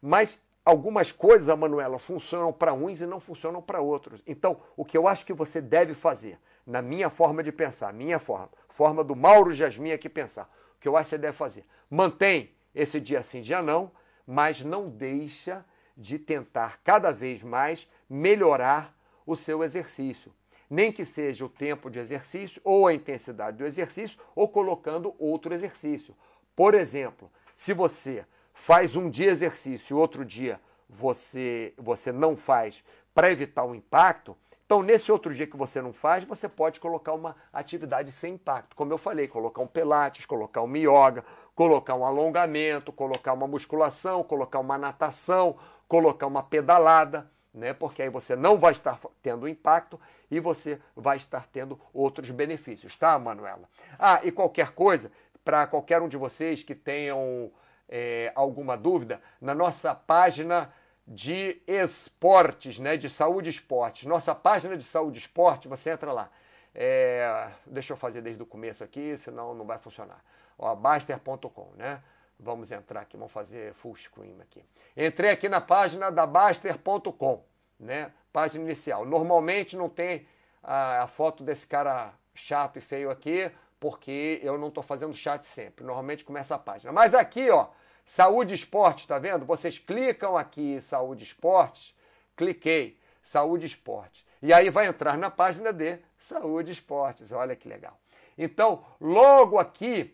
mas 0.02 0.42
algumas 0.66 1.12
coisas, 1.12 1.56
Manuela, 1.58 2.00
funcionam 2.00 2.52
para 2.52 2.74
uns 2.74 3.02
e 3.02 3.06
não 3.06 3.20
funcionam 3.20 3.62
para 3.62 3.82
outros. 3.82 4.22
Então, 4.26 4.58
o 4.76 4.84
que 4.84 4.98
eu 4.98 5.08
acho 5.08 5.26
que 5.26 5.34
você 5.34 5.62
deve 5.62 5.94
fazer, 5.94 6.40
na 6.66 6.82
minha 6.82 7.10
forma 7.10 7.44
de 7.44 7.52
pensar, 7.52 7.94
minha 7.94 8.20
forma, 8.20 8.50
forma 8.68 9.04
do 9.04 9.16
Mauro 9.16 9.54
Jasmin 9.54 9.92
aqui 9.92 10.10
pensar, 10.10 10.50
o 10.78 10.80
que 10.80 10.88
eu 10.88 10.98
acho 10.98 11.06
que 11.06 11.16
você 11.16 11.18
deve 11.18 11.38
fazer, 11.38 11.66
mantém 11.90 12.52
esse 12.74 13.00
dia 13.00 13.22
sim, 13.22 13.42
dia 13.42 13.62
não, 13.62 13.92
mas 14.26 14.62
não 14.62 14.90
deixa 14.90 15.66
de 15.96 16.18
tentar 16.18 16.80
cada 16.84 17.12
vez 17.12 17.44
mais 17.44 17.88
melhorar 18.10 18.96
o 19.26 19.36
seu 19.36 19.64
exercício. 19.64 20.34
Nem 20.74 20.92
que 20.92 21.06
seja 21.06 21.46
o 21.46 21.50
tempo 21.50 21.88
de 21.88 22.00
exercício 22.00 22.60
ou 22.64 22.88
a 22.88 22.94
intensidade 22.96 23.58
do 23.58 23.64
exercício, 23.64 24.20
ou 24.36 24.50
colocando 24.50 25.14
outro 25.20 25.54
exercício. 25.54 26.16
Por 26.56 26.74
exemplo, 26.74 27.32
se 27.56 27.74
você 27.74 28.26
faz 28.56 28.96
um 28.96 29.08
dia 29.08 29.30
exercício 29.30 29.94
e 29.94 30.00
outro 30.00 30.26
dia 30.26 30.60
você, 30.90 31.76
você 31.78 32.12
não 32.12 32.36
faz 32.36 32.84
para 33.14 33.32
evitar 33.32 33.64
o 33.64 33.76
impacto, 33.76 34.36
então 34.66 34.82
nesse 34.82 35.12
outro 35.12 35.32
dia 35.32 35.46
que 35.46 35.56
você 35.56 35.80
não 35.80 35.94
faz, 35.94 36.24
você 36.24 36.50
pode 36.50 36.80
colocar 36.80 37.14
uma 37.14 37.36
atividade 37.54 38.12
sem 38.12 38.34
impacto. 38.34 38.76
Como 38.76 38.92
eu 38.92 38.98
falei, 38.98 39.28
colocar 39.28 39.62
um 39.62 39.68
pilates, 39.68 40.26
colocar 40.26 40.64
um 40.64 40.76
yoga, 40.76 41.24
colocar 41.54 41.94
um 41.94 42.04
alongamento, 42.04 42.92
colocar 42.92 43.34
uma 43.34 43.46
musculação, 43.46 44.24
colocar 44.24 44.58
uma 44.58 44.76
natação, 44.76 45.56
colocar 45.88 46.26
uma 46.26 46.42
pedalada, 46.42 47.32
né? 47.54 47.74
Porque 47.74 48.02
aí 48.02 48.10
você 48.10 48.36
não 48.36 48.58
vai 48.58 48.72
estar 48.72 49.00
tendo 49.22 49.48
impacto 49.48 50.00
e 50.32 50.40
você 50.40 50.80
vai 50.96 51.18
estar 51.18 51.48
tendo 51.48 51.80
outros 51.94 52.32
benefícios, 52.32 52.96
tá, 52.96 53.18
Manuela? 53.20 53.70
Ah, 54.00 54.22
e 54.24 54.32
qualquer 54.32 54.72
coisa, 54.72 55.12
para 55.44 55.68
qualquer 55.68 56.02
um 56.02 56.08
de 56.08 56.18
vocês 56.18 56.64
que 56.64 56.74
tenham 56.74 57.52
é, 57.88 58.32
alguma 58.36 58.76
dúvida, 58.76 59.22
na 59.40 59.54
nossa 59.54 59.94
página 59.94 60.74
de 61.08 61.62
esportes, 61.68 62.80
né, 62.80 62.96
de 62.96 63.10
saúde 63.10 63.50
e 63.50 63.52
esportes, 63.52 64.06
nossa 64.06 64.34
página 64.34 64.76
de 64.78 64.84
saúde 64.84 65.18
e 65.18 65.22
esporte, 65.22 65.68
você 65.68 65.92
entra 65.92 66.12
lá. 66.12 66.30
É, 66.74 67.52
deixa 67.68 67.94
eu 67.94 67.98
fazer 67.98 68.22
desde 68.22 68.42
o 68.42 68.46
começo 68.46 68.84
aqui, 68.84 69.16
senão 69.18 69.54
não 69.54 69.66
vai 69.66 69.78
funcionar. 69.78 70.24
Ó, 70.58 70.74
Baster.com, 70.76 71.72
né? 71.76 72.02
Vamos 72.44 72.72
entrar 72.72 73.02
aqui, 73.02 73.16
vamos 73.16 73.32
fazer 73.32 73.74
full 73.74 73.96
screen 73.96 74.36
aqui. 74.42 74.64
Entrei 74.98 75.32
aqui 75.32 75.48
na 75.48 75.62
página 75.62 76.12
da 76.12 76.28
Baster.com, 76.28 77.42
né? 77.80 78.12
Página 78.34 78.66
inicial. 78.66 79.06
Normalmente 79.06 79.78
não 79.78 79.88
tem 79.88 80.28
a, 80.62 81.04
a 81.04 81.08
foto 81.08 81.42
desse 81.42 81.66
cara 81.66 82.14
chato 82.36 82.78
e 82.78 82.82
feio 82.82 83.10
aqui, 83.10 83.50
porque 83.80 84.42
eu 84.44 84.58
não 84.58 84.68
estou 84.68 84.84
fazendo 84.84 85.16
chat 85.16 85.46
sempre. 85.46 85.86
Normalmente 85.86 86.26
começa 86.26 86.54
a 86.54 86.60
página. 86.60 86.92
Mas 86.92 87.14
aqui, 87.14 87.50
ó, 87.50 87.70
Saúde 88.06 88.54
Esportes, 88.54 89.06
tá 89.06 89.18
vendo? 89.18 89.46
Vocês 89.46 89.80
clicam 89.80 90.36
aqui 90.36 90.82
Saúde 90.82 91.24
Esportes, 91.24 91.96
cliquei, 92.36 93.00
Saúde 93.22 93.66
Esportes. 93.66 94.26
E 94.42 94.54
aí 94.54 94.70
vai 94.70 94.88
entrar 94.88 95.18
na 95.18 95.32
página 95.32 95.72
de 95.72 95.98
Saúde 96.20 96.74
Esportes. 96.74 97.32
Olha 97.32 97.56
que 97.56 97.70
legal. 97.70 97.98
Então, 98.38 98.84
logo 99.00 99.58
aqui, 99.58 100.14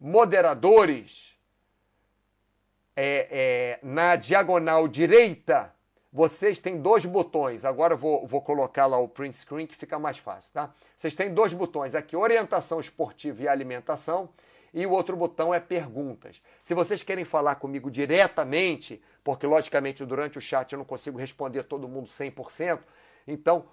moderadores, 0.00 1.38
é, 3.02 3.28
é, 3.30 3.78
na 3.82 4.14
diagonal 4.14 4.86
direita, 4.86 5.74
vocês 6.12 6.58
têm 6.58 6.82
dois 6.82 7.06
botões. 7.06 7.64
Agora 7.64 7.94
eu 7.94 7.98
vou, 7.98 8.26
vou 8.26 8.42
colocar 8.42 8.84
lá 8.84 8.98
o 8.98 9.08
print 9.08 9.38
screen 9.38 9.66
que 9.66 9.74
fica 9.74 9.98
mais 9.98 10.18
fácil, 10.18 10.52
tá? 10.52 10.74
Vocês 10.94 11.14
têm 11.14 11.32
dois 11.32 11.54
botões 11.54 11.94
aqui, 11.94 12.14
orientação 12.14 12.78
esportiva 12.78 13.42
e 13.42 13.48
alimentação 13.48 14.28
e 14.74 14.84
o 14.84 14.90
outro 14.90 15.16
botão 15.16 15.54
é 15.54 15.58
perguntas. 15.58 16.42
Se 16.62 16.74
vocês 16.74 17.02
querem 17.02 17.24
falar 17.24 17.54
comigo 17.54 17.90
diretamente, 17.90 19.02
porque 19.24 19.46
logicamente 19.46 20.04
durante 20.04 20.36
o 20.36 20.40
chat 20.40 20.70
eu 20.70 20.78
não 20.78 20.84
consigo 20.84 21.18
responder 21.18 21.62
todo 21.62 21.88
mundo 21.88 22.06
100%, 22.06 22.80
então 23.26 23.64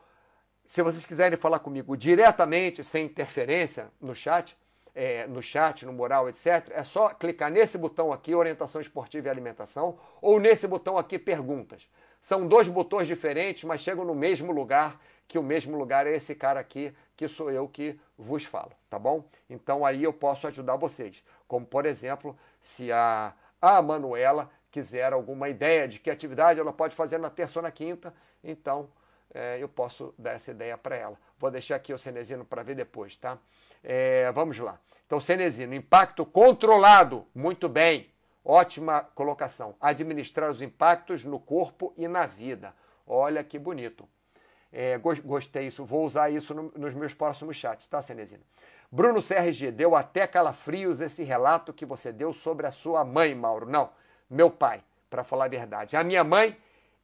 se 0.66 0.82
vocês 0.82 1.06
quiserem 1.06 1.38
falar 1.38 1.60
comigo 1.60 1.98
diretamente, 1.98 2.82
sem 2.82 3.06
interferência 3.06 3.92
no 4.00 4.16
chat, 4.16 4.56
é, 4.98 5.28
no 5.28 5.44
chat, 5.44 5.86
no 5.86 5.94
moral, 5.94 6.28
etc., 6.28 6.72
é 6.72 6.84
só 6.84 7.10
clicar 7.10 7.52
nesse 7.52 7.78
botão 7.78 8.12
aqui, 8.12 8.34
orientação 8.34 8.82
esportiva 8.82 9.28
e 9.28 9.30
alimentação, 9.30 10.00
ou 10.20 10.40
nesse 10.40 10.68
botão 10.68 10.98
aqui, 10.98 11.20
perguntas. 11.20 11.88
São 12.20 12.48
dois 12.48 12.68
botões 12.68 13.06
diferentes, 13.06 13.64
mas 13.64 13.82
chegam 13.82 14.04
no 14.04 14.16
mesmo 14.16 14.52
lugar, 14.52 15.00
que 15.28 15.38
o 15.38 15.44
mesmo 15.44 15.78
lugar 15.78 16.08
é 16.08 16.16
esse 16.16 16.34
cara 16.34 16.60
aqui, 16.60 16.92
que 17.16 17.28
sou 17.28 17.52
eu 17.52 17.68
que 17.68 18.00
vos 18.18 18.44
falo, 18.44 18.72
tá 18.90 18.98
bom? 18.98 19.24
Então 19.48 19.86
aí 19.86 20.04
eu 20.04 20.12
posso 20.12 20.48
ajudar 20.48 20.76
vocês. 20.78 21.24
Como, 21.48 21.64
por 21.64 21.86
exemplo, 21.86 22.36
se 22.60 22.92
a, 22.92 23.34
a 23.62 23.80
Manuela 23.84 24.50
quiser 24.72 25.14
alguma 25.14 25.48
ideia 25.48 25.88
de 25.88 26.00
que 26.00 26.10
atividade 26.10 26.60
ela 26.60 26.74
pode 26.74 26.96
fazer 26.96 27.20
na 27.20 27.30
terça 27.30 27.60
ou 27.60 27.64
na 27.64 27.72
quinta, 27.72 28.12
então 28.44 28.90
é, 29.32 29.62
eu 29.62 29.70
posso 29.70 30.12
dar 30.18 30.32
essa 30.32 30.50
ideia 30.50 30.76
para 30.76 30.96
ela. 30.96 31.20
Vou 31.38 31.52
deixar 31.52 31.76
aqui 31.76 31.94
o 31.94 32.00
Cenezino 32.00 32.44
para 32.44 32.64
ver 32.64 32.74
depois, 32.74 33.16
tá? 33.16 33.38
É, 33.84 34.32
vamos 34.32 34.58
lá. 34.58 34.80
Então, 35.06 35.20
Cenezino, 35.20 35.74
impacto 35.74 36.26
controlado. 36.26 37.26
Muito 37.34 37.70
bem. 37.70 38.10
Ótima 38.44 39.02
colocação. 39.16 39.76
Administrar 39.80 40.50
os 40.50 40.62
impactos 40.62 41.24
no 41.24 41.40
corpo 41.40 41.94
e 41.98 42.08
na 42.08 42.26
vida. 42.26 42.74
Olha 43.06 43.44
que 43.44 43.58
bonito. 43.58 44.08
É, 44.72 44.98
gostei 44.98 45.68
isso, 45.68 45.86
vou 45.86 46.06
usar 46.06 46.30
isso 46.30 46.54
no, 46.54 46.72
nos 46.76 46.94
meus 46.94 47.14
próximos 47.14 47.56
chats, 47.56 47.88
tá, 47.88 48.02
Cenezino? 48.02 48.44
Bruno 48.92 49.22
CRG, 49.22 49.72
deu 49.72 49.96
até 49.96 50.28
calafrios 50.28 51.00
esse 51.00 51.24
relato 51.24 51.74
que 51.74 51.86
você 51.86 52.12
deu 52.12 52.34
sobre 52.34 52.68
a 52.68 52.72
sua 52.72 53.04
mãe, 53.04 53.34
Mauro. 53.34 53.66
Não, 53.66 53.90
meu 54.30 54.50
pai, 54.50 54.84
para 55.10 55.24
falar 55.24 55.46
a 55.46 55.50
verdade. 55.50 55.96
A 55.96 56.04
minha 56.04 56.24
mãe 56.24 56.58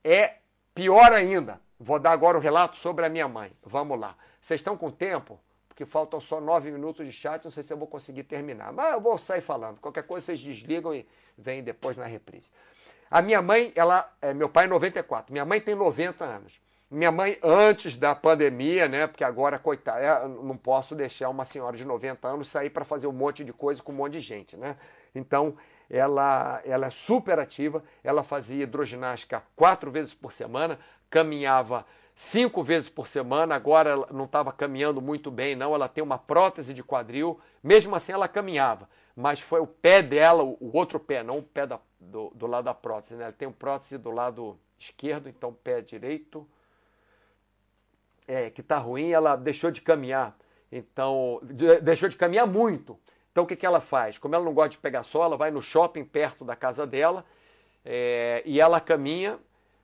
é 0.03 0.35
pior 0.73 1.11
ainda. 1.11 1.59
Vou 1.79 1.99
dar 1.99 2.11
agora 2.11 2.37
o 2.37 2.41
relato 2.41 2.77
sobre 2.77 3.05
a 3.05 3.09
minha 3.09 3.27
mãe. 3.27 3.51
Vamos 3.63 3.99
lá. 3.99 4.15
Vocês 4.41 4.59
estão 4.59 4.77
com 4.77 4.89
tempo? 4.89 5.39
Porque 5.73 5.87
faltam 5.87 6.21
só 6.21 6.39
nove 6.39 6.69
minutos 6.69 7.03
de 7.03 7.11
chat, 7.11 7.43
não 7.43 7.51
sei 7.51 7.63
se 7.63 7.73
eu 7.73 7.77
vou 7.77 7.87
conseguir 7.87 8.23
terminar. 8.23 8.71
Mas 8.71 8.93
eu 8.93 9.01
vou 9.01 9.17
sair 9.17 9.41
falando. 9.41 9.79
Qualquer 9.79 10.03
coisa 10.03 10.27
vocês 10.27 10.39
desligam 10.39 10.93
e 10.93 11.03
vêm 11.35 11.63
depois 11.63 11.97
na 11.97 12.05
reprise. 12.05 12.51
A 13.09 13.23
minha 13.23 13.41
mãe, 13.41 13.73
ela, 13.75 14.07
é, 14.21 14.35
meu 14.35 14.47
pai 14.47 14.65
é 14.65 14.67
94, 14.67 15.33
minha 15.33 15.43
mãe 15.43 15.59
tem 15.59 15.73
90 15.73 16.23
anos. 16.23 16.61
Minha 16.91 17.11
mãe, 17.11 17.39
antes 17.41 17.97
da 17.97 18.13
pandemia, 18.13 18.87
né? 18.87 19.07
Porque 19.07 19.23
agora, 19.23 19.57
coitada, 19.57 20.27
não 20.27 20.55
posso 20.55 20.93
deixar 20.93 21.27
uma 21.29 21.43
senhora 21.43 21.75
de 21.75 21.83
90 21.85 22.27
anos 22.27 22.47
sair 22.47 22.69
para 22.69 22.85
fazer 22.85 23.07
um 23.07 23.11
monte 23.11 23.43
de 23.43 23.51
coisa 23.51 23.81
com 23.81 23.91
um 23.91 23.95
monte 23.95 24.13
de 24.13 24.19
gente, 24.19 24.55
né? 24.55 24.77
Então, 25.15 25.57
ela, 25.89 26.61
ela 26.63 26.85
é 26.85 26.91
super 26.91 27.39
ativa, 27.39 27.83
ela 28.03 28.21
fazia 28.21 28.61
hidroginástica 28.61 29.41
quatro 29.55 29.89
vezes 29.89 30.13
por 30.13 30.31
semana, 30.31 30.77
caminhava 31.09 31.83
cinco 32.15 32.63
vezes 32.63 32.89
por 32.89 33.07
semana, 33.07 33.55
agora 33.55 33.89
ela 33.89 34.07
não 34.11 34.25
estava 34.25 34.51
caminhando 34.51 35.01
muito 35.01 35.31
bem, 35.31 35.55
não. 35.55 35.73
Ela 35.73 35.87
tem 35.87 36.03
uma 36.03 36.17
prótese 36.17 36.73
de 36.73 36.83
quadril, 36.83 37.39
mesmo 37.63 37.95
assim 37.95 38.11
ela 38.11 38.27
caminhava, 38.27 38.89
mas 39.15 39.39
foi 39.39 39.59
o 39.59 39.67
pé 39.67 40.01
dela, 40.01 40.43
o 40.43 40.71
outro 40.73 40.99
pé, 40.99 41.23
não 41.23 41.39
o 41.39 41.43
pé 41.43 41.65
da, 41.65 41.79
do, 41.99 42.31
do 42.35 42.47
lado 42.47 42.65
da 42.65 42.73
prótese, 42.73 43.15
né? 43.15 43.25
Ela 43.25 43.33
tem 43.33 43.47
um 43.47 43.53
prótese 43.53 43.97
do 43.97 44.11
lado 44.11 44.59
esquerdo, 44.77 45.29
então 45.29 45.53
pé 45.53 45.81
direito 45.81 46.47
é, 48.27 48.49
que 48.49 48.61
está 48.61 48.77
ruim, 48.77 49.11
ela 49.11 49.35
deixou 49.35 49.71
de 49.71 49.81
caminhar. 49.81 50.35
Então, 50.71 51.39
de, 51.43 51.79
deixou 51.81 52.09
de 52.09 52.15
caminhar 52.15 52.47
muito. 52.47 52.99
Então, 53.31 53.43
o 53.43 53.47
que, 53.47 53.55
que 53.55 53.65
ela 53.65 53.81
faz? 53.81 54.17
Como 54.17 54.35
ela 54.35 54.43
não 54.43 54.53
gosta 54.53 54.69
de 54.69 54.77
pegar 54.77 55.03
sol, 55.03 55.23
ela 55.23 55.37
vai 55.37 55.51
no 55.51 55.61
shopping 55.61 56.03
perto 56.03 56.45
da 56.45 56.55
casa 56.55 56.85
dela 56.85 57.25
é, 57.83 58.41
e 58.45 58.59
ela 58.59 58.79
caminha 58.79 59.39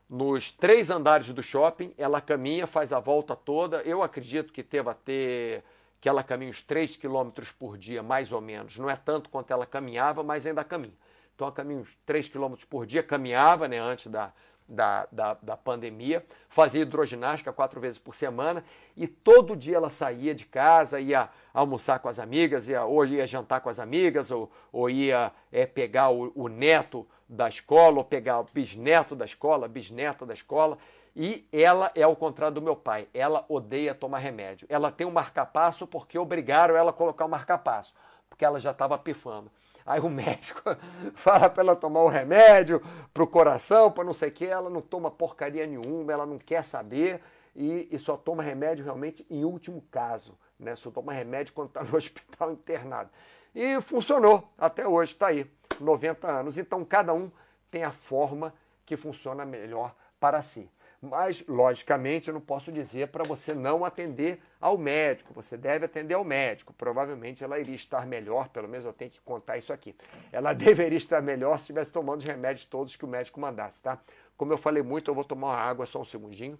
nos 0.10 0.52
três 0.52 0.90
andares 0.90 1.30
do 1.30 1.44
shopping. 1.44 1.94
Ela 1.98 2.20
caminha, 2.20 2.66
faz 2.66 2.92
a 2.92 3.00
volta 3.00 3.36
toda. 3.36 3.82
Eu 3.84 4.02
acredito 4.02 4.52
que 4.52 4.64
teve 4.64 4.90
a 4.90 4.94
ter 4.94 5.64
que 6.02 6.08
ela 6.08 6.24
caminha 6.24 6.50
uns 6.50 6.62
3 6.62 6.96
quilômetros 6.96 7.52
por 7.52 7.78
dia, 7.78 8.02
mais 8.02 8.32
ou 8.32 8.40
menos. 8.40 8.78
Não 8.78 8.90
é 8.90 8.96
tanto 8.96 9.30
quanto 9.30 9.52
ela 9.52 9.66
caminhava, 9.66 10.24
mas 10.24 10.46
ainda 10.46 10.64
caminha. 10.64 10.94
Então, 11.36 11.48
ela 11.48 11.56
caminha 11.56 11.82
uns 11.82 11.94
3 12.06 12.30
quilômetros 12.30 12.66
por 12.66 12.86
dia, 12.86 13.04
caminhava 13.04 13.68
né, 13.68 13.80
antes 13.80 14.08
da, 14.08 14.32
da, 14.70 15.08
da, 15.12 15.38
da, 15.42 15.58
pandemia, 15.58 16.24
fazia 16.48 16.84
hidroginástica 16.84 17.52
quatro 17.52 17.82
vezes 17.82 17.98
por 17.98 18.14
semana 18.14 18.64
e 18.96 19.08
todo 19.08 19.56
dia 19.56 19.78
ela 19.78 19.90
saía 19.90 20.36
de 20.36 20.46
casa, 20.46 21.00
ia 21.00 21.30
almoçar 21.54 22.00
com 22.00 22.08
as 22.08 22.20
amigas, 22.20 22.68
ia, 22.68 22.86
ou 22.86 23.04
ia 23.06 23.26
jantar 23.26 23.62
com 23.62 23.70
as 23.70 23.80
amigas, 23.80 24.30
ou, 24.30 24.52
ou 24.72 24.90
ia 24.90 25.32
é, 25.52 25.66
pegar 25.66 26.12
o, 26.12 26.32
o 26.36 26.48
neto 26.48 27.08
da 27.28 27.50
escola, 27.50 27.98
ou 27.98 28.04
pegar 28.04 28.40
o 28.40 28.48
bisneto 28.54 29.16
da 29.16 29.26
escola, 29.26 29.68
bisneta 29.68 30.26
da 30.26 30.34
escola. 30.34 30.78
E 31.16 31.48
ela 31.52 31.92
é 31.96 32.04
ao 32.04 32.16
contrário 32.16 32.56
do 32.56 32.62
meu 32.62 32.76
pai, 32.76 33.08
ela 33.14 33.44
odeia 33.50 33.96
tomar 33.96 34.20
remédio. 34.20 34.68
Ela 34.70 34.92
tem 34.92 35.08
um 35.08 35.12
marcapasso 35.12 35.88
porque 35.88 36.18
obrigaram 36.18 36.76
ela 36.76 36.92
a 36.92 36.94
colocar 36.94 37.26
o 37.26 37.28
um 37.28 37.32
marcapasso, 37.32 37.94
porque 38.30 38.46
ela 38.46 38.60
já 38.60 38.72
estava 38.72 38.98
pifando. 38.98 39.52
Aí 39.90 40.00
o 40.00 40.08
médico 40.08 40.62
fala 41.16 41.50
para 41.50 41.64
ela 41.64 41.76
tomar 41.76 42.04
um 42.04 42.10
remédio 42.10 42.80
para 43.12 43.24
o 43.24 43.28
coração, 43.28 43.92
para 43.92 44.04
não 44.04 44.14
sei 44.14 44.30
o 44.30 44.32
que, 44.32 44.46
ela 44.46 44.70
não 44.70 44.82
toma 44.82 45.10
porcaria 45.10 45.66
nenhuma, 45.66 46.14
ela 46.14 46.28
não 46.28 46.38
quer 46.38 46.64
saber 46.64 47.20
e, 47.56 47.88
e 47.90 47.98
só 47.98 48.16
toma 48.16 48.44
remédio 48.44 48.86
realmente 48.86 49.26
em 49.32 49.44
último 49.44 49.84
caso, 49.90 50.38
né? 50.60 50.76
Só 50.76 50.92
toma 50.92 51.12
remédio 51.12 51.54
quando 51.54 51.70
está 51.70 51.84
no 51.84 51.94
hospital 51.98 52.52
internado. 52.52 53.10
E 53.56 53.82
funcionou 53.82 54.48
até 54.60 54.88
hoje, 54.88 55.14
está 55.14 55.30
aí, 55.30 55.50
90 55.80 56.28
anos. 56.28 56.60
Então 56.60 56.86
cada 56.86 57.12
um 57.12 57.32
tem 57.72 57.84
a 57.84 57.92
forma 57.92 58.54
que 58.86 58.96
funciona 58.96 59.44
melhor 59.44 59.96
para 60.20 60.44
si. 60.44 60.70
Mas, 61.02 61.46
logicamente, 61.48 62.28
eu 62.28 62.34
não 62.34 62.42
posso 62.42 62.74
dizer 62.74 63.08
para 63.08 63.24
você 63.24 63.54
não 63.54 63.86
atender 63.86 64.42
ao 64.60 64.78
médico. 64.78 65.34
Você 65.34 65.56
deve 65.56 65.86
atender 65.86 66.14
ao 66.14 66.26
médico. 66.26 66.74
Provavelmente 66.74 67.42
ela 67.42 67.58
iria 67.58 67.76
estar 67.76 68.06
melhor, 68.06 68.50
pelo 68.50 68.68
menos 68.68 68.86
eu 68.86 68.92
tenho 68.92 69.10
que 69.10 69.22
contar 69.22 69.58
isso 69.58 69.72
aqui. 69.72 69.96
Ela 70.30 70.52
deveria 70.54 70.98
estar 70.98 71.22
melhor 71.22 71.58
se 71.58 71.64
estivesse 71.64 71.90
tomando 71.90 72.20
os 72.20 72.26
remédios 72.26 72.66
todos 72.66 72.98
que 72.98 73.06
o 73.06 73.08
médico 73.08 73.40
mandasse, 73.40 73.80
tá? 73.80 73.98
Como 74.36 74.52
eu 74.52 74.58
falei 74.58 74.84
muito, 74.84 75.10
eu 75.10 75.16
vou 75.16 75.24
tomar 75.24 75.48
uma 75.48 75.58
água 75.58 75.86
só 75.86 76.02
um 76.02 76.06
segundinho. 76.06 76.60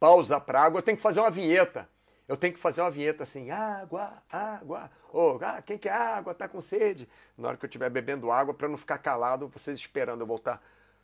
Pausa 0.00 0.40
para 0.40 0.62
água. 0.62 0.78
Eu 0.78 0.82
tenho 0.82 0.96
que 0.96 1.02
fazer 1.02 1.20
uma 1.20 1.30
vinheta. 1.30 1.88
Eu 2.26 2.36
tenho 2.36 2.54
que 2.54 2.60
fazer 2.60 2.80
uma 2.80 2.90
vinheta 2.90 3.24
assim, 3.24 3.50
água, 3.50 4.22
água, 4.30 4.88
oh, 5.12 5.36
ah, 5.42 5.60
quem 5.62 5.76
quer 5.76 5.90
água, 5.90 6.32
tá 6.32 6.46
com 6.46 6.60
sede? 6.60 7.08
Na 7.36 7.48
hora 7.48 7.56
que 7.56 7.64
eu 7.64 7.68
estiver 7.68 7.90
bebendo 7.90 8.30
água, 8.30 8.54
para 8.54 8.68
não 8.68 8.76
ficar 8.76 8.98
calado, 8.98 9.48
vocês 9.48 9.76
esperando 9.76 10.20
eu 10.20 10.26
voltar 10.28 10.62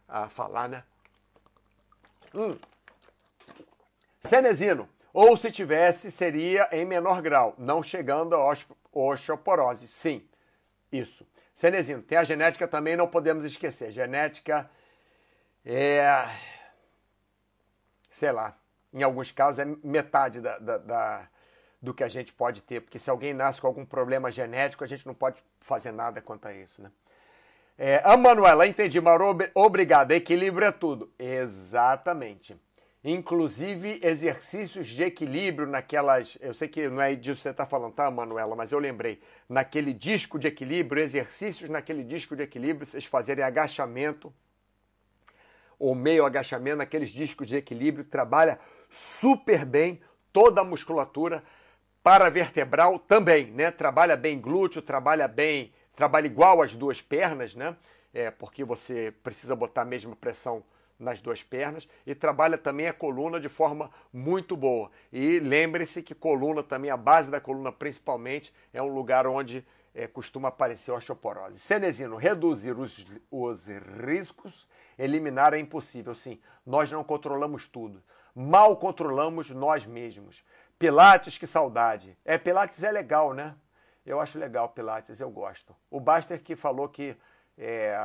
a 0.09 0.29
falar, 0.29 0.69
né? 0.69 0.85
Hum. 2.35 2.57
Cenezino, 4.21 4.89
ou 5.13 5.37
se 5.37 5.51
tivesse, 5.51 6.11
seria 6.11 6.69
em 6.73 6.85
menor 6.85 7.23
grau, 7.23 7.55
não 7.57 7.83
chegando 7.83 8.35
a 8.35 8.55
osteoporose. 8.93 9.87
Sim, 9.87 10.29
isso. 10.93 11.27
Cenezino, 11.55 12.03
tem 12.03 12.19
a 12.19 12.25
genética 12.25 12.69
também, 12.69 12.97
não 12.97 13.09
podemos 13.09 13.45
esquecer. 13.45 13.91
Genética 13.91 14.69
é. 15.65 16.29
Sei 18.11 18.31
lá, 18.31 18.57
em 18.93 19.03
alguns 19.03 19.31
casos 19.33 19.59
é 19.59 19.65
metade 19.65 20.41
da, 20.41 20.59
da, 20.59 20.79
da, 20.79 21.29
do 21.81 21.95
que 21.95 22.05
a 22.05 22.09
gente 22.09 22.33
pode 22.33 22.63
ter, 22.63 22.81
porque 22.81 22.99
se 22.99 23.11
alguém 23.11 23.35
nasce 23.35 23.61
com 23.61 23.67
algum 23.67 23.85
problema 23.85 24.31
genético, 24.31 24.85
a 24.85 24.87
gente 24.87 25.07
não 25.07 25.15
pode 25.15 25.43
fazer 25.61 25.93
nada 25.93 26.21
quanto 26.21 26.47
a 26.47 26.53
isso, 26.53 26.83
né? 26.83 26.91
É, 27.79 28.01
a 28.05 28.17
Manuela, 28.17 28.67
entendi, 28.67 28.99
Mauro, 29.01 29.37
obrigado. 29.55 30.13
Equilíbrio 30.13 30.67
é 30.67 30.73
tudo. 30.73 31.13
Exatamente. 31.19 32.57
Inclusive 33.05 34.01
exercícios 34.03 34.87
de 34.89 35.05
equilíbrio 35.05 35.69
naquelas. 35.69 36.39
Eu 36.41 36.55
sei 36.55 36.69
que 36.69 36.89
não 36.89 37.03
é 37.03 37.15
disso 37.15 37.37
que 37.37 37.43
você 37.43 37.51
está 37.51 37.67
falando, 37.67 37.93
tá, 37.93 38.11
Manuela? 38.11 38.57
Mas 38.57 38.73
eu 38.73 38.79
lembrei. 38.79 39.21
Naquele 39.49 39.93
disco 39.93 40.39
de 40.39 40.49
equilíbrio, 40.49 41.03
exercícios 41.03 41.69
naquele 41.69 42.03
disco 42.03 42.35
de 42.35 42.43
equilíbrio, 42.43 42.87
vocês 42.87 43.05
fazerem 43.05 43.45
agachamento 43.45 44.33
ou 45.79 45.95
meio 45.95 46.25
agachamento, 46.25 46.79
naqueles 46.79 47.11
discos 47.11 47.47
de 47.47 47.57
equilíbrio, 47.57 48.05
trabalha 48.05 48.59
super 48.89 49.67
bem 49.67 50.01
toda 50.33 50.63
a 50.63 50.65
musculatura 50.65 51.45
paravertebral 52.03 52.99
também, 52.99 53.51
né? 53.51 53.71
Trabalha 53.71 54.17
bem 54.17 54.41
glúteo, 54.41 54.81
trabalha 54.81 55.29
bem 55.29 55.73
trabalha 55.97 56.27
igual 56.27 56.63
as 56.63 56.75
duas 56.75 57.01
pernas, 57.01 57.55
né? 57.55 57.77
É, 58.15 58.31
porque 58.31 58.65
você 58.65 59.13
precisa 59.23 59.57
botar 59.57 59.83
a 59.83 59.85
mesma 59.85 60.15
pressão 60.15 60.63
nas 60.99 61.21
duas 61.21 61.43
pernas 61.43 61.89
e 62.07 62.15
trabalha 62.15 62.57
também 62.57 62.87
a 62.87 62.93
coluna 62.93 63.41
de 63.41 63.49
forma 63.49 63.91
muito 64.13 64.57
boa. 64.57 64.91
E 65.13 65.39
lembre-se 65.41 66.03
que 66.03 66.15
coluna 66.15 66.63
também, 66.63 66.91
a 66.91 66.97
base 66.97 67.31
da 67.31 67.41
coluna 67.41 67.73
principalmente, 67.73 68.55
é 68.73 68.81
um 68.81 68.95
lugar 68.95 69.27
onde 69.27 69.65
é, 69.95 70.07
costuma 70.07 70.49
aparecer 70.49 70.93
osteoporose. 70.93 71.59
Cenezino, 71.59 72.17
reduzir 72.17 72.79
os, 72.79 73.07
os 73.31 73.67
riscos, 73.67 74.69
eliminar 74.99 75.55
é 75.55 75.59
impossível. 75.59 76.15
Sim, 76.15 76.39
nós 76.65 76.91
não 76.91 77.03
controlamos 77.03 77.67
tudo. 77.67 78.03
Mal 78.35 78.77
controlamos 78.77 79.51
nós 79.51 79.87
mesmos. 79.87 80.45
Pilates, 80.79 81.39
que 81.39 81.47
saudade. 81.47 82.17
É, 82.25 82.37
Pilates 82.37 82.83
é 82.83 82.93
legal, 82.93 83.33
né? 83.33 83.55
Eu 84.07 84.21
acho 84.21 84.39
legal 84.39 84.69
Pilates, 84.69 85.21
eu 85.21 85.29
gosto. 85.29 85.75
O 85.91 85.99
Baster 85.99 86.41
que 86.41 86.55
falou 86.55 86.89
que, 86.89 87.17
é, 87.59 87.99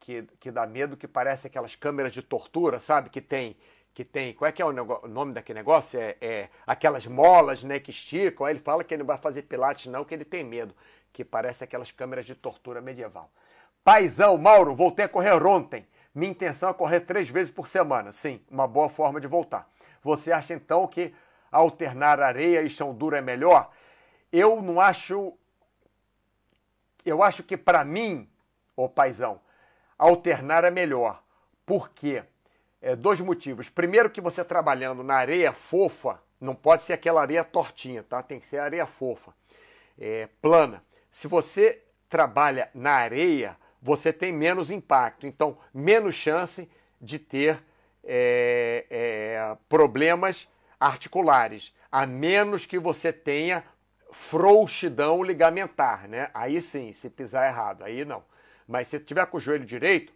que, 0.00 0.22
que 0.40 0.50
dá 0.50 0.66
medo, 0.66 0.96
que 0.96 1.06
parece 1.06 1.46
aquelas 1.46 1.76
câmeras 1.76 2.12
de 2.12 2.20
tortura, 2.20 2.80
sabe? 2.80 3.08
Que 3.08 3.20
tem, 3.20 3.56
que 3.94 4.04
tem. 4.04 4.34
Qual 4.34 4.48
é 4.48 4.52
que 4.52 4.60
é 4.60 4.64
o, 4.64 4.72
negócio, 4.72 5.06
o 5.06 5.08
nome 5.08 5.32
daquele 5.32 5.60
negócio? 5.60 6.00
É, 6.00 6.16
é, 6.20 6.48
aquelas 6.66 7.06
molas, 7.06 7.62
né, 7.62 7.78
que 7.78 7.92
esticam. 7.92 8.44
Aí 8.44 8.54
ele 8.54 8.60
fala 8.60 8.82
que 8.82 8.92
ele 8.92 9.04
não 9.04 9.06
vai 9.06 9.16
fazer 9.16 9.42
Pilates, 9.42 9.86
não, 9.86 10.04
que 10.04 10.12
ele 10.12 10.24
tem 10.24 10.42
medo. 10.42 10.74
Que 11.12 11.24
parece 11.24 11.62
aquelas 11.62 11.92
câmeras 11.92 12.26
de 12.26 12.34
tortura 12.34 12.80
medieval. 12.80 13.30
Paizão, 13.84 14.36
Mauro, 14.36 14.74
voltei 14.74 15.04
a 15.04 15.08
correr 15.08 15.40
ontem. 15.46 15.86
Minha 16.12 16.32
intenção 16.32 16.70
é 16.70 16.74
correr 16.74 17.00
três 17.00 17.28
vezes 17.28 17.52
por 17.52 17.68
semana. 17.68 18.10
Sim, 18.10 18.40
uma 18.50 18.66
boa 18.66 18.88
forma 18.88 19.20
de 19.20 19.28
voltar. 19.28 19.70
Você 20.02 20.32
acha 20.32 20.52
então 20.52 20.86
que 20.88 21.14
alternar 21.52 22.20
areia 22.20 22.62
e 22.62 22.68
chão 22.68 22.92
duro 22.92 23.14
é 23.14 23.20
melhor? 23.20 23.70
Eu 24.32 24.60
não 24.60 24.80
acho 24.80 25.32
eu 27.04 27.22
acho 27.22 27.42
que 27.42 27.56
para 27.56 27.84
mim, 27.84 28.28
ô 28.76 28.88
paizão, 28.88 29.40
alternar 29.98 30.64
é 30.64 30.70
melhor. 30.70 31.22
Por 31.66 31.90
quê? 31.90 32.24
É, 32.80 32.94
dois 32.94 33.20
motivos. 33.20 33.68
Primeiro 33.68 34.10
que 34.10 34.20
você 34.20 34.44
trabalhando 34.44 35.02
na 35.02 35.14
areia 35.14 35.52
fofa, 35.52 36.20
não 36.40 36.54
pode 36.54 36.84
ser 36.84 36.92
aquela 36.92 37.22
areia 37.22 37.42
tortinha, 37.42 38.02
tá? 38.02 38.22
Tem 38.22 38.38
que 38.38 38.46
ser 38.46 38.58
areia 38.58 38.86
fofa, 38.86 39.34
é, 39.98 40.28
plana. 40.42 40.84
Se 41.10 41.26
você 41.26 41.82
trabalha 42.08 42.70
na 42.74 42.92
areia, 42.92 43.56
você 43.80 44.12
tem 44.12 44.32
menos 44.32 44.70
impacto, 44.70 45.26
então 45.26 45.58
menos 45.72 46.14
chance 46.14 46.70
de 47.00 47.18
ter 47.18 47.62
é, 48.02 48.86
é, 48.90 49.56
problemas 49.68 50.48
articulares, 50.78 51.74
a 51.90 52.06
menos 52.06 52.66
que 52.66 52.78
você 52.78 53.12
tenha 53.12 53.64
frouxidão 54.14 55.22
ligamentar, 55.22 56.08
né? 56.08 56.30
Aí 56.32 56.62
sim, 56.62 56.92
se 56.92 57.10
pisar 57.10 57.48
errado, 57.48 57.82
aí 57.82 58.04
não. 58.04 58.22
Mas 58.66 58.88
se 58.88 58.98
tiver 58.98 59.26
com 59.26 59.36
o 59.36 59.40
joelho 59.40 59.64
direito, 59.64 60.12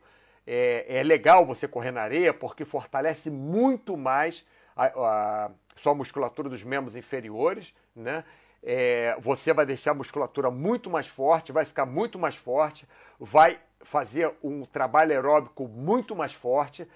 é, 0.47 1.01
é 1.01 1.03
legal 1.03 1.45
você 1.45 1.67
correr 1.69 1.91
na 1.91 2.03
areia 2.03 2.33
porque 2.33 2.65
fortalece 2.65 3.31
muito 3.31 3.97
mais 3.97 4.47
a, 4.77 4.87
a 4.87 5.51
sua 5.77 5.95
musculatura 5.95 6.49
dos 6.49 6.63
membros 6.63 6.97
inferiores, 6.97 7.75
né? 7.95 8.25
É, 8.63 9.17
você 9.21 9.53
vai 9.53 9.67
deixar 9.67 9.93
a 9.93 9.95
musculatura 9.95 10.51
muito 10.51 10.91
mais 10.91 11.07
forte, 11.07 11.53
vai 11.53 11.65
ficar 11.65 11.87
muito 11.87 12.19
mais 12.19 12.35
forte, 12.35 12.89
vai 13.19 13.59
fazer 13.83 14.33
um 14.43 14.65
trabalho 14.65 15.13
aeróbico 15.13 15.69
muito 15.69 16.15
mais 16.17 16.33
forte, 16.33 16.89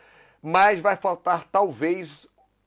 mas 0.42 0.80
vai 0.80 0.96
faltar 0.96 1.44
talvez 1.44 2.26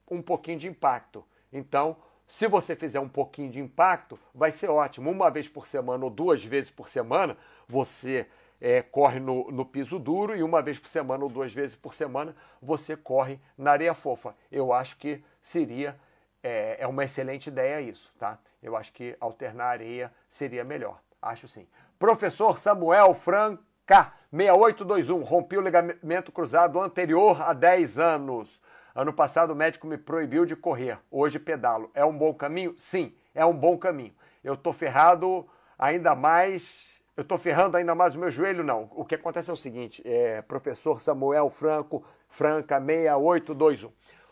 um 0.10 0.22
pouquinho 0.22 0.58
de 0.58 0.68
impacto. 0.68 1.26
Então, 1.52 1.98
se 2.28 2.48
você 2.48 2.76
fizer 2.76 3.00
um 3.00 3.10
pouquinho 3.10 3.52
de 3.52 3.60
impacto, 3.60 4.20
vai 4.34 4.52
ser 4.52 4.70
ótimo. 4.70 5.12
Uma 5.12 5.30
vez 5.30 5.48
por 5.48 5.68
semana 5.68 6.04
ou 6.04 6.10
duas 6.10 6.44
vezes 6.44 6.72
por 6.72 6.90
semana, 6.90 7.38
você 7.68 8.28
é, 8.60 8.82
corre 8.82 9.20
no, 9.20 9.52
no, 9.52 9.66
piso 9.66 10.00
duro 10.00 10.36
e 10.36 10.42
uma 10.42 10.62
vez 10.62 10.80
por 10.80 10.88
semana 10.88 11.24
ou 11.24 11.30
duas 11.30 11.54
vezes 11.54 11.76
por 11.76 11.94
semana 11.94 12.36
você 12.62 12.96
corre 12.96 13.40
na 13.58 13.72
areia 13.72 13.94
fofa. 13.94 14.36
Eu 14.52 14.74
acho 14.74 14.98
que 14.98 15.24
seria 15.42 15.96
é, 16.42 16.78
é 16.80 16.88
uma 16.88 17.04
excelente 17.04 17.48
ideia 17.48 17.82
isso, 17.82 18.14
tá? 18.20 18.38
Eu 18.62 18.76
acho 18.76 18.94
que 18.94 19.16
alternar 19.20 19.66
areia 19.66 20.12
seria 20.28 20.64
melhor. 20.64 21.00
Acho 21.22 21.48
sim. 21.48 21.68
Professor 21.98 22.60
Samuel 22.60 23.16
Franca, 23.16 24.14
6821, 24.32 25.24
rompi 25.24 25.58
o 25.58 25.62
ligamento 25.62 26.32
cruzado 26.32 26.80
anterior 26.80 27.42
há 27.42 27.54
10 27.54 28.00
anos. 28.00 28.62
Ano 28.96 29.12
passado 29.12 29.52
o 29.52 29.56
médico 29.56 29.86
me 29.86 29.98
proibiu 29.98 30.46
de 30.46 30.56
correr, 30.56 30.98
hoje 31.12 31.38
pedalo. 31.38 31.92
É 31.94 32.06
um 32.06 32.18
bom 32.18 32.34
caminho? 32.34 32.74
Sim, 32.78 33.14
é 33.34 33.46
um 33.46 33.54
bom 33.54 33.78
caminho. 33.78 34.16
Eu 34.42 34.56
tô 34.56 34.72
ferrado 34.72 35.46
ainda 35.78 36.16
mais. 36.16 36.96
Eu 37.18 37.26
tô 37.26 37.38
ferrando 37.38 37.76
ainda 37.76 37.94
mais 37.94 38.16
o 38.16 38.20
meu 38.20 38.32
joelho? 38.32 38.64
Não. 38.64 38.90
O 38.96 39.04
que 39.04 39.16
acontece 39.16 39.50
é 39.50 39.54
o 39.54 39.58
seguinte: 39.58 40.02
é, 40.06 40.42
professor 40.44 41.02
Samuel 41.02 41.50
Franco, 41.50 42.06
Franca 42.30 42.80
6821. 42.80 43.92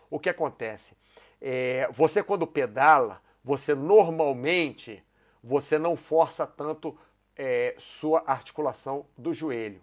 O 0.09 0.18
que 0.18 0.30
acontece? 0.30 0.95
É, 1.41 1.89
você, 1.91 2.24
quando 2.24 2.47
pedala, 2.47 3.22
você 3.43 3.76
normalmente 3.76 5.03
você 5.43 5.78
não 5.78 5.97
força 5.97 6.47
tanto 6.47 6.97
é, 7.36 7.76
sua 7.78 8.24
articulação 8.26 9.05
do 9.18 9.34
joelho. 9.34 9.82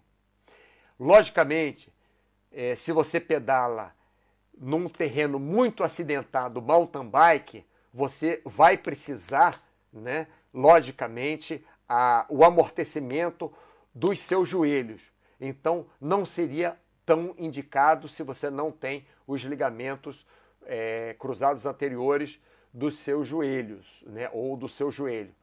Logicamente, 0.99 1.93
é, 2.51 2.75
se 2.75 2.91
você 2.91 3.19
pedala 3.19 3.93
num 4.61 4.87
terreno 4.87 5.39
muito 5.39 5.83
acidentado, 5.83 6.61
mountain 6.61 7.07
bike, 7.07 7.65
você 7.91 8.39
vai 8.45 8.77
precisar, 8.77 9.59
né, 9.91 10.27
logicamente, 10.53 11.65
a, 11.89 12.27
o 12.29 12.45
amortecimento 12.45 13.51
dos 13.93 14.19
seus 14.19 14.47
joelhos. 14.47 15.01
Então, 15.39 15.87
não 15.99 16.23
seria 16.23 16.77
tão 17.03 17.33
indicado 17.39 18.07
se 18.07 18.21
você 18.21 18.51
não 18.51 18.71
tem 18.71 19.07
os 19.25 19.41
ligamentos 19.41 20.27
é, 20.67 21.15
cruzados 21.17 21.65
anteriores 21.65 22.39
dos 22.71 22.99
seus 22.99 23.27
joelhos, 23.27 24.03
né, 24.05 24.29
ou 24.31 24.55
do 24.55 24.69
seu 24.69 24.91
joelho. 24.91 25.33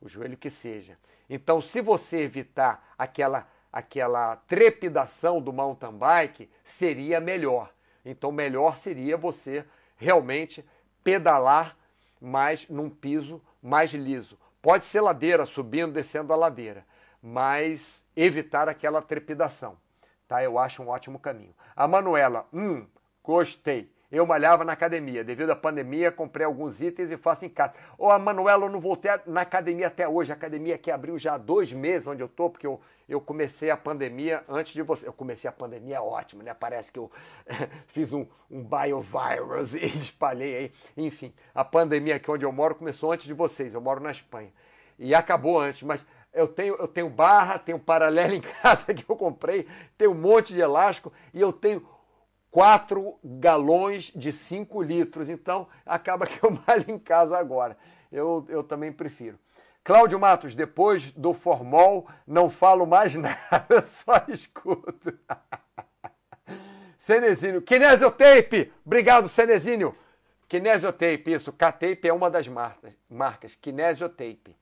o 0.00 0.08
joelho 0.08 0.36
que 0.36 0.50
seja. 0.50 0.98
Então, 1.30 1.62
se 1.62 1.80
você 1.80 2.18
evitar 2.18 2.92
aquela 2.98 3.48
aquela 3.72 4.36
trepidação 4.36 5.40
do 5.40 5.52
mountain 5.52 5.92
bike, 5.92 6.48
seria 6.64 7.18
melhor. 7.18 7.74
Então, 8.04 8.30
melhor 8.30 8.76
seria 8.76 9.16
você 9.16 9.64
realmente 9.96 10.64
pedalar 11.02 11.76
mais 12.20 12.68
num 12.68 12.90
piso 12.90 13.40
mais 13.62 13.92
liso. 13.92 14.38
Pode 14.60 14.86
ser 14.86 15.00
ladeira, 15.00 15.46
subindo, 15.46 15.92
descendo 15.92 16.32
a 16.32 16.36
ladeira, 16.36 16.86
mas 17.22 18.06
evitar 18.16 18.68
aquela 18.68 19.02
trepidação. 19.02 19.76
Tá? 20.26 20.42
Eu 20.42 20.58
acho 20.58 20.82
um 20.82 20.88
ótimo 20.88 21.18
caminho. 21.18 21.54
A 21.76 21.86
Manuela, 21.86 22.46
hum, 22.52 22.86
gostei. 23.22 23.93
Eu 24.14 24.24
malhava 24.24 24.64
na 24.64 24.72
academia. 24.72 25.24
Devido 25.24 25.50
à 25.50 25.56
pandemia, 25.56 26.12
comprei 26.12 26.46
alguns 26.46 26.80
itens 26.80 27.10
e 27.10 27.16
faço 27.16 27.44
em 27.44 27.48
casa. 27.48 27.74
Ô, 27.98 28.08
oh, 28.08 28.18
Manuela, 28.18 28.66
eu 28.66 28.70
não 28.70 28.78
voltei 28.78 29.10
na 29.26 29.40
academia 29.40 29.88
até 29.88 30.08
hoje. 30.08 30.30
A 30.30 30.36
academia 30.36 30.78
que 30.78 30.88
abriu 30.88 31.18
já 31.18 31.34
há 31.34 31.38
dois 31.38 31.72
meses 31.72 32.06
onde 32.06 32.22
eu 32.22 32.28
tô, 32.28 32.48
porque 32.48 32.64
eu, 32.64 32.80
eu 33.08 33.20
comecei 33.20 33.70
a 33.70 33.76
pandemia 33.76 34.44
antes 34.48 34.72
de 34.72 34.82
você. 34.82 35.08
Eu 35.08 35.12
comecei 35.12 35.50
a 35.50 35.52
pandemia, 35.52 36.00
ótimo, 36.00 36.44
né? 36.44 36.54
Parece 36.54 36.92
que 36.92 36.98
eu 36.98 37.10
fiz 37.88 38.12
um, 38.12 38.24
um 38.48 38.62
biovirus 38.62 39.74
e 39.74 39.82
espalhei 39.84 40.56
aí. 40.56 40.72
Enfim, 40.96 41.34
a 41.52 41.64
pandemia 41.64 42.14
aqui 42.14 42.30
onde 42.30 42.44
eu 42.44 42.52
moro 42.52 42.76
começou 42.76 43.10
antes 43.10 43.26
de 43.26 43.34
vocês. 43.34 43.74
Eu 43.74 43.80
moro 43.80 44.00
na 44.00 44.12
Espanha. 44.12 44.52
E 44.96 45.12
acabou 45.12 45.60
antes, 45.60 45.82
mas 45.82 46.06
eu 46.32 46.48
tenho, 46.48 46.74
eu 46.76 46.88
tenho 46.88 47.08
barra, 47.08 47.58
tenho 47.58 47.78
paralelo 47.78 48.34
em 48.34 48.40
casa 48.62 48.92
que 48.92 49.04
eu 49.08 49.16
comprei, 49.16 49.66
tenho 49.98 50.10
um 50.12 50.14
monte 50.14 50.52
de 50.52 50.60
elástico 50.60 51.12
e 51.32 51.40
eu 51.40 51.52
tenho 51.52 51.84
4 52.54 53.18
galões 53.24 54.12
de 54.14 54.30
5 54.30 54.80
litros. 54.80 55.28
Então, 55.28 55.66
acaba 55.84 56.24
que 56.24 56.40
eu 56.40 56.52
malho 56.52 56.84
em 56.86 57.00
casa 57.00 57.36
agora. 57.36 57.76
Eu, 58.12 58.46
eu 58.48 58.62
também 58.62 58.92
prefiro. 58.92 59.36
Cláudio 59.82 60.20
Matos, 60.20 60.54
depois 60.54 61.10
do 61.10 61.34
formol, 61.34 62.06
não 62.24 62.48
falo 62.48 62.86
mais 62.86 63.12
nada, 63.18 63.82
só 63.84 64.24
escuto. 64.28 65.18
Cenezínio, 66.96 67.60
Kinesiotape! 67.60 68.72
Obrigado, 68.86 69.28
Cenezínio. 69.28 69.92
Kinesiotape, 70.46 71.32
isso. 71.32 71.52
K-Tape 71.52 72.06
é 72.06 72.12
uma 72.12 72.30
das 72.30 72.46
marcas, 72.46 72.94
marcas. 73.10 73.56
Kinesiotape. 73.56 74.56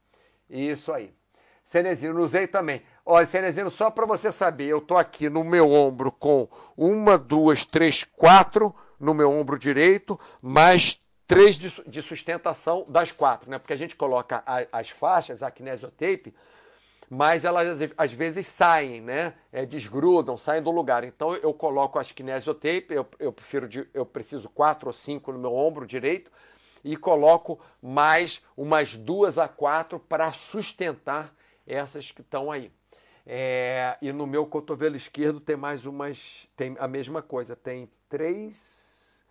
Isso 0.49 0.90
aí. 0.90 1.14
Cenezino, 1.62 2.18
usei 2.22 2.47
também. 2.47 2.82
Olha, 3.05 3.26
Cenezino, 3.26 3.68
só 3.68 3.90
para 3.90 4.07
você 4.07 4.30
saber, 4.30 4.66
eu 4.66 4.80
tô 4.80 4.96
aqui 4.96 5.28
no 5.28 5.42
meu 5.42 5.72
ombro 5.72 6.12
com 6.12 6.48
uma, 6.76 7.18
duas, 7.18 7.66
três, 7.66 8.05
quatro 8.05 8.72
no 8.98 9.12
meu 9.12 9.28
ombro 9.28 9.59
direito, 9.59 10.18
mais 10.40 11.03
três 11.26 11.57
de, 11.57 11.68
de 11.84 12.00
sustentação 12.00 12.86
das 12.88 13.11
quatro, 13.11 13.50
né? 13.50 13.59
Porque 13.59 13.72
a 13.72 13.76
gente 13.76 13.96
coloca 13.96 14.40
a, 14.46 14.64
as 14.70 14.88
faixas, 14.88 15.42
a 15.42 15.50
kinesiotape, 15.50 16.32
mas 17.11 17.44
elas 17.44 17.80
às 17.98 18.12
vezes 18.12 18.46
saem, 18.46 19.00
né? 19.00 19.34
É, 19.53 19.66
desgrudam, 19.66 20.36
saem 20.36 20.62
do 20.62 20.70
lugar. 20.70 21.03
Então 21.03 21.34
eu 21.34 21.53
coloco 21.53 21.98
as 21.98 22.12
kinesiotape, 22.12 22.94
eu, 22.94 23.05
eu 23.18 23.32
prefiro, 23.32 23.68
de, 23.68 23.84
eu 23.92 24.07
preciso 24.07 24.48
quatro 24.48 24.86
ou 24.86 24.92
cinco 24.92 25.32
no 25.32 25.40
meu 25.40 25.53
ombro 25.53 25.84
direito 25.84 26.30
e 26.84 26.96
coloco 26.96 27.59
mais 27.82 28.40
umas 28.57 28.96
duas 28.96 29.38
a 29.38 29.48
quatro 29.48 29.98
para 29.98 30.32
sustentar 30.32 31.34
essas 31.66 32.12
que 32.12 32.20
estão 32.20 32.48
aí. 32.48 32.70
É, 33.26 33.96
e 34.02 34.12
no 34.12 34.26
meu 34.26 34.46
cotovelo 34.46 34.96
esquerdo 34.96 35.40
tem 35.40 35.56
mais 35.56 35.86
umas, 35.86 36.48
tem 36.56 36.76
a 36.78 36.88
mesma 36.88 37.22
coisa, 37.22 37.54
tem 37.54 37.88
três, 38.08 39.24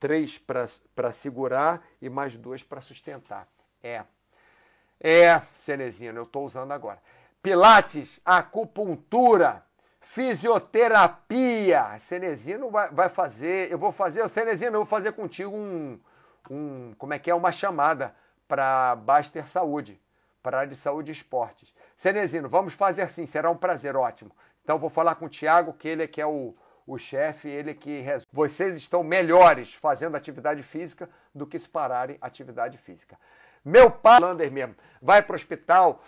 três 0.00 0.38
para 0.38 1.12
segurar 1.12 1.82
e 2.00 2.08
mais 2.08 2.36
duas 2.36 2.62
para 2.62 2.80
sustentar. 2.80 3.46
É, 3.82 4.04
é, 4.98 5.42
Cenezino, 5.52 6.18
eu 6.18 6.24
estou 6.24 6.44
usando 6.44 6.72
agora. 6.72 7.02
Pilates, 7.42 8.18
acupuntura, 8.24 9.62
fisioterapia. 10.00 11.98
Cenezino 11.98 12.70
vai, 12.70 12.90
vai 12.90 13.08
fazer, 13.10 13.70
eu 13.70 13.76
vou 13.76 13.92
fazer, 13.92 14.26
Cenezino, 14.28 14.76
eu 14.76 14.80
vou 14.80 14.86
fazer 14.86 15.12
contigo 15.12 15.54
um, 15.54 16.00
um 16.50 16.94
como 16.96 17.12
é 17.12 17.18
que 17.18 17.30
é, 17.30 17.34
uma 17.34 17.52
chamada 17.52 18.16
para 18.48 18.96
Baster 18.96 19.46
Saúde 19.46 20.00
para 20.44 20.58
área 20.58 20.68
de 20.68 20.76
saúde 20.76 21.10
e 21.10 21.12
esportes. 21.12 21.74
Cenezino, 21.96 22.48
vamos 22.48 22.74
fazer 22.74 23.02
assim, 23.02 23.26
será 23.26 23.50
um 23.50 23.56
prazer, 23.56 23.96
ótimo. 23.96 24.30
Então 24.62 24.78
vou 24.78 24.90
falar 24.90 25.14
com 25.16 25.26
o 25.26 25.28
Tiago, 25.28 25.72
que 25.72 25.88
ele 25.88 26.02
é 26.02 26.06
que 26.06 26.20
é 26.20 26.26
o, 26.26 26.54
o 26.86 26.98
chefe, 26.98 27.48
ele 27.48 27.74
que 27.74 28.00
resolve. 28.00 28.26
Vocês 28.32 28.76
estão 28.76 29.02
melhores 29.02 29.74
fazendo 29.74 30.16
atividade 30.16 30.62
física 30.62 31.08
do 31.34 31.46
que 31.46 31.58
se 31.58 31.68
pararem 31.68 32.18
atividade 32.20 32.78
física. 32.78 33.18
Meu 33.64 33.90
pai, 33.90 34.20
Lander 34.20 34.52
mesmo, 34.52 34.74
vai 35.00 35.22
para 35.22 35.32
o 35.32 35.36
hospital, 35.36 36.04